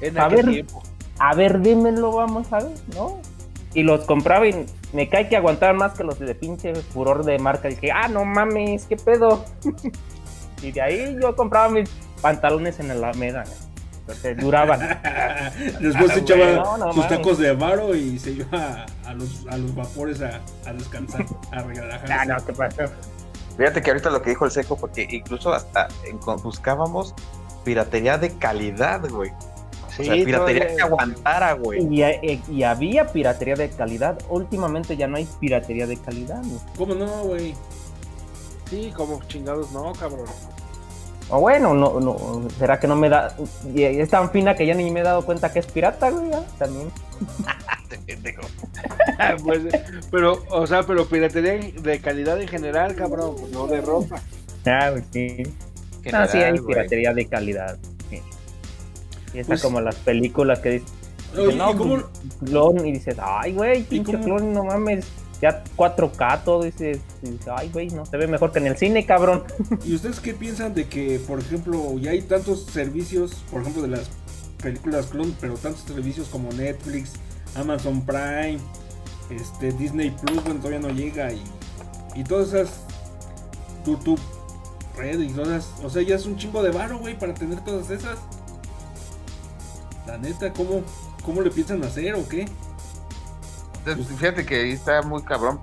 En 0.00 0.18
A 0.18 0.28
ver. 0.28 0.46
tiempo. 0.46 0.82
A 1.18 1.34
ver, 1.34 1.60
dímelo, 1.60 2.12
vamos 2.12 2.52
a 2.52 2.58
ver, 2.58 2.76
¿no? 2.94 3.18
Y 3.72 3.82
los 3.82 4.04
compraba 4.04 4.46
y 4.46 4.66
me 4.92 5.08
cae 5.08 5.28
que 5.28 5.36
aguantar 5.36 5.74
más 5.74 5.94
que 5.94 6.04
los 6.04 6.18
de 6.18 6.34
pinche 6.34 6.74
furor 6.74 7.24
de 7.24 7.38
marca. 7.38 7.68
Dije, 7.68 7.90
ah, 7.90 8.08
no 8.08 8.24
mames, 8.24 8.86
qué 8.86 8.96
pedo. 8.96 9.44
y 10.62 10.72
de 10.72 10.80
ahí 10.82 11.16
yo 11.20 11.34
compraba 11.36 11.68
mis 11.70 11.90
pantalones 12.26 12.80
en 12.80 12.88
la 12.88 12.94
Alameda. 12.94 13.44
Entonces 14.00 14.36
duraban. 14.38 14.80
Después 15.80 16.12
se 16.12 16.20
echaba 16.20 16.44
güey, 16.44 16.54
no, 16.56 16.76
no 16.78 16.92
sus 16.92 17.08
tacos 17.08 17.38
de 17.38 17.52
varo 17.54 17.94
y 17.94 18.18
se 18.18 18.32
iba 18.32 18.86
a, 19.04 19.08
a 19.08 19.14
los, 19.14 19.46
a 19.50 19.56
los 19.56 19.74
vapores 19.74 20.20
a, 20.22 20.40
a 20.64 20.72
descansar, 20.72 21.24
a 21.52 21.62
relajarse. 21.62 22.12
ah, 22.12 22.24
no, 22.24 22.44
¿qué 22.44 22.52
pasó? 22.52 22.82
Fíjate 23.56 23.82
que 23.82 23.90
ahorita 23.90 24.10
lo 24.10 24.22
que 24.22 24.30
dijo 24.30 24.44
el 24.44 24.50
seco, 24.50 24.76
porque 24.76 25.06
incluso 25.10 25.52
hasta 25.52 25.88
buscábamos 26.42 27.14
piratería 27.64 28.18
de 28.18 28.30
calidad, 28.38 29.08
güey. 29.08 29.30
O 29.30 29.90
sea, 30.02 30.12
piratería 30.14 30.36
todavía- 30.38 30.76
que 30.76 30.82
aguantara, 30.82 31.52
güey. 31.54 31.82
Y, 31.92 32.04
y- 32.04 32.42
y 32.48 32.62
había 32.64 33.06
piratería 33.12 33.54
de 33.54 33.70
calidad. 33.70 34.18
Últimamente 34.28 34.96
ya 34.96 35.06
no 35.08 35.16
hay 35.16 35.26
piratería 35.40 35.86
de 35.86 35.96
calidad. 35.96 36.42
¿no? 36.42 36.58
¿Cómo 36.76 36.94
no, 36.94 37.06
güey? 37.24 37.54
Sí, 38.70 38.92
como 38.94 39.20
chingados, 39.24 39.72
no, 39.72 39.92
cabrón. 39.94 40.26
O 41.28 41.40
bueno, 41.40 41.74
no, 41.74 41.98
no, 41.98 42.48
será 42.58 42.78
que 42.78 42.86
no 42.86 42.94
me 42.94 43.08
da. 43.08 43.34
y 43.74 43.82
Es 43.82 44.10
tan 44.10 44.30
fina 44.30 44.54
que 44.54 44.64
ya 44.66 44.74
ni 44.74 44.90
me 44.90 45.00
he 45.00 45.02
dado 45.02 45.24
cuenta 45.24 45.52
que 45.52 45.58
es 45.58 45.66
pirata, 45.66 46.10
güey. 46.10 46.30
ya, 46.30 46.42
También. 46.58 46.88
Pues, 49.42 49.62
pero, 50.10 50.42
o 50.50 50.66
sea, 50.66 50.82
pero 50.82 51.06
piratería 51.06 51.52
de 51.80 52.00
calidad 52.00 52.40
en 52.40 52.48
general, 52.48 52.94
cabrón, 52.94 53.34
pues, 53.38 53.52
no 53.52 53.66
de 53.66 53.80
ropa. 53.80 54.20
Ah, 54.66 54.90
pues 54.92 55.04
sí. 55.12 55.42
Ah, 56.12 56.26
sí, 56.26 56.38
hay 56.38 56.58
piratería 56.60 57.12
de 57.14 57.26
calidad. 57.26 57.78
Sí. 58.10 58.20
Y 59.34 59.38
está 59.38 59.52
Pues- 59.52 59.62
como 59.62 59.80
las 59.80 59.96
películas 59.96 60.58
que 60.60 60.70
dicen, 60.70 60.88
no, 61.58 61.70
¿y 61.70 61.74
cómo, 61.76 62.02
clon, 62.44 62.86
y 62.86 62.92
dices, 62.92 63.16
ay, 63.20 63.52
güey, 63.52 63.82
pinche 63.84 64.18
clon, 64.20 64.52
no 64.52 64.64
mames, 64.64 65.06
ya 65.40 65.64
4K 65.76 66.44
todo, 66.44 66.64
dices, 66.64 67.00
ay, 67.54 67.70
güey, 67.72 67.88
no 67.88 68.06
se 68.06 68.16
ve 68.16 68.26
mejor 68.26 68.52
que 68.52 68.58
en 68.58 68.66
el 68.68 68.76
cine, 68.76 69.04
cabrón. 69.04 69.44
¿Y 69.84 69.94
ustedes 69.94 70.20
qué 70.20 70.34
piensan 70.34 70.74
de 70.74 70.88
que, 70.88 71.18
por 71.18 71.40
ejemplo, 71.40 71.98
ya 71.98 72.12
hay 72.12 72.22
tantos 72.22 72.64
servicios, 72.64 73.34
por 73.50 73.62
ejemplo, 73.62 73.82
de 73.82 73.88
las 73.88 74.10
películas 74.62 75.06
clon, 75.06 75.36
pero 75.40 75.54
tantos 75.54 75.82
servicios 75.82 76.28
como 76.28 76.50
Netflix, 76.52 77.12
Amazon 77.54 78.04
Prime, 78.04 78.58
este 79.30 79.72
Disney 79.72 80.10
Plus, 80.10 80.42
bueno, 80.44 80.60
todavía 80.60 80.80
no 80.80 80.90
llega 80.90 81.32
y, 81.32 81.42
y 82.14 82.24
todas 82.24 82.48
esas 82.48 82.80
YouTube 83.86 84.20
Red 84.96 85.20
y 85.20 85.28
todas, 85.28 85.72
o 85.84 85.90
sea, 85.90 86.02
ya 86.02 86.16
es 86.16 86.26
un 86.26 86.36
chingo 86.36 86.62
de 86.62 86.70
varo, 86.70 86.98
güey, 86.98 87.18
para 87.18 87.34
tener 87.34 87.62
todas 87.64 87.90
esas. 87.90 88.18
La 90.06 90.16
neta, 90.16 90.52
¿cómo, 90.52 90.82
cómo 91.24 91.42
le 91.42 91.50
piensan 91.50 91.82
hacer 91.84 92.14
o 92.14 92.26
qué? 92.26 92.46
Fíjate 93.94 94.44
que 94.44 94.62
ahí 94.62 94.72
está 94.72 95.02
muy 95.02 95.22
cabrón. 95.22 95.60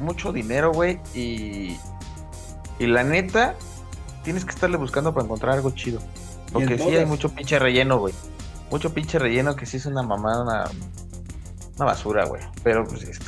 Mucho 0.00 0.32
dinero, 0.32 0.72
güey. 0.72 1.00
Y, 1.14 1.76
y 2.78 2.86
la 2.86 3.02
neta, 3.02 3.54
tienes 4.22 4.44
que 4.44 4.50
estarle 4.50 4.76
buscando 4.76 5.12
para 5.12 5.24
encontrar 5.24 5.54
algo 5.54 5.70
chido. 5.72 6.00
Porque 6.52 6.78
sí 6.78 6.94
hay 6.94 7.06
mucho 7.06 7.30
pinche 7.30 7.58
relleno, 7.58 7.98
güey. 7.98 8.14
Mucho 8.70 8.94
pinche 8.94 9.18
relleno 9.18 9.56
que 9.56 9.66
sí 9.66 9.78
es 9.78 9.86
una 9.86 10.02
mamada, 10.02 10.42
una, 10.42 10.70
una 11.76 11.84
basura, 11.84 12.24
güey. 12.26 12.42
Pero 12.62 12.86
pues 12.86 13.02
es- 13.02 13.18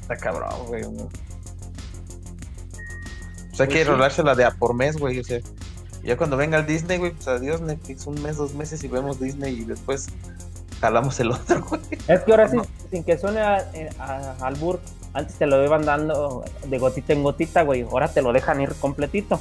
está 0.00 0.16
cabrón, 0.16 0.50
güey. 0.66 0.84
O 0.84 0.88
sea, 0.88 1.06
hay 3.64 3.66
Pues 3.66 3.68
que 3.68 3.78
sí. 3.78 3.84
rolársela 3.84 4.34
de 4.34 4.44
a 4.44 4.50
por 4.52 4.74
mes, 4.74 4.96
güey. 4.96 5.18
O 5.18 5.24
sea, 5.24 5.40
ya 6.02 6.16
cuando 6.16 6.36
venga 6.36 6.58
el 6.58 6.66
Disney, 6.66 6.98
güey, 6.98 7.12
pues 7.12 7.28
adiós 7.28 7.60
Netflix, 7.60 8.06
un 8.06 8.20
mes, 8.22 8.36
dos 8.36 8.54
meses 8.54 8.82
y 8.84 8.88
vemos 8.88 9.20
Disney 9.20 9.60
y 9.60 9.64
después 9.64 10.06
jalamos 10.80 11.18
el 11.20 11.32
otro, 11.32 11.62
güey. 11.68 11.80
Es 12.08 12.20
que 12.20 12.30
ahora 12.30 12.48
sí, 12.48 12.58
sin 12.90 13.04
que 13.04 13.18
suene 13.18 13.40
a, 13.40 13.64
a- 13.98 14.36
al 14.46 14.54
bur, 14.56 14.80
antes 15.14 15.36
te 15.36 15.46
lo 15.46 15.64
iban 15.64 15.84
dando 15.84 16.44
de 16.66 16.78
gotita 16.78 17.12
en 17.12 17.22
gotita, 17.22 17.62
güey, 17.62 17.82
ahora 17.82 18.08
te 18.08 18.22
lo 18.22 18.32
dejan 18.32 18.60
ir 18.60 18.74
completito. 18.74 19.40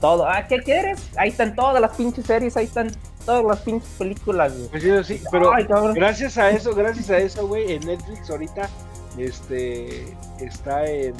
Todo, 0.00 0.26
ah, 0.28 0.46
¿qué 0.48 0.58
quieres? 0.58 1.00
Ahí 1.16 1.28
están 1.28 1.54
todas 1.54 1.80
las 1.80 1.92
pinches 1.92 2.26
series, 2.26 2.56
ahí 2.56 2.64
están 2.64 2.90
todas 3.24 3.44
las 3.44 3.60
pinches 3.60 3.88
películas, 3.98 4.52
güey. 4.56 4.68
Pues 4.68 4.82
sí, 5.06 5.18
sí, 5.18 5.22
pero 5.30 5.52
Ay, 5.54 5.64
gracias 5.94 6.38
a 6.38 6.50
eso, 6.50 6.74
gracias 6.74 7.08
a 7.10 7.18
eso, 7.18 7.46
güey, 7.46 7.72
en 7.74 7.86
Netflix 7.86 8.28
ahorita, 8.28 8.68
este, 9.16 10.16
está 10.40 10.84
en, 10.86 11.14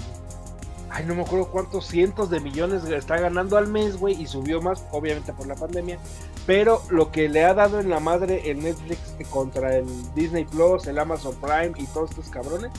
ay, 0.90 1.04
no 1.06 1.14
me 1.14 1.22
acuerdo 1.22 1.46
cuántos 1.48 1.86
cientos 1.86 2.28
de 2.30 2.40
millones 2.40 2.84
está 2.84 3.18
ganando 3.18 3.56
al 3.56 3.68
mes, 3.68 3.96
güey, 3.96 4.20
y 4.20 4.26
subió 4.26 4.60
más, 4.60 4.82
obviamente 4.90 5.32
por 5.32 5.46
la 5.46 5.54
pandemia, 5.54 5.98
pero 6.46 6.82
lo 6.90 7.10
que 7.12 7.28
le 7.28 7.44
ha 7.44 7.54
dado 7.54 7.80
en 7.80 7.88
la 7.88 8.00
madre 8.00 8.50
el 8.50 8.62
Netflix 8.62 8.98
contra 9.30 9.76
el 9.76 9.86
Disney 10.14 10.44
Plus, 10.44 10.86
el 10.86 10.98
Amazon 10.98 11.34
Prime 11.40 11.72
y 11.76 11.86
todos 11.86 12.10
estos 12.10 12.28
cabrones, 12.28 12.70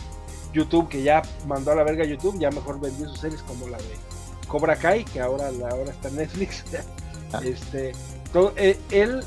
YouTube, 0.53 0.89
que 0.89 1.01
ya 1.01 1.22
mandó 1.47 1.72
a 1.72 1.76
la 1.76 1.84
verga 1.84 2.03
YouTube, 2.05 2.38
ya 2.39 2.51
mejor 2.51 2.80
vendió 2.80 3.07
sus 3.07 3.20
series 3.20 3.41
como 3.43 3.68
la 3.68 3.78
de 3.78 3.95
Cobra 4.47 4.76
Kai, 4.76 5.05
que 5.05 5.20
ahora, 5.20 5.47
ahora 5.47 5.91
está 5.91 6.09
en 6.09 6.18
Netflix, 6.18 6.64
este, 7.43 7.93
todo, 8.32 8.53
eh, 8.55 8.78
él 8.91 9.24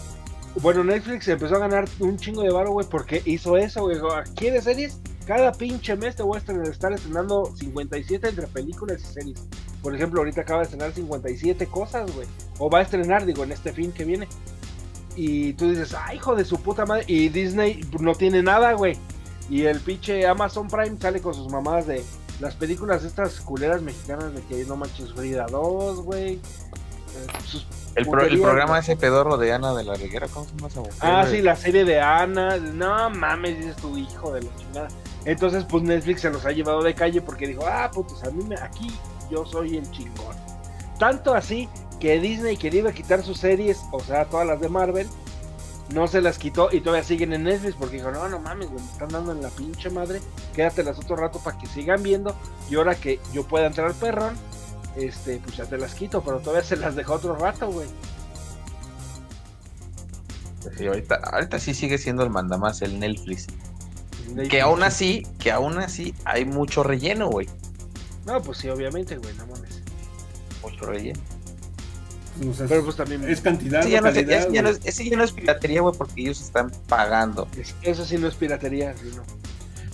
bueno, 0.62 0.82
Netflix 0.84 1.28
empezó 1.28 1.56
a 1.56 1.58
ganar 1.58 1.86
un 2.00 2.16
chingo 2.16 2.42
de 2.42 2.50
varo, 2.50 2.72
güey, 2.72 2.86
porque 2.88 3.20
hizo 3.26 3.58
eso, 3.58 3.82
güey. 3.82 3.96
Dijo, 3.96 4.08
¿Quieres 4.34 4.64
series? 4.64 4.98
Cada 5.26 5.52
pinche 5.52 5.96
mes 5.96 6.14
te 6.16 6.22
voy 6.22 6.36
a 6.36 6.40
estrenar- 6.40 6.68
estar 6.68 6.92
estrenando 6.92 7.52
57 7.56 8.28
entre 8.28 8.46
películas 8.46 9.00
y 9.02 9.06
series. 9.12 9.42
Por 9.82 9.94
ejemplo, 9.94 10.20
ahorita 10.20 10.42
acaba 10.42 10.60
de 10.60 10.64
estrenar 10.64 10.92
57 10.92 11.66
cosas, 11.66 12.12
güey. 12.14 12.26
O 12.58 12.70
va 12.70 12.78
a 12.78 12.82
estrenar, 12.82 13.26
digo, 13.26 13.42
en 13.44 13.52
este 13.52 13.72
fin 13.72 13.92
que 13.92 14.04
viene. 14.04 14.28
Y 15.16 15.54
tú 15.54 15.68
dices, 15.70 15.94
ah, 15.94 16.14
hijo 16.14 16.34
de 16.36 16.44
su 16.44 16.58
puta 16.60 16.86
madre. 16.86 17.04
Y 17.08 17.28
Disney 17.28 17.80
no 18.00 18.14
tiene 18.14 18.42
nada, 18.42 18.72
güey. 18.74 18.96
Y 19.50 19.62
el 19.64 19.80
pinche 19.80 20.26
Amazon 20.26 20.68
Prime 20.68 20.96
sale 21.00 21.20
con 21.20 21.34
sus 21.34 21.50
mamadas 21.50 21.86
de 21.86 22.04
las 22.40 22.54
películas 22.54 23.02
estas 23.04 23.40
culeras 23.40 23.80
mexicanas 23.82 24.32
de 24.34 24.42
que 24.42 24.64
no 24.64 24.76
manches 24.76 25.12
Frida 25.12 25.46
2, 25.50 26.02
güey. 26.02 26.40
El, 27.94 28.06
pro- 28.06 28.20
el 28.26 28.40
programa 28.40 28.78
ese 28.78 28.94
pedorro 28.96 29.38
de 29.38 29.52
Ana 29.52 29.74
de 29.74 29.84
la 29.84 29.94
Reguera, 29.94 30.28
¿cómo 30.28 30.44
se 30.46 30.54
llama 30.54 30.68
esa 30.68 30.80
mujer, 30.80 30.94
Ah, 31.00 31.26
sí, 31.30 31.40
la 31.40 31.56
serie 31.56 31.84
de 31.84 31.98
Ana. 32.00 32.58
No 32.58 33.08
mames, 33.10 33.56
dices 33.58 33.76
tu 33.76 33.96
hijo 33.96 34.32
de 34.32 34.42
la 34.42 34.56
chingada. 34.56 34.88
Entonces, 35.26 35.64
pues 35.64 35.82
Netflix 35.82 36.20
se 36.20 36.30
los 36.30 36.46
ha 36.46 36.52
llevado 36.52 36.82
de 36.82 36.94
calle 36.94 37.20
porque 37.20 37.48
dijo, 37.48 37.66
ah, 37.66 37.90
putos, 37.92 38.22
a 38.22 38.30
mí 38.30 38.44
me, 38.44 38.54
aquí 38.54 38.96
yo 39.28 39.44
soy 39.44 39.76
el 39.76 39.90
chingón. 39.90 40.36
Tanto 41.00 41.34
así 41.34 41.68
que 41.98 42.20
Disney 42.20 42.56
quería 42.56 42.90
quitar 42.92 43.22
sus 43.22 43.38
series, 43.38 43.80
o 43.90 43.98
sea, 44.00 44.26
todas 44.26 44.46
las 44.46 44.60
de 44.60 44.68
Marvel, 44.68 45.08
no 45.92 46.06
se 46.06 46.20
las 46.20 46.38
quitó 46.38 46.68
y 46.72 46.80
todavía 46.80 47.02
siguen 47.02 47.32
en 47.32 47.42
Netflix 47.42 47.74
porque 47.74 47.96
dijo, 47.96 48.12
no, 48.12 48.28
no 48.28 48.38
mames, 48.38 48.70
me 48.70 48.76
están 48.76 49.08
dando 49.08 49.32
en 49.32 49.42
la 49.42 49.48
pinche 49.50 49.90
madre, 49.90 50.20
quédatelas 50.54 50.96
otro 50.98 51.16
rato 51.16 51.40
para 51.40 51.58
que 51.58 51.66
sigan 51.66 52.04
viendo 52.04 52.36
y 52.70 52.76
ahora 52.76 52.94
que 52.94 53.18
yo 53.32 53.42
pueda 53.44 53.66
entrar 53.66 53.92
perrón, 53.94 54.36
este, 54.94 55.38
pues 55.38 55.56
ya 55.56 55.64
te 55.64 55.76
las 55.76 55.94
quito, 55.94 56.22
pero 56.22 56.38
todavía 56.38 56.62
se 56.62 56.76
las 56.76 56.94
dejó 56.94 57.14
otro 57.14 57.34
rato, 57.34 57.70
güey. 57.70 57.88
Ahorita, 60.86 61.16
ahorita 61.16 61.58
sí 61.58 61.74
sigue 61.74 61.98
siendo 61.98 62.22
el 62.22 62.30
mandamás 62.30 62.82
el 62.82 62.98
Netflix. 62.98 63.46
Que 64.48 64.60
aún 64.60 64.82
así, 64.82 65.26
que 65.38 65.50
aún 65.52 65.78
así 65.78 66.14
hay 66.24 66.44
mucho 66.44 66.82
relleno, 66.82 67.28
güey. 67.28 67.48
No, 68.26 68.42
pues 68.42 68.58
sí, 68.58 68.68
obviamente, 68.68 69.16
güey, 69.16 69.34
no 69.36 69.46
mames. 69.46 69.82
Mucho 70.62 70.86
relleno. 70.86 71.20
O 72.50 72.52
sea, 72.52 72.66
Pero 72.66 72.84
pues 72.84 72.96
también, 72.96 73.26
es 73.28 73.40
cantidad, 73.40 73.80
Ese 73.80 73.90
ya, 73.90 74.00
no 74.02 74.08
es, 74.08 74.52
ya 74.52 74.62
no 74.62 74.68
ese 74.68 75.08
ya 75.08 75.16
no 75.16 75.24
es 75.24 75.32
piratería, 75.32 75.80
güey, 75.80 75.94
porque 75.96 76.20
ellos 76.20 76.40
están 76.42 76.70
pagando. 76.88 77.48
es- 77.58 77.74
eso 77.82 78.04
sí 78.04 78.18
no 78.18 78.28
es 78.28 78.34
piratería, 78.34 78.94
sí, 78.96 79.10
no. 79.16 79.22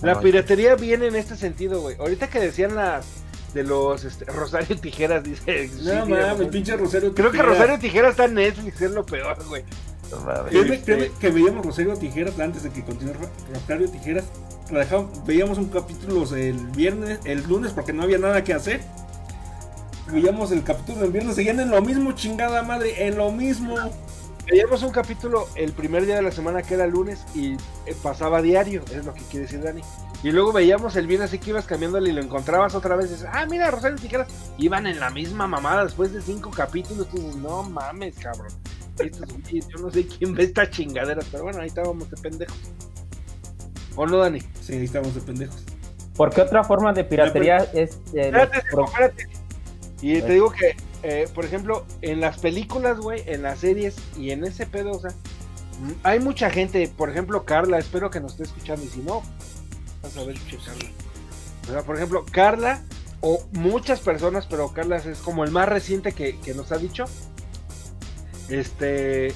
La 0.05 0.15
No, 0.15 0.21
piratería 0.21 0.75
viene 0.75 1.07
en 1.07 1.15
este 1.15 1.37
sentido, 1.37 1.81
güey. 1.81 1.97
Ahorita 2.01 2.29
que 2.29 2.41
decían 2.41 2.75
las 2.75 3.07
de 3.55 3.63
los 3.63 4.03
este, 4.05 4.25
Rosario 4.33 4.77
Tijeras, 4.77 5.23
dice. 5.23 5.71
No 5.83 6.05
sí, 6.05 6.11
mames, 6.11 6.49
pinche 6.49 6.77
Rosario 6.77 7.15
Creo 7.15 7.31
que 7.31 7.39
Tijeras. 7.39 7.59
Rosario 7.59 7.79
Tijeras 7.79 8.11
está 8.13 8.25
en 8.25 8.35
Netflix, 8.35 8.81
es 8.81 8.91
lo 8.91 9.07
peor, 9.07 9.37
güey. 9.47 9.63
Créeme, 10.49 10.81
créeme 10.81 11.11
que 11.19 11.31
veíamos 11.31 11.65
Rosario 11.65 11.97
Tijeras 11.97 12.39
antes 12.39 12.63
de 12.63 12.71
que 12.71 12.83
continuara 12.83 13.21
Rosario 13.53 13.91
Tijeras. 13.91 14.25
veíamos 15.27 15.59
un 15.59 15.69
capítulo 15.69 16.25
el 16.37 16.59
viernes, 16.69 17.21
el 17.25 17.43
lunes, 17.47 17.73
porque 17.73 17.93
no 17.93 18.03
había 18.03 18.19
nada 18.19 18.45
que 18.45 18.53
hacer. 18.53 18.81
Veíamos 20.13 20.53
el 20.53 20.63
capítulo 20.63 21.05
el 21.05 21.13
viernes, 21.13 21.37
seguían 21.37 21.61
en 21.61 21.71
lo 21.71 21.81
mismo, 21.81 22.13
chingada 22.13 22.63
madre, 22.63 23.07
en 23.07 23.17
lo 23.17 23.33
mismo. 23.33 23.77
Veíamos 24.47 24.83
un 24.83 24.91
capítulo 24.91 25.49
el 25.55 25.73
primer 25.73 26.05
día 26.05 26.17
de 26.17 26.23
la 26.23 26.33
semana 26.33 26.63
que 26.63 26.75
era 26.75 26.87
lunes 26.87 27.25
y 27.35 27.53
eh, 27.87 27.97
pasaba 28.03 28.43
diario, 28.43 28.83
es 28.91 29.05
lo 29.05 29.15
que 29.15 29.23
quiere 29.23 29.47
decir 29.47 29.63
Dani. 29.63 29.83
Y 30.25 30.31
luego 30.31 30.53
veíamos 30.53 30.97
el 30.97 31.07
viernes 31.07 31.31
así 31.31 31.39
que 31.39 31.51
ibas 31.51 31.67
cambiándole 31.67 32.11
y 32.11 32.13
lo 32.13 32.21
encontrabas 32.21 32.75
otra 32.75 32.97
vez 32.97 33.07
y 33.07 33.15
dices, 33.15 33.29
ah, 33.33 33.47
mira, 33.47 33.71
Rosario 33.71 33.97
Tijeras, 33.97 34.29
iban 34.59 34.87
en 34.87 35.01
la 35.01 35.11
misma 35.11 35.47
mamada 35.47 35.85
después 35.85 36.13
de 36.13 36.21
cinco 36.21 36.51
capítulos. 36.51 37.09
Tú 37.09 37.19
dices, 37.19 37.37
no 37.37 37.63
mames, 37.63 38.17
cabrón. 38.17 38.53
Yo 38.99 39.79
no 39.79 39.91
sé 39.91 40.07
quién 40.07 40.35
ve 40.35 40.45
esta 40.45 40.69
chingadera, 40.71 41.23
pero 41.31 41.45
bueno, 41.45 41.61
ahí 41.61 41.69
estábamos 41.69 42.11
de 42.11 42.17
pendejos. 42.17 42.57
¿O 43.97 44.07
no, 44.07 44.19
Dani? 44.19 44.41
Sí, 44.61 44.75
ahí 44.75 44.85
estábamos 44.85 45.15
de 45.15 45.21
pendejos. 45.21 45.65
Porque 46.17 46.41
otra 46.43 46.63
forma 46.65 46.93
de 46.93 47.05
piratería 47.05 47.59
es. 47.73 47.93
eh, 48.15 48.27
Espérate, 48.27 48.63
pro- 48.71 48.85
espérate. 48.87 49.29
Y 50.03 50.21
te 50.21 50.33
digo 50.35 50.51
que, 50.51 50.77
eh, 51.03 51.29
por 51.35 51.45
ejemplo, 51.45 51.87
en 52.03 52.21
las 52.21 52.39
películas, 52.39 52.99
güey, 52.99 53.23
en 53.27 53.43
las 53.43 53.61
series 53.61 53.97
y 54.19 54.31
en 54.31 54.45
ese 54.45 54.67
pedo, 54.67 54.91
o 54.91 55.01
sea, 55.01 55.13
hay 56.03 56.19
mucha 56.21 56.51
gente, 56.51 56.87
por 56.97 57.09
ejemplo, 57.09 57.45
Carla, 57.45 57.79
espero 57.79 58.11
que 58.11 58.21
nos 58.21 58.33
esté 58.33 58.45
escuchando, 58.45 58.85
y 58.85 58.89
si 58.89 59.01
no, 59.01 59.23
vas 60.03 60.17
a 60.17 60.25
ver, 60.25 60.37
che, 60.49 60.57
Carla. 60.59 60.89
O 61.69 61.73
sea, 61.73 61.83
por 61.83 61.97
ejemplo, 61.97 62.25
Carla, 62.31 62.83
o 63.21 63.45
muchas 63.53 64.01
personas, 64.01 64.47
pero 64.47 64.73
Carla 64.73 64.97
es 64.97 65.19
como 65.19 65.45
el 65.45 65.51
más 65.51 65.69
reciente 65.69 66.13
que, 66.13 66.39
que 66.41 66.55
nos 66.55 66.73
ha 66.73 66.79
dicho, 66.79 67.05
este, 68.49 69.35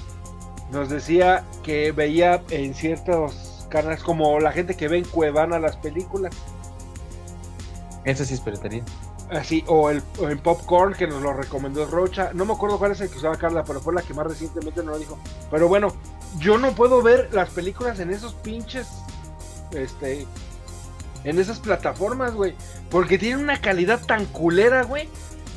nos 0.71 0.89
decía 0.89 1.45
que 1.63 1.93
veía 1.93 2.43
en 2.51 2.75
ciertos 2.75 3.67
canales, 3.69 4.03
como 4.03 4.39
la 4.41 4.53
gente 4.53 4.77
que 4.77 4.89
ve 4.89 4.99
en 4.99 5.05
Cuevana 5.05 5.59
las 5.59 5.77
películas, 5.77 6.35
Eso 8.05 8.25
sí 8.25 8.35
es 8.35 8.41
piratería. 8.41 8.85
Así, 9.31 9.65
o, 9.67 9.91
el, 9.91 10.03
o 10.21 10.29
en 10.29 10.39
Popcorn, 10.39 10.95
que 10.95 11.09
nos 11.09 11.21
lo 11.21 11.33
recomendó 11.33 11.85
Rocha. 11.87 12.31
No 12.33 12.45
me 12.45 12.53
acuerdo 12.53 12.79
cuál 12.79 12.93
es 12.93 13.01
el 13.01 13.11
que 13.11 13.19
usaba 13.19 13.37
Carla, 13.37 13.65
pero 13.65 13.81
fue 13.81 13.93
la 13.93 14.03
que 14.03 14.15
más 14.15 14.27
recientemente 14.27 14.83
nos 14.85 14.93
lo 14.93 14.99
dijo. 14.99 15.19
Pero 15.51 15.67
bueno, 15.67 15.93
yo 16.39 16.59
no 16.59 16.73
puedo 16.73 17.03
ver 17.03 17.29
las 17.33 17.51
películas 17.51 17.99
en 17.99 18.11
esos 18.11 18.35
pinches. 18.35 18.87
Este. 19.73 20.27
En 21.25 21.41
esas 21.41 21.59
plataformas, 21.59 22.35
güey. 22.35 22.55
Porque 22.89 23.19
tienen 23.19 23.41
una 23.41 23.61
calidad 23.61 24.01
tan 24.07 24.27
culera, 24.27 24.85
güey. 24.85 25.09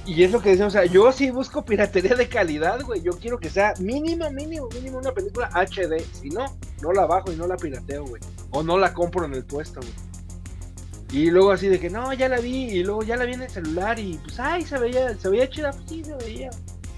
Y 0.09 0.23
es 0.23 0.31
lo 0.31 0.41
que 0.41 0.49
decimos, 0.49 0.73
o 0.73 0.77
sea, 0.79 0.85
yo 0.85 1.11
sí 1.11 1.29
busco 1.29 1.63
piratería 1.63 2.15
de 2.15 2.27
calidad, 2.27 2.81
güey. 2.81 2.99
Yo 3.03 3.11
quiero 3.11 3.39
que 3.39 3.47
sea 3.47 3.75
mínimo, 3.79 4.27
mínimo, 4.31 4.67
mínimo 4.73 4.97
una 4.97 5.11
película 5.11 5.51
HD. 5.53 6.01
Si 6.19 6.31
no, 6.31 6.45
no 6.81 6.91
la 6.93 7.05
bajo 7.05 7.31
y 7.31 7.35
no 7.35 7.45
la 7.45 7.55
pirateo, 7.55 8.05
güey. 8.05 8.19
O 8.49 8.63
no 8.63 8.79
la 8.79 8.91
compro 8.91 9.25
en 9.25 9.35
el 9.35 9.45
puesto, 9.45 9.79
güey. 9.81 9.93
Y 11.11 11.29
luego 11.29 11.51
así 11.51 11.67
de 11.67 11.79
que 11.79 11.91
no, 11.91 12.11
ya 12.13 12.27
la 12.27 12.39
vi, 12.39 12.71
y 12.71 12.83
luego 12.83 13.03
ya 13.03 13.17
la 13.17 13.25
vi 13.25 13.33
en 13.33 13.43
el 13.43 13.51
celular, 13.51 13.99
y 13.99 14.19
pues 14.23 14.39
ay, 14.39 14.65
se 14.65 14.79
veía, 14.79 15.15
se 15.15 15.29
veía 15.29 15.47
chida, 15.47 15.71
pues 15.73 15.87
sí, 15.87 16.03
se 16.03 16.15
veía. 16.15 16.49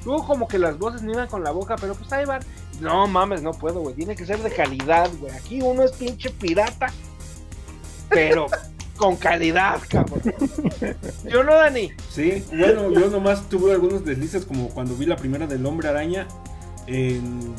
Luego 0.06 0.26
como 0.26 0.48
que 0.48 0.58
las 0.58 0.80
voces 0.80 1.02
no 1.02 1.12
iban 1.12 1.28
con 1.28 1.44
la 1.44 1.52
boca, 1.52 1.76
pero 1.76 1.94
pues 1.96 2.10
ahí 2.14 2.24
van. 2.24 2.42
No 2.80 3.08
mames, 3.08 3.42
no 3.42 3.52
puedo, 3.52 3.82
güey. 3.82 3.94
Tiene 3.94 4.16
que 4.16 4.26
ser 4.26 4.40
de 4.40 4.52
calidad, 4.52 5.10
güey. 5.20 5.34
Aquí 5.34 5.62
uno 5.62 5.84
es 5.84 5.92
pinche 5.92 6.30
pirata, 6.30 6.94
pero 8.08 8.48
con 9.02 9.16
calidad, 9.16 9.82
cabrón. 9.90 10.22
Yo 11.26 11.44
no, 11.44 11.56
Dani. 11.56 11.92
Sí, 12.12 12.46
bueno, 12.52 12.92
yo 12.92 13.10
nomás 13.10 13.50
tuve 13.50 13.72
algunos 13.72 14.06
deslices 14.06 14.46
como 14.46 14.70
cuando 14.70 14.96
vi 14.96 15.08
la 15.08 15.16
primera 15.16 15.48
del 15.48 15.66
Hombre 15.66 15.90
Araña 15.90 16.28
en, 16.86 17.56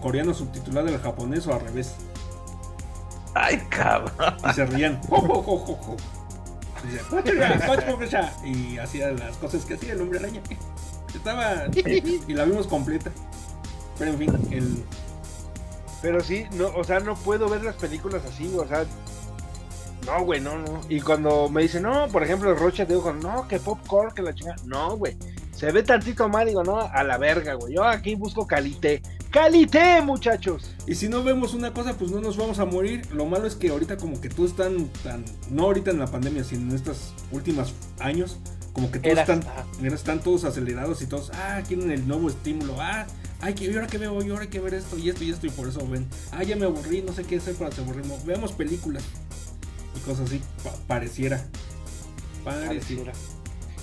coreano 0.00 0.32
subtitulado 0.32 0.88
al 0.88 0.98
japonés 0.98 1.46
o 1.46 1.52
al 1.52 1.60
revés. 1.60 1.94
Ay, 3.34 3.58
cabrón. 3.68 4.34
Y 4.48 4.52
se 4.54 4.64
rían. 4.64 5.02
Jo, 5.02 5.20
jo, 5.20 5.42
jo, 5.42 5.58
jo, 5.58 5.74
jo. 5.76 5.96
Y 8.46 8.78
hacía 8.78 9.10
las 9.10 9.36
cosas 9.36 9.66
que 9.66 9.74
hacía 9.74 9.92
el 9.92 10.00
Hombre 10.00 10.20
Araña. 10.20 10.40
Estaba. 11.14 11.66
Y 11.74 12.32
la 12.32 12.46
vimos 12.46 12.66
completa. 12.66 13.10
Pero 13.98 14.12
en 14.12 14.18
fin, 14.18 14.48
el, 14.50 14.84
Pero 16.00 16.20
sí, 16.20 16.46
no, 16.54 16.68
o 16.68 16.82
sea, 16.82 17.00
no 17.00 17.14
puedo 17.14 17.46
ver 17.50 17.62
las 17.62 17.76
películas 17.76 18.22
así, 18.24 18.50
o 18.56 18.66
sea. 18.66 18.86
No, 20.06 20.24
güey, 20.24 20.40
no, 20.40 20.58
no. 20.58 20.80
Y 20.88 21.00
cuando 21.00 21.48
me 21.48 21.62
dicen, 21.62 21.82
no, 21.84 22.08
por 22.08 22.22
ejemplo, 22.22 22.54
Rocha, 22.54 22.86
te 22.86 22.94
digo, 22.94 23.12
no, 23.12 23.48
que 23.48 23.58
popcorn, 23.58 24.14
que 24.14 24.22
la 24.22 24.34
chingada. 24.34 24.56
No, 24.66 24.96
güey. 24.96 25.16
Se 25.54 25.70
ve 25.72 25.82
tantito 25.82 26.28
mal, 26.28 26.46
digo, 26.46 26.62
no, 26.64 26.80
a 26.80 27.04
la 27.04 27.16
verga, 27.16 27.54
güey. 27.54 27.74
Yo 27.74 27.84
aquí 27.84 28.14
busco 28.16 28.46
calité. 28.46 29.00
¡Calité, 29.30 30.00
muchachos! 30.02 30.70
Y 30.86 30.94
si 30.94 31.08
no 31.08 31.24
vemos 31.24 31.54
una 31.54 31.72
cosa, 31.72 31.94
pues 31.94 32.10
no 32.10 32.20
nos 32.20 32.36
vamos 32.36 32.58
a 32.58 32.64
morir. 32.64 33.02
Lo 33.12 33.24
malo 33.24 33.46
es 33.46 33.56
que 33.56 33.70
ahorita 33.70 33.96
como 33.96 34.20
que 34.20 34.28
todos 34.28 34.50
están 34.50 34.86
tan, 35.02 35.24
no 35.50 35.64
ahorita 35.64 35.90
en 35.90 35.98
la 35.98 36.06
pandemia, 36.06 36.44
sino 36.44 36.70
en 36.70 36.76
estos 36.76 37.14
últimos 37.32 37.72
años, 37.98 38.38
como 38.72 38.90
que 38.92 38.98
todos 38.98 39.12
Era- 39.12 39.22
están, 39.22 39.42
mira, 39.80 39.94
están 39.94 40.20
todos 40.20 40.44
acelerados 40.44 41.02
y 41.02 41.06
todos, 41.06 41.30
ah, 41.34 41.60
quieren 41.66 41.90
el 41.90 42.06
nuevo 42.06 42.28
estímulo, 42.28 42.76
ah, 42.80 43.06
ay, 43.40 43.54
que 43.54 43.64
y 43.64 43.74
ahora 43.74 43.86
que 43.88 43.98
veo, 43.98 44.22
y 44.22 44.30
ahora 44.30 44.42
hay 44.42 44.48
que 44.48 44.60
ver 44.60 44.74
esto 44.74 44.98
y 44.98 45.08
esto 45.08 45.24
y 45.24 45.30
esto 45.30 45.46
y 45.46 45.50
por 45.50 45.68
eso 45.68 45.86
ven, 45.88 46.06
ah, 46.32 46.42
ya 46.44 46.54
me 46.56 46.66
aburrí, 46.66 47.02
no 47.02 47.12
sé 47.12 47.24
qué 47.24 47.36
hacer 47.36 47.54
para 47.56 47.74
aburrirnos, 47.76 48.24
veamos 48.24 48.52
películas 48.52 49.02
cosas 50.04 50.26
así, 50.28 50.40
pa- 50.62 50.74
pareciera. 50.86 51.44
Pareciera. 52.44 53.12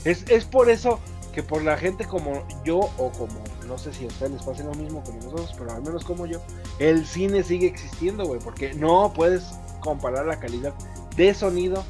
Es, 0.05 0.23
es 0.29 0.45
por 0.45 0.69
eso 0.69 0.99
que 1.33 1.43
por 1.43 1.63
la 1.63 1.77
gente 1.77 2.05
como 2.05 2.43
yo, 2.65 2.77
o 2.97 3.11
como, 3.11 3.41
no 3.67 3.77
sé 3.77 3.93
si 3.93 4.03
a 4.03 4.07
ustedes 4.07 4.33
les 4.33 4.43
pasa 4.43 4.63
lo 4.63 4.73
mismo 4.73 5.01
como 5.03 5.17
nosotros, 5.19 5.53
pero 5.57 5.71
al 5.71 5.81
menos 5.81 6.03
como 6.03 6.25
yo, 6.25 6.41
el 6.79 7.05
cine 7.05 7.43
sigue 7.43 7.67
existiendo, 7.67 8.25
güey, 8.25 8.39
porque 8.39 8.73
no 8.73 9.13
puedes 9.13 9.43
comparar 9.79 10.25
la 10.25 10.39
calidad 10.39 10.73
de 11.15 11.33
sonido. 11.33 11.83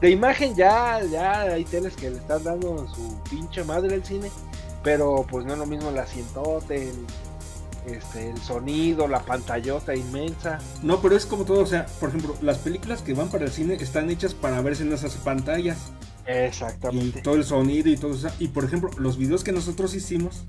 De 0.00 0.10
imagen 0.10 0.54
ya, 0.54 1.00
ya 1.10 1.42
hay 1.42 1.64
teles 1.64 1.94
que 1.96 2.10
le 2.10 2.18
están 2.18 2.44
dando 2.44 2.86
su 2.88 3.16
pinche 3.30 3.64
madre 3.64 3.94
al 3.94 4.04
cine, 4.04 4.30
pero 4.82 5.26
pues 5.28 5.44
no 5.44 5.54
es 5.54 5.58
lo 5.58 5.66
mismo 5.66 5.90
el 5.90 5.98
asientote, 5.98 6.90
el, 6.90 7.06
este, 7.96 8.30
el 8.30 8.38
sonido, 8.38 9.08
la 9.08 9.20
pantallota 9.24 9.94
inmensa. 9.94 10.58
No, 10.82 11.00
pero 11.00 11.16
es 11.16 11.26
como 11.26 11.44
todo, 11.44 11.60
o 11.60 11.66
sea, 11.66 11.86
por 12.00 12.08
ejemplo, 12.10 12.36
las 12.42 12.58
películas 12.58 13.02
que 13.02 13.14
van 13.14 13.28
para 13.30 13.44
el 13.44 13.50
cine 13.50 13.74
están 13.74 14.10
hechas 14.10 14.34
para 14.34 14.60
verse 14.60 14.82
en 14.82 14.92
esas 14.92 15.14
pantallas. 15.16 15.78
y 16.26 16.30
Exactamente. 16.32 17.20
todo 17.22 17.34
el 17.36 17.44
sonido 17.44 17.88
y 17.88 17.96
todo 17.96 18.14
eso. 18.14 18.28
Y 18.38 18.48
por 18.48 18.64
ejemplo, 18.64 18.90
los 18.98 19.16
videos 19.18 19.44
que 19.44 19.52
nosotros 19.52 19.94
hicimos 19.94 20.42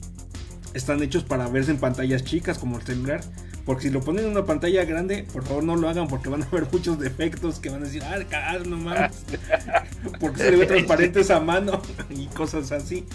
están 0.74 1.02
hechos 1.02 1.24
para 1.24 1.48
verse 1.48 1.72
en 1.72 1.78
pantallas 1.80 2.24
chicas 2.24 2.58
como 2.58 2.78
el 2.78 2.84
celular. 2.86 3.22
Porque 3.66 3.84
si 3.84 3.90
lo 3.92 4.02
ponen 4.02 4.26
en 4.26 4.32
una 4.32 4.46
pantalla 4.46 4.84
grande, 4.84 5.28
por 5.32 5.44
favor 5.44 5.64
no 5.64 5.76
lo 5.76 5.88
hagan 5.90 6.08
porque 6.08 6.30
van 6.30 6.42
a 6.42 6.48
ver 6.48 6.68
muchos 6.72 6.98
defectos 7.00 7.60
que 7.60 7.70
van 7.70 7.84
a 7.84 7.86
decir, 7.86 8.02
ah, 8.04 8.18
car- 8.28 8.66
no 8.66 8.78
mames. 8.78 9.12
porque 10.20 10.38
se 10.44 10.52
le 10.52 10.58
ve 10.58 10.66
transparente 10.66 11.20
esa 11.22 11.40
mano 11.40 11.82
y 12.10 12.26
cosas 12.28 12.72
así. 12.72 13.06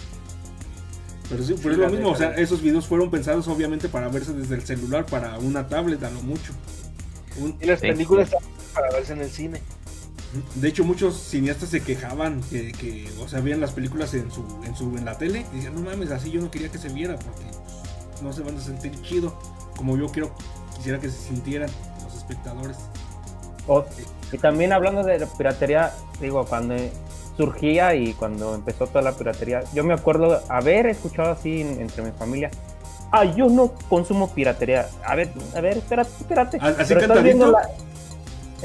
Pero 1.29 1.43
sí, 1.43 1.55
pero 1.61 1.73
es 1.73 1.79
lo 1.79 1.89
mismo, 1.89 2.09
o 2.11 2.15
sea, 2.15 2.31
esos 2.35 2.61
videos 2.61 2.85
fueron 2.85 3.09
pensados 3.09 3.47
obviamente 3.47 3.89
para 3.89 4.09
verse 4.09 4.33
desde 4.33 4.55
el 4.55 4.61
celular, 4.63 5.05
para 5.05 5.37
una 5.39 5.67
tablet 5.67 6.03
a 6.03 6.09
lo 6.11 6.21
mucho. 6.21 6.53
Un- 7.39 7.55
Y 7.59 7.65
las 7.65 7.79
Sí, 7.79 7.87
películas 7.87 8.25
están 8.31 8.43
para 8.73 8.91
verse 8.91 9.13
en 9.13 9.21
el 9.21 9.29
cine. 9.29 9.61
De 10.55 10.67
hecho, 10.67 10.83
muchos 10.83 11.17
cineastas 11.17 11.69
se 11.69 11.81
quejaban 11.81 12.41
que, 12.49 12.73
que, 12.73 13.09
o 13.21 13.27
sea, 13.27 13.39
veían 13.39 13.61
las 13.61 13.71
películas 13.71 14.13
en 14.13 14.29
su, 14.31 14.43
en 14.65 14.75
su, 14.75 14.83
en 14.97 15.05
la 15.05 15.17
tele 15.17 15.45
y 15.53 15.55
decían, 15.55 15.73
no 15.75 15.81
mames, 15.81 16.11
así 16.11 16.29
yo 16.29 16.41
no 16.41 16.51
quería 16.51 16.69
que 16.69 16.77
se 16.77 16.89
viera 16.89 17.15
porque 17.15 17.41
pues, 18.11 18.21
no 18.21 18.33
se 18.33 18.41
van 18.41 18.57
a 18.57 18.61
sentir 18.61 18.91
chido 19.01 19.33
como 19.77 19.97
yo 19.97 20.07
quiero, 20.09 20.35
quisiera 20.75 20.99
que 20.99 21.09
se 21.09 21.17
sintieran 21.27 21.69
los 22.03 22.15
espectadores. 22.15 22.77
O- 23.67 23.85
y 24.31 24.37
también 24.37 24.73
hablando 24.73 25.03
de 25.03 25.19
la 25.19 25.25
piratería, 25.25 25.93
digo, 26.19 26.45
cuando 26.45 26.75
surgía 27.37 27.95
y 27.95 28.13
cuando 28.13 28.55
empezó 28.55 28.87
toda 28.87 29.01
la 29.01 29.11
piratería, 29.13 29.63
yo 29.73 29.83
me 29.83 29.93
acuerdo 29.93 30.41
haber 30.49 30.85
escuchado 30.87 31.31
así 31.31 31.61
en- 31.61 31.81
entre 31.81 32.03
mi 32.03 32.11
familia 32.11 32.49
ah, 33.11 33.23
yo 33.23 33.47
no 33.47 33.71
consumo 33.87 34.33
piratería. 34.33 34.87
A 35.05 35.15
ver, 35.15 35.29
a 35.55 35.61
ver, 35.61 35.77
espérate, 35.77 36.09
espérate. 36.19 36.57
¿A- 36.59 36.67
así 36.67 36.93
Pero 36.93 36.99
cantadito? 37.01 37.23
viendo 37.23 37.51
la- 37.51 37.69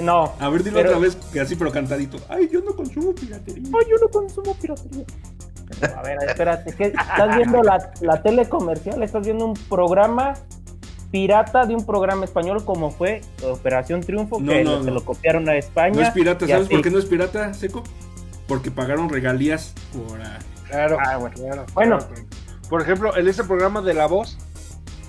No. 0.02 0.32
A 0.40 0.48
ver, 0.48 0.64
dilo 0.64 0.76
Pero- 0.76 0.88
otra 0.90 1.00
vez, 1.00 1.16
que 1.32 1.40
así, 1.40 1.54
pero 1.56 1.70
cantadito. 1.70 2.18
Ay, 2.28 2.48
yo 2.50 2.60
no 2.60 2.74
consumo 2.74 3.12
piratería. 3.14 3.68
No, 3.70 3.80
yo 3.82 3.96
no 4.00 4.08
consumo 4.08 4.54
piratería. 4.54 5.04
A 5.96 6.02
ver, 6.02 6.18
espérate, 6.26 6.74
¿qué? 6.74 6.86
¿estás 6.86 7.36
viendo 7.36 7.62
la, 7.62 7.92
la 8.00 8.22
tele 8.22 8.48
comercial? 8.48 9.00
¿Estás 9.04 9.24
viendo 9.24 9.44
un 9.46 9.54
programa 9.54 10.34
pirata 11.12 11.64
de 11.66 11.74
un 11.76 11.84
programa 11.86 12.24
español 12.24 12.64
como 12.64 12.90
fue 12.90 13.20
Operación 13.44 14.00
Triunfo? 14.00 14.40
No, 14.40 14.52
que 14.52 14.64
no, 14.64 14.78
se 14.82 14.88
no. 14.88 14.94
lo 14.94 15.04
copiaron 15.04 15.48
a 15.48 15.54
España. 15.56 15.94
No 15.94 16.02
es 16.02 16.10
pirata, 16.10 16.46
¿sabes 16.48 16.68
por 16.68 16.82
qué 16.82 16.90
no 16.90 16.98
es 16.98 17.04
pirata, 17.04 17.54
Seco? 17.54 17.84
Porque 18.50 18.72
pagaron 18.72 19.08
regalías 19.08 19.72
por... 19.92 20.20
ah, 20.20 20.40
Claro, 20.68 20.98
Ah, 21.00 21.16
bueno. 21.18 21.36
claro, 21.36 21.66
Bueno. 21.72 21.98
claro. 21.98 22.14
Por 22.68 22.82
ejemplo, 22.82 23.16
en 23.16 23.28
este 23.28 23.44
programa 23.44 23.80
de 23.80 23.94
La 23.94 24.06
Voz, 24.06 24.36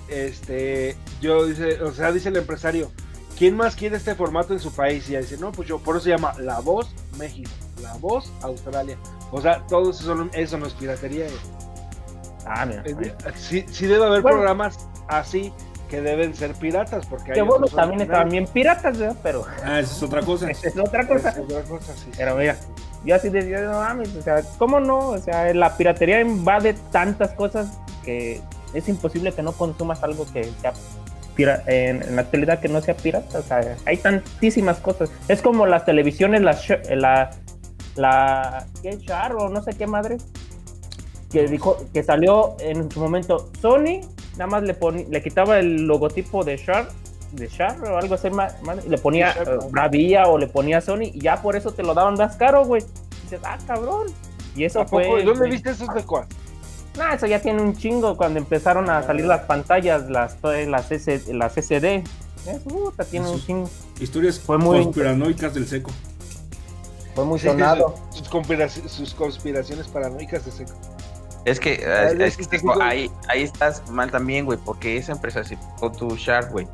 este, 0.08 0.96
yo 1.20 1.44
dice, 1.46 1.82
o 1.82 1.92
sea, 1.92 2.12
dice 2.12 2.28
el 2.28 2.36
empresario, 2.36 2.92
¿quién 3.36 3.56
más 3.56 3.74
quiere 3.74 3.96
este 3.96 4.14
formato 4.14 4.52
en 4.52 4.60
su 4.60 4.72
país? 4.72 5.10
Y 5.10 5.16
dice, 5.16 5.36
no, 5.38 5.50
pues 5.50 5.66
yo, 5.66 5.80
por 5.80 5.96
eso 5.96 6.04
se 6.04 6.10
llama 6.10 6.34
La 6.38 6.60
Voz 6.60 6.94
México, 7.18 7.50
La 7.82 7.94
Voz 7.94 8.32
Australia. 8.42 8.96
O 9.32 9.40
sea, 9.40 9.58
todo 9.66 9.90
eso, 9.90 10.04
son- 10.04 10.30
eso 10.34 10.56
no 10.58 10.66
es 10.66 10.72
piratería. 10.74 11.26
eh. 11.26 11.30
Ah, 12.46 12.64
mira. 12.64 12.82
De- 12.82 13.12
Sí, 13.36 13.64
sí 13.70 13.86
debe 13.86 14.04
haber 14.06 14.22
Bueno. 14.22 14.38
programas 14.38 14.78
así 15.08 15.52
que 15.90 16.00
deben 16.00 16.32
ser 16.36 16.54
piratas, 16.54 17.06
porque 17.06 17.32
hay 17.32 17.40
bueno, 17.40 17.66
también 17.66 18.02
estaban 18.02 18.28
bien 18.28 18.46
piratas, 18.46 18.98
¿verdad? 18.98 19.16
Pero 19.22 19.44
Ah, 19.64 19.80
esa 19.80 19.92
es 19.96 20.02
otra 20.02 20.22
cosa. 20.22 20.48
esa 20.48 20.68
es 20.68 20.78
otra 20.78 21.06
cosa. 21.08 21.30
es 21.30 21.38
otra 21.38 21.62
cosa, 21.64 21.92
sí, 21.94 22.02
sí. 22.06 22.10
Pero 22.16 22.36
mira, 22.36 22.56
yo 23.04 23.14
así 23.14 23.28
decía, 23.28 23.60
no 23.62 23.72
mames, 23.80 24.14
o 24.16 24.22
sea, 24.22 24.42
¿cómo 24.58 24.80
no? 24.80 25.08
O 25.10 25.18
sea, 25.18 25.52
la 25.54 25.76
piratería 25.76 26.20
invade 26.20 26.74
tantas 26.90 27.32
cosas 27.32 27.78
que 28.04 28.40
es 28.74 28.88
imposible 28.88 29.32
que 29.32 29.42
no 29.42 29.52
consumas 29.52 30.02
algo 30.02 30.26
que 30.32 30.44
sea 30.60 30.72
pira- 31.36 31.62
en, 31.66 32.14
la 32.16 32.22
actualidad 32.22 32.60
que 32.60 32.68
no 32.68 32.80
sea 32.80 32.96
pirata. 32.96 33.38
O 33.38 33.42
sea, 33.42 33.76
hay 33.84 33.96
tantísimas 33.96 34.78
cosas. 34.78 35.10
Es 35.28 35.42
como 35.42 35.66
las 35.66 35.84
televisiones, 35.84 36.42
la, 36.42 36.52
sh- 36.52 36.94
la, 36.94 37.30
la, 37.96 38.66
¿qué? 38.82 38.98
Char 38.98 39.34
o 39.34 39.48
no 39.48 39.62
sé 39.62 39.74
qué 39.74 39.86
madre, 39.86 40.18
que 41.30 41.46
dijo, 41.48 41.78
que 41.92 42.02
salió 42.02 42.56
en 42.60 42.90
su 42.90 43.00
momento 43.00 43.50
Sony, 43.60 44.00
nada 44.32 44.46
más 44.46 44.62
le, 44.62 44.76
le 45.10 45.22
quitaba 45.22 45.58
el 45.58 45.86
logotipo 45.86 46.44
de 46.44 46.56
Sharp 46.56 46.90
de 47.32 47.48
Sharp 47.48 47.82
o 47.82 47.96
algo 47.96 48.14
así, 48.14 48.30
ma- 48.30 48.50
ma- 48.62 48.76
y 48.84 48.88
le 48.88 48.98
ponía 48.98 49.30
eh, 49.32 49.58
Bravia 49.70 50.26
o 50.28 50.38
le 50.38 50.46
ponía 50.46 50.80
Sony 50.80 51.04
y 51.12 51.20
ya 51.20 51.40
por 51.42 51.56
eso 51.56 51.72
te 51.72 51.82
lo 51.82 51.94
daban 51.94 52.14
más 52.14 52.36
caro, 52.36 52.64
güey. 52.64 52.82
Dices, 53.24 53.40
ah, 53.44 53.58
cabrón. 53.66 54.08
Y 54.54 54.64
eso 54.64 54.86
fue. 54.86 55.24
¿Dónde 55.24 55.48
viste 55.48 55.70
esos 55.70 55.92
de 55.94 56.02
cuál? 56.04 56.26
No, 56.98 57.08
eso 57.10 57.26
ya 57.26 57.40
tiene 57.40 57.62
un 57.62 57.74
chingo 57.74 58.16
cuando 58.18 58.38
empezaron 58.38 58.90
a 58.90 59.02
salir 59.02 59.24
las 59.24 59.42
pantallas, 59.46 60.10
las, 60.10 60.36
las, 60.42 60.92
S, 60.92 61.32
las 61.32 61.56
SD. 61.56 62.04
Eso, 62.46 62.60
puta, 62.68 63.04
tiene 63.04 63.30
un 63.30 63.40
chingo. 63.40 63.70
Historias 63.98 64.38
Fue 64.38 64.58
muy- 64.58 64.82
conspiranoicas 64.82 65.54
del 65.54 65.66
Seco. 65.66 65.90
Fue 67.14 67.24
muy 67.24 67.38
Sí, 67.38 67.46
sonado. 67.46 67.94
sus, 68.10 68.18
sus 68.20 68.30
conspiraci- 68.30 68.88
sus 68.88 69.14
conspiraciones 69.14 69.86
paranoicas 69.88 70.44
de 70.44 70.50
seco. 70.52 70.72
Es 71.44 71.58
que, 71.60 71.74
eh, 71.74 71.84
Ah, 71.86 72.04
es, 72.10 72.38
es 72.38 72.48
que 72.48 72.60
ahí, 72.80 73.10
ahí 73.28 73.42
estás 73.42 73.88
mal 73.90 74.10
también, 74.10 74.44
güey, 74.44 74.58
porque 74.64 74.96
esa 74.96 75.12
empresa, 75.12 75.44
si 75.44 75.56
con 75.78 75.92
tu 75.92 76.16
Sharp, 76.16 76.50
güey, 76.52 76.66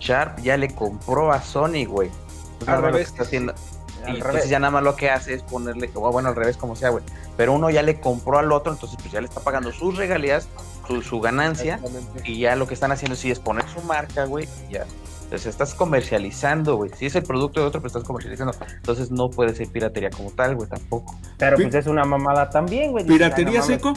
Sharp 0.00 0.40
ya 0.40 0.56
le 0.56 0.74
compró 0.74 1.30
a 1.32 1.40
Sony, 1.42 1.84
güey. 1.86 2.10
Pues 2.58 2.68
Al 2.68 2.82
revés. 2.82 3.08
está 3.08 3.22
haciendo. 3.22 3.52
Al 3.52 3.58
Y 3.58 4.04
revés. 4.12 4.24
entonces 4.26 4.50
ya 4.50 4.58
nada 4.58 4.70
más 4.70 4.82
lo 4.82 4.96
que 4.96 5.10
hace 5.10 5.34
es 5.34 5.42
ponerle, 5.42 5.90
o 5.94 6.10
bueno, 6.10 6.30
al 6.30 6.36
revés, 6.36 6.56
como 6.56 6.74
sea, 6.74 6.88
güey. 6.90 7.04
Pero 7.36 7.52
uno 7.52 7.70
ya 7.70 7.82
le 7.82 8.00
compró 8.00 8.38
al 8.38 8.50
otro, 8.52 8.72
entonces 8.72 8.98
pues 9.00 9.12
ya 9.12 9.20
le 9.20 9.26
está 9.28 9.40
pagando 9.40 9.70
sus 9.72 9.96
regalías, 9.96 10.48
su, 10.86 11.02
su 11.02 11.20
ganancia, 11.20 11.78
y 12.24 12.40
ya 12.40 12.56
lo 12.56 12.66
que 12.66 12.74
están 12.74 12.92
haciendo 12.92 13.14
sí 13.16 13.30
es 13.30 13.38
poner 13.38 13.64
su 13.68 13.80
marca, 13.82 14.24
güey, 14.24 14.48
y 14.68 14.74
ya. 14.74 14.86
Entonces 15.24 15.46
estás 15.46 15.74
comercializando, 15.74 16.74
güey. 16.76 16.90
Si 16.96 17.06
es 17.06 17.14
el 17.14 17.22
producto 17.22 17.60
de 17.60 17.66
otro, 17.66 17.80
pues 17.80 17.92
estás 17.92 18.02
comercializando. 18.04 18.52
Entonces 18.74 19.10
no 19.12 19.30
puede 19.30 19.54
ser 19.54 19.68
piratería 19.68 20.10
como 20.10 20.30
tal, 20.32 20.56
güey, 20.56 20.68
tampoco. 20.68 21.14
Pero 21.38 21.56
Pi- 21.56 21.62
pues 21.64 21.74
es 21.76 21.86
una 21.86 22.04
mamada 22.04 22.50
también, 22.50 22.90
güey. 22.90 23.04
Piratería 23.06 23.60
"Ah, 23.60 23.62
mames". 23.62 23.66
seco. 23.76 23.94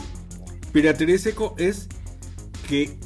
Piratería 0.72 1.18
seco 1.18 1.54
es 1.58 1.88
que 2.68 2.96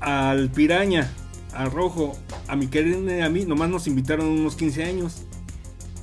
al 0.00 0.50
piraña, 0.50 1.10
al 1.56 1.70
rojo, 1.70 2.16
a 2.48 2.56
mi 2.56 2.66
querido 2.68 2.98
a 3.24 3.28
mí, 3.28 3.44
nomás 3.44 3.68
nos 3.70 3.86
invitaron 3.86 4.26
unos 4.28 4.56
15 4.56 4.84
años. 4.84 5.22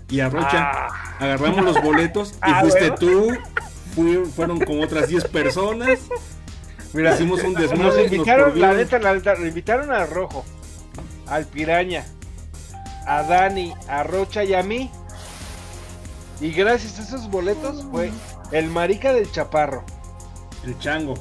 Y 0.10 0.20
a 0.20 0.30
Rocha 0.30 0.72
Ah, 0.72 1.16
agarramos 1.20 1.64
los 1.64 1.82
boletos 1.82 2.32
y 2.34 2.38
Ah, 2.42 2.62
fuiste 2.62 2.90
bueno. 2.92 2.96
tú. 2.98 3.34
fui- 3.96 4.26
fueron 4.26 4.60
como 4.60 4.84
otras 4.84 5.08
10 5.08 5.26
personas. 5.26 6.00
Mira, 6.94 7.16
hicimos 7.16 7.44
un 7.44 7.54
nos 7.54 7.62
desmadre. 7.62 8.04
invitaron, 8.06 8.50
nos 8.50 8.58
la 8.60 8.68
prohibieron- 8.70 8.78
neta, 8.78 9.00
la 9.00 9.14
neta, 9.14 9.36
nos 9.36 9.48
invitaron 9.48 9.92
a 9.92 10.06
Rojo, 10.06 10.44
al 11.28 11.46
Piraña, 11.46 12.06
a 13.08 13.24
Dani, 13.24 13.74
a 13.88 14.04
Rocha 14.04 14.44
y 14.44 14.54
a 14.54 14.62
mí. 14.64 14.92
Y 16.42 16.52
gracias 16.52 17.00
a 17.00 17.04
esos 17.04 17.30
boletos 17.30 17.86
fue 17.92 18.12
el 18.52 18.68
marica 18.70 19.14
del 19.14 19.32
chaparro, 19.32 19.84
El 20.66 20.78
chango, 20.80 21.14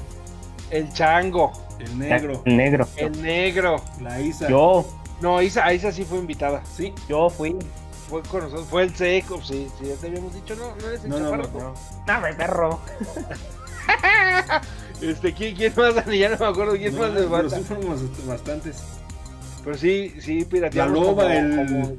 el 0.71 0.93
chango, 0.93 1.53
el 1.85 1.99
negro, 1.99 2.43
El 2.45 2.57
negro. 2.57 2.89
el 2.97 3.23
negro. 3.23 3.83
la 4.01 4.21
Isa. 4.21 4.49
Yo, 4.49 4.87
No, 5.21 5.41
Isa, 5.43 5.65
a 5.65 5.73
Isa 5.75 5.93
sí 5.93 6.05
fue 6.05 6.19
invitada. 6.19 6.63
Sí, 6.65 6.93
yo 7.09 7.29
fui. 7.31 7.57
Fue 8.09 8.23
con 8.23 8.43
nosotros, 8.43 8.67
fue 8.69 8.83
el 8.83 8.95
seco, 8.95 9.41
sí, 9.43 9.69
sí, 9.79 9.87
ya 9.87 9.95
te 9.95 10.09
habíamos 10.09 10.35
dicho, 10.35 10.55
no, 10.57 10.75
no 10.77 10.87
eres 10.89 11.05
el 11.05 11.11
No, 11.11 11.19
no, 11.19 11.31
chaparro. 11.31 11.51
no, 11.53 11.61
no. 11.71 11.75
Dame, 12.07 12.35
perro. 12.35 12.81
Este, 15.01 15.33
¿quién, 15.33 15.57
quién 15.57 15.73
más, 15.77 15.95
Dani? 15.95 16.19
Ya 16.19 16.31
no 16.31 16.39
me 16.39 16.47
acuerdo 16.47 16.73
quién 16.77 16.95
no, 16.95 17.01
más 17.01 17.11
les 17.11 17.19
pero 17.25 17.31
falta. 17.31 17.57
sí 17.59 17.65
fuimos 17.65 18.27
bastantes. 18.27 18.83
Pero 19.65 19.77
sí, 19.79 20.15
sí, 20.21 20.41
La 20.43 20.49
pirateamos. 20.49 20.93
loba, 20.95 21.23
como- 21.25 21.35
el, 21.35 21.57
como- 21.67 21.93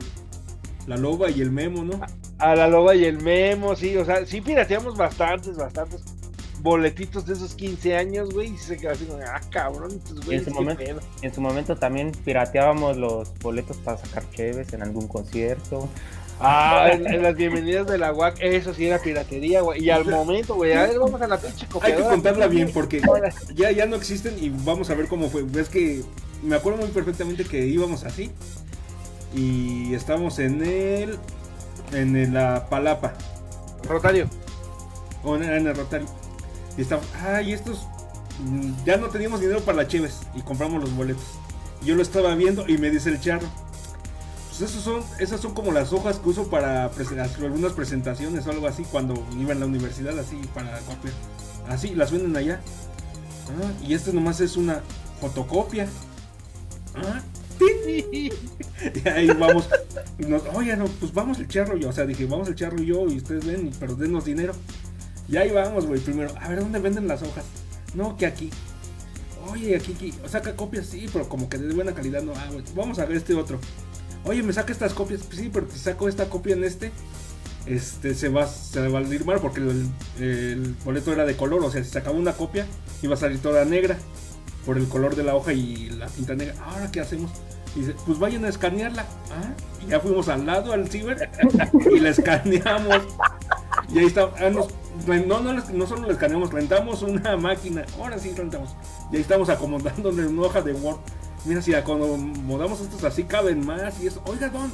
la 0.87 0.97
loba 0.97 1.29
y 1.29 1.41
el 1.41 1.51
memo, 1.51 1.83
¿no? 1.83 1.99
A 2.39 2.55
la 2.55 2.67
loba 2.67 2.95
y 2.95 3.05
el 3.05 3.21
memo, 3.21 3.75
sí, 3.75 3.95
o 3.97 4.05
sea, 4.05 4.25
sí 4.25 4.41
pirateamos 4.41 4.95
bastantes, 4.97 5.55
bastantes 5.57 6.03
boletitos 6.63 7.25
de 7.25 7.33
esos 7.33 7.53
15 7.55 7.97
años, 7.97 8.29
güey, 8.33 8.53
y 8.53 8.57
se 8.57 8.77
quedó 8.77 8.91
así 8.91 9.05
ah, 9.27 9.41
cabrón, 9.51 9.91
su 10.07 10.15
momento- 10.51 10.81
pedo. 10.83 10.99
En 11.21 11.33
su 11.33 11.41
momento 11.41 11.75
también 11.75 12.13
pirateábamos 12.23 12.95
los 12.95 13.37
boletos 13.39 13.75
para 13.77 13.97
sacar 13.97 14.23
cheves 14.31 14.71
en 14.71 14.81
algún 14.81 15.07
concierto. 15.09 15.89
Ah, 16.39 16.89
en, 16.91 17.05
en 17.05 17.21
las 17.21 17.35
bienvenidas 17.35 17.85
de 17.87 17.97
la 17.97 18.11
UAC, 18.13 18.37
eso 18.41 18.73
sí 18.73 18.87
era 18.87 18.97
piratería, 18.99 19.61
güey, 19.61 19.83
y 19.83 19.89
al 19.89 20.05
momento, 20.05 20.55
güey, 20.55 20.71
a 20.73 20.83
ver, 20.83 20.97
vamos 20.99 21.21
a 21.21 21.27
la 21.27 21.37
pinche 21.37 21.67
Hay 21.81 21.93
que 21.95 22.01
contarla 22.01 22.47
bien 22.47 22.71
porque 22.73 23.01
ya, 23.53 23.69
ya 23.71 23.85
no 23.85 23.95
existen 23.97 24.35
y 24.41 24.49
vamos 24.49 24.89
a 24.89 24.95
ver 24.95 25.07
cómo 25.07 25.29
fue. 25.29 25.43
Ves 25.43 25.67
que 25.69 26.01
me 26.41 26.55
acuerdo 26.55 26.79
muy 26.79 26.89
perfectamente 26.89 27.43
que 27.43 27.65
íbamos 27.67 28.03
así 28.05 28.31
y 29.35 29.93
estábamos 29.93 30.39
en 30.39 30.63
el 30.65 31.17
en 31.91 32.15
el- 32.15 32.33
la 32.33 32.67
Palapa 32.69 33.13
Rotario. 33.87 34.27
o 35.23 35.35
en, 35.35 35.43
en 35.43 35.67
el 35.67 35.75
Rotario 35.75 36.07
y 36.77 36.81
estábamos, 36.81 37.09
ay, 37.21 37.53
estos 37.53 37.87
mm, 38.45 38.71
ya 38.85 38.97
no 38.97 39.07
teníamos 39.09 39.39
dinero 39.41 39.61
para 39.61 39.77
las 39.77 39.87
cheves 39.87 40.19
y 40.35 40.41
compramos 40.41 40.81
los 40.81 40.95
boletos. 40.95 41.23
Yo 41.85 41.95
lo 41.95 42.01
estaba 42.01 42.33
viendo 42.35 42.67
y 42.67 42.77
me 42.77 42.89
dice 42.89 43.09
el 43.09 43.19
charro. 43.19 43.47
Pues 44.49 44.69
esos 44.69 44.83
son, 44.83 45.01
esas 45.19 45.41
son 45.41 45.53
como 45.53 45.71
las 45.71 45.91
hojas 45.93 46.19
que 46.19 46.29
uso 46.29 46.47
para 46.49 46.91
presen- 46.91 47.19
algunas 47.43 47.73
presentaciones 47.73 48.45
o 48.47 48.51
algo 48.51 48.67
así 48.67 48.83
cuando 48.83 49.25
iba 49.39 49.51
en 49.51 49.59
la 49.59 49.65
universidad, 49.65 50.17
así 50.19 50.35
para 50.53 50.77
copiar. 50.81 51.13
Así, 51.67 51.95
las 51.95 52.11
venden 52.11 52.35
allá. 52.37 52.61
Ah, 53.49 53.71
y 53.85 53.93
este 53.93 54.13
nomás 54.13 54.39
es 54.41 54.55
una 54.55 54.81
fotocopia. 55.19 55.87
Ah, 56.95 57.21
y 58.13 58.29
ahí 59.07 59.27
vamos. 59.27 59.67
Oye, 60.53 60.75
no, 60.77 60.85
pues 60.85 61.13
vamos 61.13 61.39
el 61.39 61.47
charro 61.47 61.75
y 61.77 61.81
yo. 61.81 61.89
O 61.89 61.93
sea, 61.93 62.05
dije, 62.05 62.25
vamos 62.25 62.47
el 62.47 62.55
charro 62.55 62.81
y 62.81 62.85
yo 62.85 63.07
y 63.07 63.17
ustedes 63.17 63.45
ven, 63.45 63.71
pero 63.79 63.95
denos 63.95 64.25
dinero. 64.25 64.53
Y 65.27 65.37
ahí 65.37 65.51
vamos, 65.51 65.85
güey. 65.85 65.99
Primero, 65.99 66.31
a 66.39 66.49
ver, 66.49 66.59
¿dónde 66.59 66.79
venden 66.79 67.07
las 67.07 67.21
hojas? 67.21 67.45
No, 67.93 68.17
que 68.17 68.25
aquí. 68.25 68.49
Oye, 69.51 69.75
aquí, 69.75 70.13
saca 70.27 70.55
copias, 70.55 70.85
sí, 70.85 71.07
pero 71.11 71.27
como 71.27 71.49
que 71.49 71.57
de 71.57 71.73
buena 71.73 71.93
calidad, 71.93 72.23
no. 72.23 72.33
Ah, 72.35 72.47
güey, 72.51 72.63
vamos 72.75 72.99
a 72.99 73.05
ver 73.05 73.17
este 73.17 73.33
otro. 73.33 73.59
Oye, 74.25 74.41
me 74.41 74.53
saca 74.53 74.71
estas 74.71 74.93
copias. 74.93 75.21
Pues 75.23 75.37
sí, 75.37 75.49
pero 75.51 75.67
si 75.69 75.79
saco 75.79 76.07
esta 76.07 76.29
copia 76.29 76.55
en 76.55 76.63
este, 76.63 76.91
este 77.65 78.15
se 78.15 78.29
va, 78.29 78.47
se 78.47 78.87
va 78.87 78.99
a 78.99 79.39
porque 79.39 79.61
el, 80.19 80.75
boleto 80.85 81.11
era 81.11 81.25
de 81.25 81.35
color. 81.35 81.63
O 81.63 81.71
sea, 81.71 81.83
si 81.83 81.89
sacaba 81.89 82.17
una 82.17 82.33
copia, 82.33 82.65
iba 83.01 83.15
a 83.15 83.17
salir 83.17 83.41
toda 83.41 83.65
negra 83.65 83.97
por 84.65 84.77
el 84.77 84.87
color 84.87 85.15
de 85.15 85.23
la 85.23 85.35
hoja 85.35 85.53
y 85.53 85.89
la 85.89 86.07
tinta 86.07 86.35
negra. 86.35 86.55
Ahora, 86.63 86.89
¿qué 86.91 87.01
hacemos? 87.01 87.31
Dice, 87.75 87.95
pues 88.05 88.19
vayan 88.19 88.45
a 88.45 88.49
escanearla. 88.49 89.05
Ah, 89.31 89.53
ya 89.89 89.99
fuimos 89.99 90.29
al 90.29 90.45
lado, 90.45 90.73
al 90.73 90.87
ciber, 90.89 91.29
y 91.91 91.99
la 91.99 92.09
escaneamos. 92.09 93.01
Y 93.89 93.99
ahí 93.99 94.05
está. 94.05 94.29
ah, 94.39 94.49
nos- 94.49 94.67
no, 95.27 95.39
no, 95.41 95.53
les- 95.53 95.69
no 95.69 95.87
solo 95.87 96.07
la 96.07 96.13
escaneamos, 96.13 96.51
rentamos 96.53 97.01
una 97.01 97.35
máquina. 97.37 97.85
Ahora 97.99 98.17
sí 98.19 98.31
rentamos. 98.35 98.69
Y 99.11 99.15
ahí 99.17 99.21
estamos 99.21 99.49
acomodándole 99.49 100.21
en 100.23 100.37
una 100.37 100.47
hoja 100.47 100.61
de 100.61 100.73
Word. 100.73 100.97
Mira, 101.45 101.61
si 101.61 101.73
acomodamos 101.73 102.79
estos 102.81 103.03
así 103.03 103.23
caben 103.23 103.65
más 103.65 103.99
y 104.01 104.07
eso. 104.07 104.21
Oiga, 104.25 104.49
Don, 104.49 104.71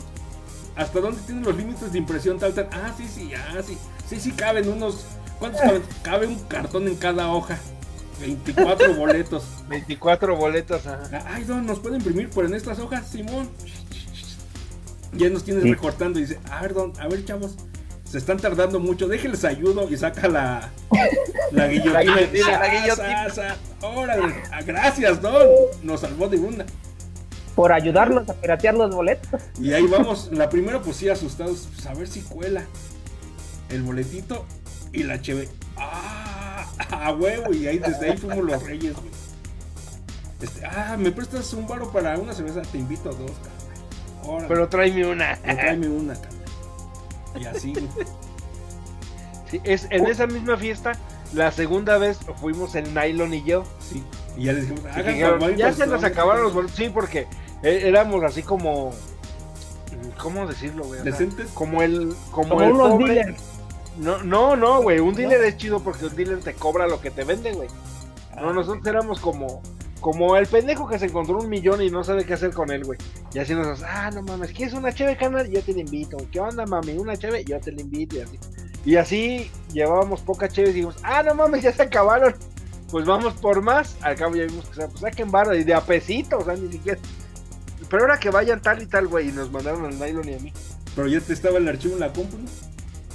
¿hasta 0.76 1.00
dónde 1.00 1.20
tienen 1.24 1.44
los 1.44 1.56
límites 1.56 1.92
de 1.92 1.98
impresión 1.98 2.38
tal, 2.38 2.54
tal? 2.54 2.70
Ah, 2.72 2.94
sí, 2.98 3.08
sí, 3.08 3.32
ah, 3.34 3.62
sí. 3.66 3.78
Sí, 4.08 4.20
sí, 4.20 4.32
caben 4.32 4.68
unos. 4.70 5.06
¿Cuántos 5.40 5.62
caben? 5.62 5.82
Cabe 6.04 6.28
un 6.28 6.40
cartón 6.48 6.88
en 6.88 6.96
cada 6.98 7.30
hoja. 7.32 7.58
24 8.20 8.96
boletos. 8.96 9.46
24 9.70 10.36
boletas, 10.36 10.86
ajá. 10.86 11.24
Ay, 11.28 11.46
don, 11.46 11.66
¿nos 11.66 11.80
puede 11.80 11.96
imprimir 11.96 12.30
por 12.30 12.44
en 12.46 12.54
estas 12.54 12.78
hojas, 12.80 13.08
Simón? 13.08 13.50
Ya 15.14 15.30
nos 15.30 15.44
tienes 15.44 15.64
Sí. 15.64 15.72
recortando 15.72 16.20
y 16.20 16.24
dice, 16.24 16.40
a 16.52 16.62
ver, 16.62 16.74
don, 16.74 16.94
a 17.00 17.08
ver, 17.08 17.26
chavos, 17.26 17.56
se 18.10 18.18
están 18.18 18.38
tardando 18.38 18.80
mucho, 18.80 19.08
déjenles 19.08 19.46
ayudo 19.46 19.90
y 19.90 19.96
saca 19.98 20.28
la, 20.28 20.70
la 21.52 21.68
guillotina. 21.70 21.94
La 21.94 22.02
guillotina, 22.04 22.52
la 22.60 22.66
Sa, 22.66 22.72
guillotina. 22.82 23.30
sa, 23.30 23.56
sa. 23.82 23.88
Órale, 23.88 24.36
ah, 24.52 24.62
gracias, 24.66 25.22
don, 25.22 25.48
nos 25.84 26.02
salvó 26.02 26.28
de 26.28 26.38
una. 26.38 26.66
Por 27.56 27.72
ayudarnos 27.74 28.28
a 28.30 28.34
piratear 28.34 28.74
los 28.76 28.96
boletos. 28.96 29.42
Y 29.60 29.74
ahí 29.74 29.86
vamos, 29.86 30.30
la 30.32 30.50
primera 30.50 30.82
pues 30.82 30.96
sí 30.98 31.10
asustados, 31.10 31.68
pues 31.76 31.86
a 31.88 31.94
ver 31.94 32.08
si 32.08 32.22
cuela 32.22 32.64
el 33.70 33.84
boletito 33.84 34.46
y 34.94 35.04
la 35.04 35.22
cheve. 35.22 35.48
¡Ah! 35.78 36.66
A 36.92 37.14
huevo, 37.14 37.54
y 37.54 37.68
ahí 37.68 37.78
desde 37.80 38.12
ahí 38.12 38.18
fuimos 38.18 38.44
los 38.46 38.64
reyes, 38.64 38.94
güey. 38.96 39.10
Este, 40.42 40.66
ah, 40.66 40.96
¿me 40.98 41.12
prestas 41.12 41.52
un 41.54 41.68
baro 41.68 41.92
para 41.92 42.18
una 42.18 42.34
cerveza? 42.34 42.62
Te 42.62 42.78
invito 42.78 43.10
a 43.10 43.14
dos. 43.14 43.32
Órale, 44.24 44.48
Pero 44.48 44.68
tráeme 44.70 45.06
una. 45.06 45.38
pues 45.44 45.58
tráeme 45.58 45.88
una, 45.90 46.14
carnal. 46.16 46.39
Y 47.36 47.46
así. 47.46 47.74
Sí, 49.50 49.60
es, 49.64 49.88
en 49.90 50.06
esa 50.06 50.28
misma 50.28 50.58
fiesta, 50.58 50.92
la 51.34 51.52
segunda 51.52 51.98
vez 51.98 52.20
fuimos 52.40 52.76
el 52.76 52.94
Nylon 52.94 53.34
y 53.34 53.44
yo. 53.44 53.64
Sí. 53.80 54.04
Y 54.38 54.46
ya 54.46 54.54
les 54.54 54.70
dijimos, 54.70 54.96
dijeron, 54.96 55.56
ya 55.56 55.74
se 55.74 55.88
nos 55.88 56.02
no, 56.02 56.08
acabaron 56.08 56.44
los 56.44 56.54
boletos. 56.54 56.76
Sí, 56.76 56.90
porque 56.90 57.28
eh, 57.64 57.82
éramos 57.86 58.24
así 58.24 58.44
como. 58.44 58.92
¿Cómo 60.18 60.46
decirlo, 60.48 60.86
güey? 60.86 61.02
Decentes. 61.02 61.50
como 61.54 61.82
el. 61.82 62.16
Como, 62.32 62.50
Como 62.50 62.62
el 62.62 62.72
unos 62.72 62.90
pobre. 62.90 63.16
dealers. 63.16 63.42
No, 63.98 64.24
no, 64.24 64.56
no, 64.56 64.82
güey. 64.82 65.00
Un 65.00 65.16
dealer 65.16 65.44
es 65.44 65.58
chido 65.58 65.82
porque 65.82 66.06
un 66.06 66.16
dealer 66.16 66.40
te 66.40 66.54
cobra 66.54 66.88
lo 66.88 67.02
que 67.02 67.12
te 67.12 67.24
vende, 67.24 67.54
güey. 67.54 67.70
No, 68.36 68.54
nosotros 68.54 68.86
éramos 68.86 69.20
como. 69.20 69.62
Como 70.00 70.38
el 70.38 70.48
pendejo 70.48 70.88
que 70.88 70.98
se 70.98 71.08
encontró 71.08 71.40
un 71.40 71.50
millón 71.50 71.82
y 71.82 71.90
no 71.90 72.04
sabe 72.04 72.26
qué 72.26 72.34
hacer 72.34 72.54
con 72.54 72.72
él, 72.72 72.86
güey. 72.86 72.98
Y 73.34 73.40
así 73.40 73.54
nos 73.54 73.84
ah, 73.84 74.10
no 74.12 74.22
mames, 74.22 74.52
¿quieres 74.52 74.74
una 74.74 74.94
cheve, 74.94 75.18
canal? 75.18 75.50
Yo 75.50 75.62
te 75.62 75.74
la 75.74 75.82
invito. 75.82 76.18
¿Qué 76.32 76.40
onda, 76.40 76.66
mami? 76.66 76.94
¿Una 76.94 77.18
cheve? 77.18 77.44
Yo 77.44 77.60
te 77.60 77.72
la 77.72 77.82
invito 77.82 78.16
y 78.16 78.22
así. 78.22 78.40
Y 78.86 78.96
así 78.96 79.52
llevábamos 79.74 80.22
poca 80.22 80.48
cheve 80.48 80.70
y 80.70 80.74
dijimos, 80.74 80.96
ah, 81.04 81.22
no 81.24 81.36
mames, 81.36 81.64
ya 81.64 81.74
se 81.74 81.84
acabaron. 81.84 82.34
Pues 82.92 83.06
vamos 83.06 83.34
por 83.36 83.62
más. 83.62 83.98
Al 84.02 84.16
cabo 84.16 84.36
ya 84.36 84.46
vimos 84.46 84.66
que, 84.66 84.72
o 84.72 84.76
sea, 84.76 84.88
pues 84.88 85.02
saquen 85.02 85.32
barra 85.32 85.56
y 85.56 85.64
de 85.64 85.74
a 85.74 85.82
pesito, 85.82 86.38
o 86.38 86.46
sea, 86.46 86.56
ni 86.56 86.72
siquiera. 86.72 86.98
Pero 87.90 88.04
ahora 88.04 88.20
que 88.20 88.30
vayan 88.30 88.62
tal 88.62 88.82
y 88.82 88.86
tal, 88.86 89.08
güey, 89.08 89.30
y 89.30 89.32
nos 89.32 89.52
mandaron 89.52 89.86
al 89.86 90.00
nylon 90.00 90.30
y 90.30 90.34
a 90.34 90.40
mí. 90.40 90.54
Pero 90.96 91.08
ya 91.08 91.20
te 91.20 91.34
estaba 91.34 91.58
el 91.58 91.68
archivo 91.68 91.96
en 91.96 92.00
la 92.00 92.14
compu, 92.14 92.38
¿no? 92.38 92.48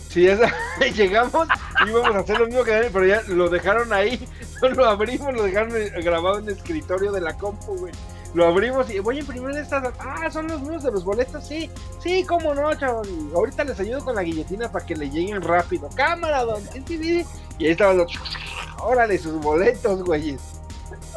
Sí, 0.08 0.28
esa, 0.28 0.52
llegamos 0.94 1.48
y 1.84 1.90
íbamos 1.90 2.14
a 2.14 2.18
hacer 2.20 2.38
lo 2.38 2.46
mismo 2.46 2.62
que 2.62 2.70
Daniel, 2.70 2.90
pero 2.92 3.06
ya 3.06 3.22
lo 3.26 3.48
dejaron 3.48 3.92
ahí, 3.92 4.24
lo 4.76 4.86
abrimos, 4.86 5.32
lo 5.34 5.42
dejaron 5.44 5.72
grabado 6.02 6.38
en 6.38 6.48
el 6.48 6.54
escritorio 6.54 7.12
de 7.12 7.20
la 7.20 7.36
compu, 7.36 7.76
güey. 7.78 7.92
Lo 8.34 8.46
abrimos 8.46 8.90
y 8.90 8.98
voy 8.98 9.18
a 9.18 9.20
imprimir 9.20 9.56
estas. 9.56 9.92
Ah, 10.00 10.28
son 10.28 10.48
los 10.48 10.60
míos 10.62 10.82
de 10.82 10.90
los 10.90 11.04
boletos, 11.04 11.46
sí, 11.46 11.70
sí, 12.02 12.24
cómo 12.24 12.52
no, 12.52 12.74
chavos. 12.74 13.08
Ahorita 13.32 13.62
les 13.62 13.78
ayudo 13.78 14.04
con 14.04 14.16
la 14.16 14.22
guillotina 14.24 14.72
para 14.72 14.84
que 14.84 14.96
le 14.96 15.08
lleguen 15.08 15.40
rápido. 15.40 15.88
Cámara, 15.94 16.42
don. 16.42 16.60
Y 16.88 17.64
ahí 17.64 17.70
estaban 17.70 17.98
los. 17.98 18.12
Órale, 18.82 19.18
sus 19.18 19.40
boletos, 19.40 20.02
güeyes. 20.02 20.40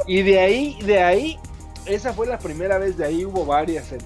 Y 0.06 0.22
de 0.22 0.40
ahí, 0.40 0.80
de 0.84 1.02
ahí, 1.02 1.40
esa 1.88 2.14
fue 2.14 2.28
la 2.28 2.38
primera 2.38 2.78
vez, 2.78 2.98
de 2.98 3.06
ahí 3.06 3.26
hubo 3.26 3.46
varias 3.46 3.92
en, 3.92 4.00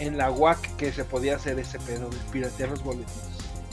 en 0.00 0.18
la 0.18 0.32
UAC 0.32 0.58
que 0.76 0.92
se 0.92 1.04
podía 1.04 1.36
hacer 1.36 1.60
ese 1.60 1.78
pedo 1.78 2.10
de 2.10 2.16
piratear 2.32 2.70
los 2.70 2.82
boletos. 2.82 3.12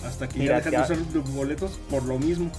Hasta 0.06 0.30
que 0.30 0.38
Mira, 0.40 0.60
ya 0.60 0.70
dejaron 0.70 0.88
de 0.88 0.96
ya- 0.96 1.02
usar 1.02 1.16
los 1.16 1.34
boletos 1.34 1.72
por 1.90 2.04
lo 2.04 2.20
mismo. 2.20 2.52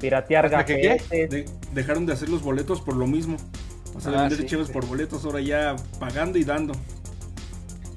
Piratear 0.00 0.46
¿Hasta 0.46 0.64
que 0.64 1.00
qué? 1.10 1.26
De- 1.28 1.44
dejaron 1.72 2.06
de 2.06 2.12
hacer 2.12 2.28
los 2.28 2.42
boletos 2.42 2.80
por 2.80 2.94
lo 2.96 3.06
mismo. 3.06 3.36
O 3.94 4.00
sea, 4.00 4.12
de 4.12 4.16
Ah, 4.18 4.20
vender 4.22 4.38
sí, 4.40 4.46
cheves 4.46 4.66
sí. 4.68 4.72
por 4.72 4.86
boletos, 4.86 5.24
ahora 5.24 5.40
ya 5.40 5.74
pagando 5.98 6.38
y 6.38 6.44
dando. 6.44 6.74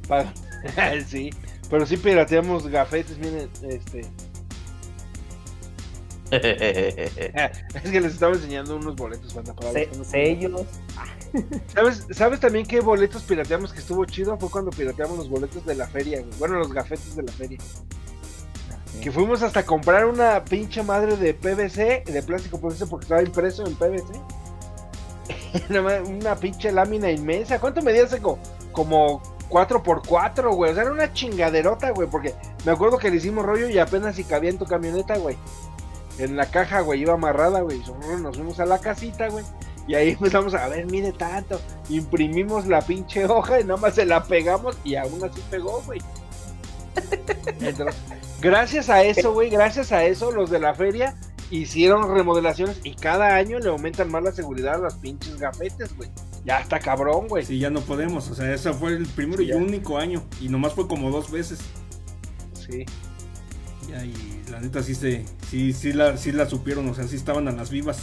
Pa- 0.08 0.34
sí, 1.08 1.30
pero 1.70 1.86
sí 1.86 1.98
pirateamos 1.98 2.68
gafetes, 2.68 3.18
miren, 3.18 3.50
este. 3.64 4.06
Es 6.32 7.92
que 7.92 8.00
les 8.02 8.14
estaba 8.14 8.34
enseñando 8.34 8.78
unos 8.78 8.96
boletos, 8.96 9.34
banda, 9.34 9.54
para 9.54 9.72
se- 9.74 9.90
los 9.98 10.08
sellos. 10.08 10.62
¿Sabes, 11.74 12.06
¿Sabes 12.12 12.40
también 12.40 12.66
qué 12.66 12.80
boletos 12.82 13.24
pirateamos 13.24 13.74
que 13.74 13.80
estuvo 13.80 14.04
chido? 14.06 14.38
Fue 14.38 14.50
cuando 14.50 14.72
pirateamos 14.72 15.18
los 15.18 15.30
boletos 15.30 15.66
de 15.66 15.76
la 15.76 15.88
feria, 15.88 16.20
güey. 16.22 16.32
Bueno, 16.40 16.56
los 16.58 16.72
gafetes 16.74 17.16
de 17.16 17.24
la 17.24 17.32
feria. 17.32 17.58
Que 19.02 19.12
fuimos 19.12 19.42
hasta 19.42 19.64
comprar 19.66 20.06
una 20.06 20.44
pinche 20.44 20.84
madre 20.84 21.18
de 21.18 21.34
PVC, 21.34 22.04
de 22.06 22.24
plástico 22.24 22.60
PVC, 22.60 22.86
porque 22.88 23.06
estaba 23.06 23.24
impreso 23.24 23.66
en 23.66 23.76
PVC. 23.76 24.20
Una 26.10 26.36
pinche 26.36 26.72
lámina 26.72 27.12
inmensa. 27.12 27.60
¿Cuánto 27.60 27.82
medía 27.82 28.04
ese? 28.04 28.20
co- 28.22 28.38
Como 28.72 29.22
4x4, 29.50 30.54
güey. 30.56 30.72
O 30.72 30.74
sea, 30.76 30.84
era 30.84 30.92
una 30.92 31.14
chingaderota, 31.14 31.92
güey. 31.92 32.08
Porque 32.10 32.34
me 32.66 32.72
acuerdo 32.72 32.98
que 32.98 33.10
le 33.10 33.18
hicimos 33.18 33.46
rollo 33.46 33.70
y 33.70 33.80
apenas 33.80 34.16
si 34.16 34.24
cabía 34.24 34.50
en 34.50 34.58
tu 34.58 34.66
camioneta, 34.66 35.18
güey. 35.18 35.36
En 36.20 36.36
la 36.38 36.46
caja, 36.46 36.82
güey, 36.82 37.02
iba 37.02 37.14
amarrada, 37.14 37.62
güey. 37.62 37.82
Nos 38.22 38.36
fuimos 38.36 38.60
a 38.60 38.66
la 38.66 38.80
casita, 38.80 39.30
güey. 39.30 39.44
Y 39.88 39.96
ahí 39.96 40.10
empezamos 40.12 40.54
a 40.54 40.68
ver, 40.68 40.86
mire 40.86 41.12
tanto. 41.12 41.60
Imprimimos 41.90 42.68
la 42.68 42.82
pinche 42.82 43.26
hoja 43.26 43.60
y 43.60 43.64
nada 43.64 43.78
más 43.80 43.96
se 43.96 44.06
la 44.06 44.24
pegamos 44.24 44.78
y 44.84 44.96
aún 44.96 45.24
así 45.24 45.42
pegó, 45.50 45.82
güey. 45.86 46.02
Entonces, 47.62 47.96
gracias 48.42 48.90
a 48.90 49.04
eso, 49.04 49.34
güey, 49.34 49.50
gracias 49.50 49.92
a 49.92 50.04
eso, 50.04 50.32
los 50.32 50.50
de 50.50 50.60
la 50.60 50.74
feria 50.74 51.16
hicieron 51.52 52.14
remodelaciones 52.16 52.80
y 52.84 52.96
cada 52.96 53.36
año 53.36 53.60
le 53.60 53.70
aumentan 53.70 54.10
más 54.10 54.24
la 54.24 54.32
seguridad 54.32 54.76
a 54.76 54.78
los 54.78 54.96
pinches 54.96 55.38
gafetes, 55.38 55.96
güey. 55.98 56.10
Ya 56.46 56.60
está 56.60 56.80
cabrón, 56.80 57.28
güey. 57.28 57.46
Sí, 57.46 57.60
ya 57.60 57.70
no 57.70 57.82
podemos. 57.82 58.30
O 58.30 58.36
sea, 58.36 58.52
ese 58.52 58.74
fue 58.74 58.94
el 58.94 59.06
primero 59.06 59.40
Sí, 59.40 59.46
y 59.46 59.48
ya. 59.50 59.58
único 59.58 59.98
año. 59.98 60.24
Y 60.40 60.50
nomás 60.50 60.74
fue 60.74 60.88
como 60.88 61.12
dos 61.12 61.30
veces. 61.30 61.60
Sí. 62.54 62.86
Ya, 63.90 64.04
y 64.04 64.44
la 64.50 64.60
neta 64.60 64.82
sí 64.82 64.96
se, 64.96 65.26
sí, 65.50 65.74
sí 65.74 65.94
la, 65.94 66.18
sí 66.18 66.32
la 66.32 66.50
supieron, 66.50 66.88
o 66.90 66.96
sea, 66.96 67.08
sí 67.08 67.16
estaban 67.16 67.48
a 67.48 67.52
las 67.52 67.70
vivas. 67.70 68.00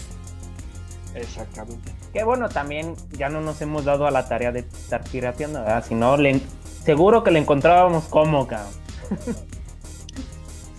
Exactamente. 1.14 1.92
Que 2.12 2.22
bueno, 2.22 2.48
también 2.48 2.94
ya 3.12 3.28
no 3.28 3.40
nos 3.40 3.60
hemos 3.62 3.84
dado 3.84 4.06
a 4.06 4.10
la 4.10 4.28
tarea 4.28 4.52
de 4.52 4.60
estar 4.60 5.02
pirateando, 5.04 5.60
¿verdad? 5.60 5.84
Si 5.88 5.94
no, 5.94 6.16
le, 6.16 6.40
seguro 6.84 7.24
que 7.24 7.30
le 7.30 7.40
encontrábamos 7.40 8.04
como, 8.04 8.46
cabrón. 8.46 8.72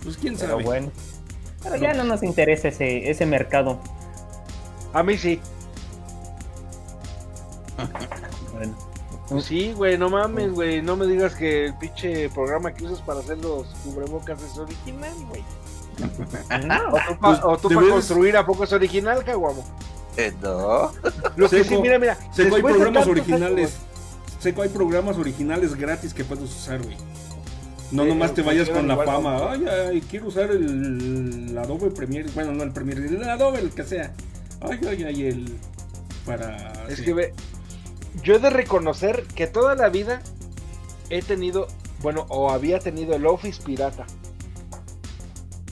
Pues 0.02 0.16
quién 0.16 0.36
Pero 0.36 0.50
sabe. 0.52 0.64
bueno. 0.64 0.90
Pero 1.62 1.76
ya 1.76 1.92
no 1.94 2.04
nos 2.04 2.22
interesa 2.22 2.68
ese, 2.68 3.10
ese 3.10 3.26
mercado. 3.26 3.78
A 4.92 5.02
mí 5.02 5.16
sí. 5.18 5.40
Bueno. 8.54 8.76
Pues 9.28 9.44
sí, 9.44 9.72
güey, 9.74 9.96
no 9.96 10.10
mames, 10.10 10.52
güey. 10.52 10.82
No 10.82 10.96
me 10.96 11.06
digas 11.06 11.34
que 11.34 11.66
el 11.66 11.74
pinche 11.78 12.28
programa 12.30 12.72
que 12.74 12.84
usas 12.84 13.00
para 13.02 13.20
hacer 13.20 13.38
los 13.38 13.66
cubrebocas 13.84 14.42
es 14.42 14.58
original, 14.58 15.12
güey. 15.28 15.44
No, 16.66 16.88
O 16.88 16.96
tú, 16.96 17.18
Pues, 17.20 17.38
pa- 17.38 17.46
o 17.46 17.56
tú 17.58 17.68
para 17.68 17.88
construir 17.90 18.36
a 18.36 18.44
poco 18.46 18.64
es 18.64 18.72
original, 18.72 19.22
caguamo. 19.24 19.64
Eh, 20.16 20.32
no. 20.42 20.90
Lo 21.36 21.48
que 21.48 21.62
sí, 21.62 21.76
mira, 21.76 21.98
mira. 21.98 22.16
Seco, 22.32 22.56
hay 22.56 22.62
después 22.62 22.74
de 22.74 22.80
programas 22.80 23.06
originales. 23.06 23.70
años, 23.70 23.80
Seco, 24.40 24.62
hay 24.62 24.68
programas 24.70 25.16
originales 25.18 25.74
gratis 25.76 26.12
que 26.14 26.24
puedes 26.24 26.44
usar, 26.50 26.82
güey. 26.82 26.96
No 27.92 28.04
nomás 28.04 28.34
te 28.34 28.42
vayas 28.42 28.68
con 28.68 28.86
la 28.86 28.96
fama. 28.96 29.50
Ay, 29.52 29.64
ay, 29.66 30.00
quiero 30.02 30.28
usar 30.28 30.50
el, 30.50 31.48
el 31.50 31.58
Adobe 31.58 31.90
Premiere. 31.90 32.28
Bueno, 32.34 32.52
no 32.52 32.62
el 32.62 32.70
Premiere, 32.72 33.06
el 33.06 33.22
Adobe, 33.28 33.58
el 33.60 33.70
que 33.70 33.82
sea. 33.84 34.12
Ay, 34.60 34.78
ay, 34.88 35.02
ay, 35.04 35.22
el. 35.24 35.54
Para. 36.24 36.72
Es 36.88 36.98
sí. 36.98 37.04
que 37.04 37.14
ve, 37.14 37.34
yo 38.22 38.34
he 38.34 38.38
de 38.38 38.50
reconocer 38.50 39.24
que 39.34 39.46
toda 39.46 39.74
la 39.74 39.88
vida 39.88 40.22
he 41.08 41.22
tenido, 41.22 41.66
bueno, 42.00 42.26
o 42.28 42.50
había 42.50 42.78
tenido 42.78 43.14
el 43.14 43.26
Office 43.26 43.60
pirata, 43.62 44.06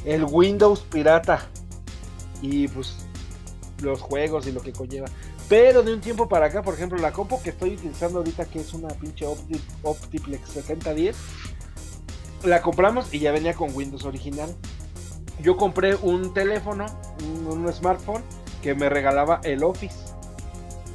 el 0.05 0.25
Windows 0.25 0.81
pirata 0.81 1.47
y 2.43 2.69
pues 2.69 2.97
los 3.83 4.01
juegos 4.01 4.47
y 4.47 4.53
lo 4.53 4.61
que 4.61 4.73
conlleva. 4.73 5.07
Pero 5.49 5.83
de 5.83 5.95
un 5.95 6.01
tiempo 6.01 6.29
para 6.29 6.47
acá, 6.47 6.63
por 6.63 6.75
ejemplo, 6.75 6.99
la 6.99 7.13
compu 7.13 7.41
que 7.43 7.51
estoy 7.51 7.75
utilizando 7.75 8.19
ahorita, 8.19 8.45
que 8.47 8.61
es 8.61 8.75
una 8.75 8.89
pinche 8.89 9.25
Opti- 9.27 9.61
Optiplex 9.83 10.49
7010, 10.51 11.17
la 12.45 12.63
compramos 12.63 13.13
y 13.13 13.19
ya 13.21 13.33
venía 13.33 13.55
con 13.55 13.75
Windows 13.75 14.05
original. 14.05 14.55
Yo 15.41 15.57
compré 15.57 15.95
un 15.97 16.35
teléfono, 16.35 16.87
un, 17.25 17.47
un 17.47 17.73
smartphone, 17.73 18.23
que 18.63 18.75
me 18.75 18.89
regalaba 18.89 19.41
el 19.45 19.63
Office. 19.63 19.97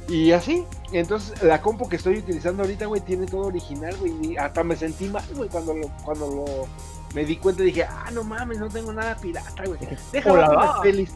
Y 0.08 0.32
así, 0.32 0.64
entonces 0.92 1.42
la 1.42 1.62
compu 1.62 1.88
que 1.88 1.96
estoy 1.96 2.18
utilizando 2.18 2.62
ahorita, 2.62 2.86
güey, 2.86 3.00
tiene 3.00 3.26
todo 3.26 3.46
original, 3.46 3.96
güey. 3.96 4.12
y 4.32 4.36
Hasta 4.36 4.62
me 4.62 4.76
sentí 4.76 5.08
mal, 5.08 5.24
güey, 5.34 5.48
cuando 5.48 5.74
lo, 5.74 5.88
cuando 6.04 6.26
lo 6.28 6.44
me 7.14 7.24
di 7.24 7.36
cuenta 7.36 7.62
dije, 7.62 7.84
ah, 7.84 8.10
no 8.12 8.24
mames, 8.24 8.58
no 8.58 8.68
tengo 8.68 8.92
nada 8.92 9.16
pirata, 9.16 9.64
güey. 9.64 9.78
Deja 10.12 10.32
Hola. 10.32 10.46
abajo 10.46 10.72
unas 10.72 10.80
pelis. 10.80 11.10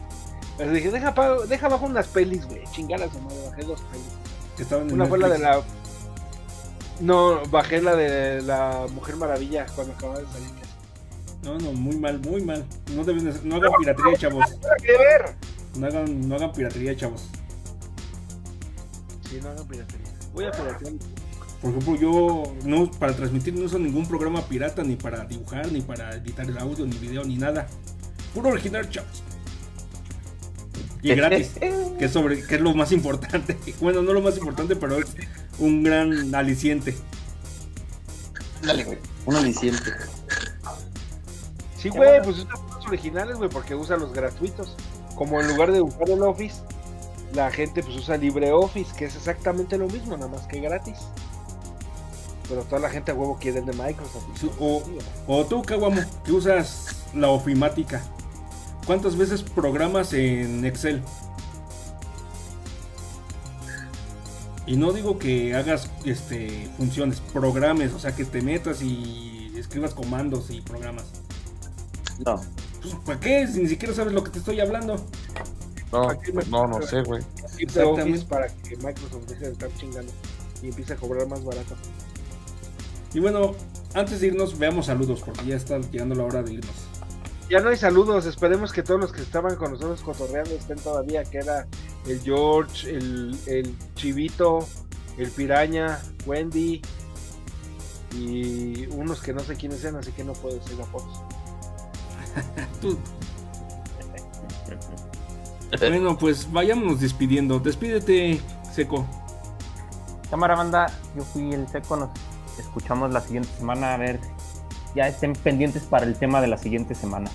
Pero 0.57 0.71
dije, 0.71 0.91
deja, 0.91 1.13
deja 1.47 1.65
abajo 1.67 1.85
unas 1.85 2.07
pelis, 2.07 2.47
güey. 2.47 2.63
Chingadas, 2.71 3.13
madre, 3.21 3.37
bajé 3.49 3.63
dos 3.63 3.81
pelis. 3.91 4.91
Una 4.91 5.05
fue 5.05 5.19
la 5.19 5.29
de 5.29 5.39
la. 5.39 5.61
No, 6.99 7.41
bajé 7.49 7.81
la 7.81 7.95
de 7.95 8.41
la 8.41 8.85
Mujer 8.93 9.15
Maravilla 9.15 9.65
cuando 9.75 9.93
acababa 9.93 10.19
de 10.19 10.27
salir. 10.27 10.49
No, 11.43 11.57
no, 11.57 11.71
muy 11.71 11.95
mal, 11.95 12.19
muy 12.19 12.41
mal. 12.43 12.65
No 12.93 13.03
deben 13.05 13.23
de- 13.25 13.39
no 13.43 13.55
hagan 13.55 13.71
piratería, 13.79 14.17
chavos. 14.17 14.45
Que 14.81 14.91
ver. 14.91 15.35
No 15.77 15.87
hagan, 15.87 16.27
no 16.27 16.35
hagan 16.35 16.51
piratería, 16.51 16.95
chavos. 16.97 17.29
Sí, 19.29 19.39
no 19.41 19.49
hagan 19.49 19.67
piratería. 19.67 20.07
Voy 20.33 20.45
a 20.45 20.51
piratear. 20.51 20.93
Por 21.61 21.71
ejemplo, 21.71 21.95
yo 21.95 22.43
no 22.65 22.89
para 22.91 23.13
transmitir 23.13 23.53
no 23.53 23.65
uso 23.65 23.79
ningún 23.79 24.05
programa 24.07 24.41
pirata, 24.47 24.83
ni 24.83 24.95
para 24.95 25.25
dibujar, 25.25 25.71
ni 25.71 25.81
para 25.81 26.13
editar 26.15 26.45
el 26.45 26.57
audio, 26.57 26.85
ni 26.85 26.97
video, 26.97 27.23
ni 27.23 27.37
nada. 27.37 27.67
Puro 28.33 28.49
original, 28.49 28.89
chavos. 28.89 29.23
Y 31.01 31.15
gratis, 31.15 31.51
que 31.59 32.05
es, 32.05 32.11
sobre, 32.11 32.45
que 32.45 32.55
es 32.55 32.61
lo 32.61 32.73
más 32.73 32.91
importante. 32.91 33.57
Bueno, 33.79 34.01
no 34.01 34.13
lo 34.13 34.21
más 34.21 34.37
importante, 34.37 34.75
pero 34.75 34.99
es 34.99 35.07
un 35.59 35.83
gran 35.83 36.35
aliciente. 36.35 36.95
Dale, 38.61 38.83
güey. 38.83 38.97
Un 39.25 39.35
aliciente. 39.35 39.91
Sí, 41.77 41.89
güey, 41.89 42.21
pues 42.21 42.39
usa 42.39 42.55
los 42.75 42.85
originales, 42.87 43.37
güey, 43.37 43.49
porque 43.49 43.75
usa 43.75 43.95
los 43.95 44.11
gratuitos. 44.11 44.75
Como 45.15 45.39
en 45.39 45.47
lugar 45.47 45.71
de 45.71 45.81
usar 45.81 46.09
el 46.09 46.21
Office, 46.23 46.61
la 47.33 47.49
gente 47.51 47.83
pues 47.83 47.95
usa 47.95 48.17
LibreOffice, 48.17 48.93
que 48.97 49.05
es 49.05 49.15
exactamente 49.15 49.77
lo 49.77 49.87
mismo, 49.87 50.17
nada 50.17 50.29
más 50.29 50.47
que 50.47 50.59
gratis. 50.59 50.97
Pero 52.49 52.63
toda 52.63 52.81
la 52.81 52.89
gente 52.89 53.11
a 53.11 53.13
huevo 53.13 53.37
quiere 53.39 53.59
el 53.59 53.65
de 53.65 53.73
Microsoft. 53.73 54.25
O, 54.59 54.83
o 55.27 55.45
tú, 55.45 55.61
Kawamo, 55.61 56.01
que 56.25 56.31
usas 56.31 56.95
la 57.13 57.29
ofimática. 57.29 58.01
¿Cuántas 58.89 59.15
veces 59.15 59.43
programas 59.43 60.13
en 60.13 60.65
Excel? 60.65 61.03
Y 64.65 64.77
no 64.77 64.91
digo 64.93 65.19
que 65.19 65.53
hagas 65.53 65.91
este 66.05 66.67
funciones, 66.75 67.19
programes, 67.31 67.93
o 67.93 67.99
sea 67.99 68.15
que 68.15 68.25
te 68.25 68.41
metas 68.41 68.81
y 68.81 69.53
escribas 69.55 69.93
comandos 69.93 70.49
y 70.49 70.61
programas. 70.61 71.05
No. 72.25 72.41
Pues, 72.81 72.95
¿Para 73.05 73.19
qué? 73.19 73.45
Si 73.45 73.61
ni 73.61 73.69
siquiera 73.69 73.93
sabes 73.93 74.11
lo 74.11 74.23
que 74.23 74.31
te 74.31 74.39
estoy 74.39 74.59
hablando. 74.59 74.95
No, 75.91 76.07
¿Para 76.07 76.19
qué 76.19 76.33
me- 76.33 76.45
no, 76.45 76.65
no 76.65 76.81
sé, 76.81 77.03
güey. 77.03 77.21
Office 77.83 78.25
para 78.25 78.47
que 78.47 78.75
Microsoft 78.75 79.27
deje 79.27 79.45
de 79.45 79.51
estar 79.51 79.69
chingando 79.75 80.11
y 80.63 80.69
empiece 80.69 80.93
a 80.93 80.95
cobrar 80.95 81.27
más 81.27 81.43
barato. 81.43 81.75
Y 83.13 83.19
bueno, 83.19 83.53
antes 83.93 84.19
de 84.19 84.25
irnos, 84.25 84.57
veamos 84.57 84.87
saludos, 84.87 85.21
porque 85.23 85.45
ya 85.45 85.57
está 85.57 85.77
llegando 85.77 86.15
la 86.15 86.23
hora 86.23 86.41
de 86.41 86.53
irnos. 86.53 86.88
Ya 87.49 87.59
no 87.61 87.69
hay 87.69 87.77
saludos, 87.77 88.27
esperemos 88.27 88.71
que 88.71 88.83
todos 88.83 88.99
los 89.01 89.11
que 89.11 89.21
estaban 89.21 89.55
con 89.55 89.71
nosotros 89.71 90.01
cotorreando 90.01 90.51
estén 90.51 90.77
todavía, 90.77 91.23
que 91.23 91.39
era 91.39 91.67
el 92.05 92.21
George, 92.21 92.91
el, 92.91 93.35
el 93.47 93.75
Chivito, 93.95 94.67
el 95.17 95.31
Piraña, 95.31 95.99
Wendy 96.27 96.81
y 98.15 98.85
unos 98.87 99.21
que 99.21 99.33
no 99.33 99.39
sé 99.39 99.55
quiénes 99.55 99.79
sean, 99.79 99.95
así 99.95 100.11
que 100.11 100.23
no 100.23 100.33
puedo 100.33 100.55
decir 100.55 100.77
la 100.77 100.85
fotos. 100.85 101.21
Tú. 102.81 102.97
Bueno, 105.79 106.17
pues 106.17 106.51
vayámonos 106.51 106.99
despidiendo. 106.99 107.59
Despídete, 107.59 108.39
Seco. 108.73 109.07
Cámara 110.29 110.55
banda, 110.55 110.91
yo 111.15 111.23
fui 111.23 111.51
el 111.53 111.67
seco, 111.67 111.95
nos 111.95 112.09
escuchamos 112.59 113.11
la 113.11 113.21
siguiente 113.21 113.49
semana, 113.57 113.95
a 113.95 113.97
ver, 113.97 114.19
ya 114.95 115.07
estén 115.07 115.33
pendientes 115.33 115.83
para 115.83 116.05
el 116.05 116.15
tema 116.15 116.41
de 116.41 116.47
la 116.47 116.57
siguiente 116.57 116.95
semana. 116.95 117.29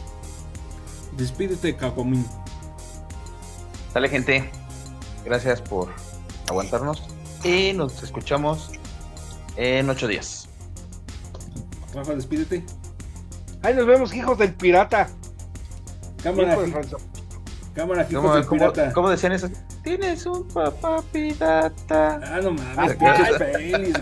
Despídete, 1.16 1.76
Cacomín. 1.76 2.26
Sale, 3.92 4.08
gente. 4.08 4.50
Gracias 5.24 5.60
por 5.60 5.88
aguantarnos. 6.48 7.02
Y 7.44 7.72
nos 7.72 8.02
escuchamos 8.02 8.70
en 9.56 9.88
ocho 9.88 10.08
días. 10.08 10.48
Rafa, 11.94 12.14
despídete. 12.14 12.64
¡Ay, 13.62 13.74
nos 13.74 13.86
vemos, 13.86 14.12
hijos 14.14 14.36
del 14.38 14.52
pirata! 14.54 15.08
Cámara, 16.22 16.56
cámara, 17.74 18.02
hijos 18.10 18.22
¿Cómo, 18.22 18.34
del 18.34 18.46
cómo- 18.46 18.72
pirata. 18.72 18.92
cómo 18.92 19.10
decían 19.10 19.32
eso? 19.32 19.48
Tienes 19.82 20.24
un 20.26 20.48
papá 20.48 21.02
pirata. 21.12 22.20
Ah, 22.24 22.40
no 22.42 22.52
mames, 22.52 22.96
Ah, 22.96 23.30
güey. 23.38 23.92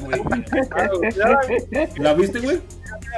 ¿La 1.99 2.15
viste, 2.15 2.41
güey? 2.41 2.61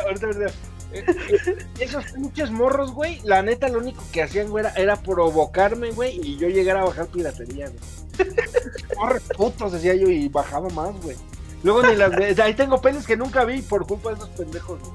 Ahorita, 0.02 0.26
ahorita. 0.26 0.46
Eh, 0.92 1.04
eh, 1.08 1.56
Esos 1.80 2.04
pinches 2.12 2.50
morros, 2.50 2.92
güey, 2.92 3.20
la 3.24 3.42
neta 3.42 3.68
lo 3.68 3.78
único 3.80 4.02
que 4.12 4.22
hacían, 4.22 4.48
güey, 4.48 4.64
era, 4.64 4.74
era 4.74 4.96
provocarme, 4.96 5.90
güey, 5.90 6.20
y 6.22 6.36
yo 6.36 6.48
llegara 6.48 6.82
a 6.82 6.84
bajar 6.84 7.06
piratería, 7.08 7.68
güey. 7.68 8.30
Morros 8.96 9.22
putos, 9.36 9.72
decía 9.72 9.94
yo, 9.94 10.08
y 10.08 10.28
bajaba 10.28 10.68
más, 10.70 10.94
güey. 11.02 11.16
Luego 11.64 11.82
ni 11.82 11.96
las 11.96 12.10
ve- 12.10 12.36
ahí 12.42 12.54
tengo 12.54 12.80
pelis 12.80 13.06
que 13.06 13.16
nunca 13.16 13.44
vi 13.44 13.60
por 13.62 13.86
culpa 13.86 14.10
de 14.10 14.16
esos 14.16 14.28
pendejos, 14.30 14.78
güey. 14.80 14.92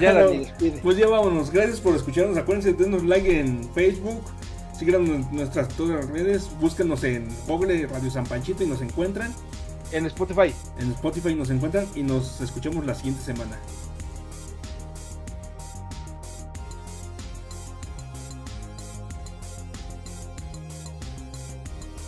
Ya, 0.00 0.12
Bueno. 0.24 0.44
Pues 0.82 0.96
ya 0.96 1.06
vámonos. 1.08 1.50
Gracias 1.50 1.80
por 1.80 1.94
escucharnos. 1.94 2.36
Acuérdense 2.36 2.72
de 2.72 2.82
darnos 2.82 3.04
like 3.04 3.38
en 3.40 3.68
Facebook. 3.74 4.22
Síganos 4.76 5.08
en 5.08 5.26
nuestras 5.36 5.68
todas 5.68 5.96
las 6.04 6.10
redes. 6.10 6.48
Búsquenos 6.60 7.04
en 7.04 7.28
Google 7.46 7.86
Radio 7.86 8.10
San 8.10 8.26
Panchito 8.26 8.64
y 8.64 8.66
nos 8.66 8.80
encuentran. 8.82 9.32
En 9.92 10.06
Spotify. 10.06 10.54
En 10.78 10.90
Spotify 10.92 11.34
nos 11.34 11.50
encuentran 11.50 11.86
y 11.94 12.02
nos 12.02 12.40
escuchamos 12.40 12.84
la 12.84 12.94
siguiente 12.94 13.22
semana. 13.22 13.58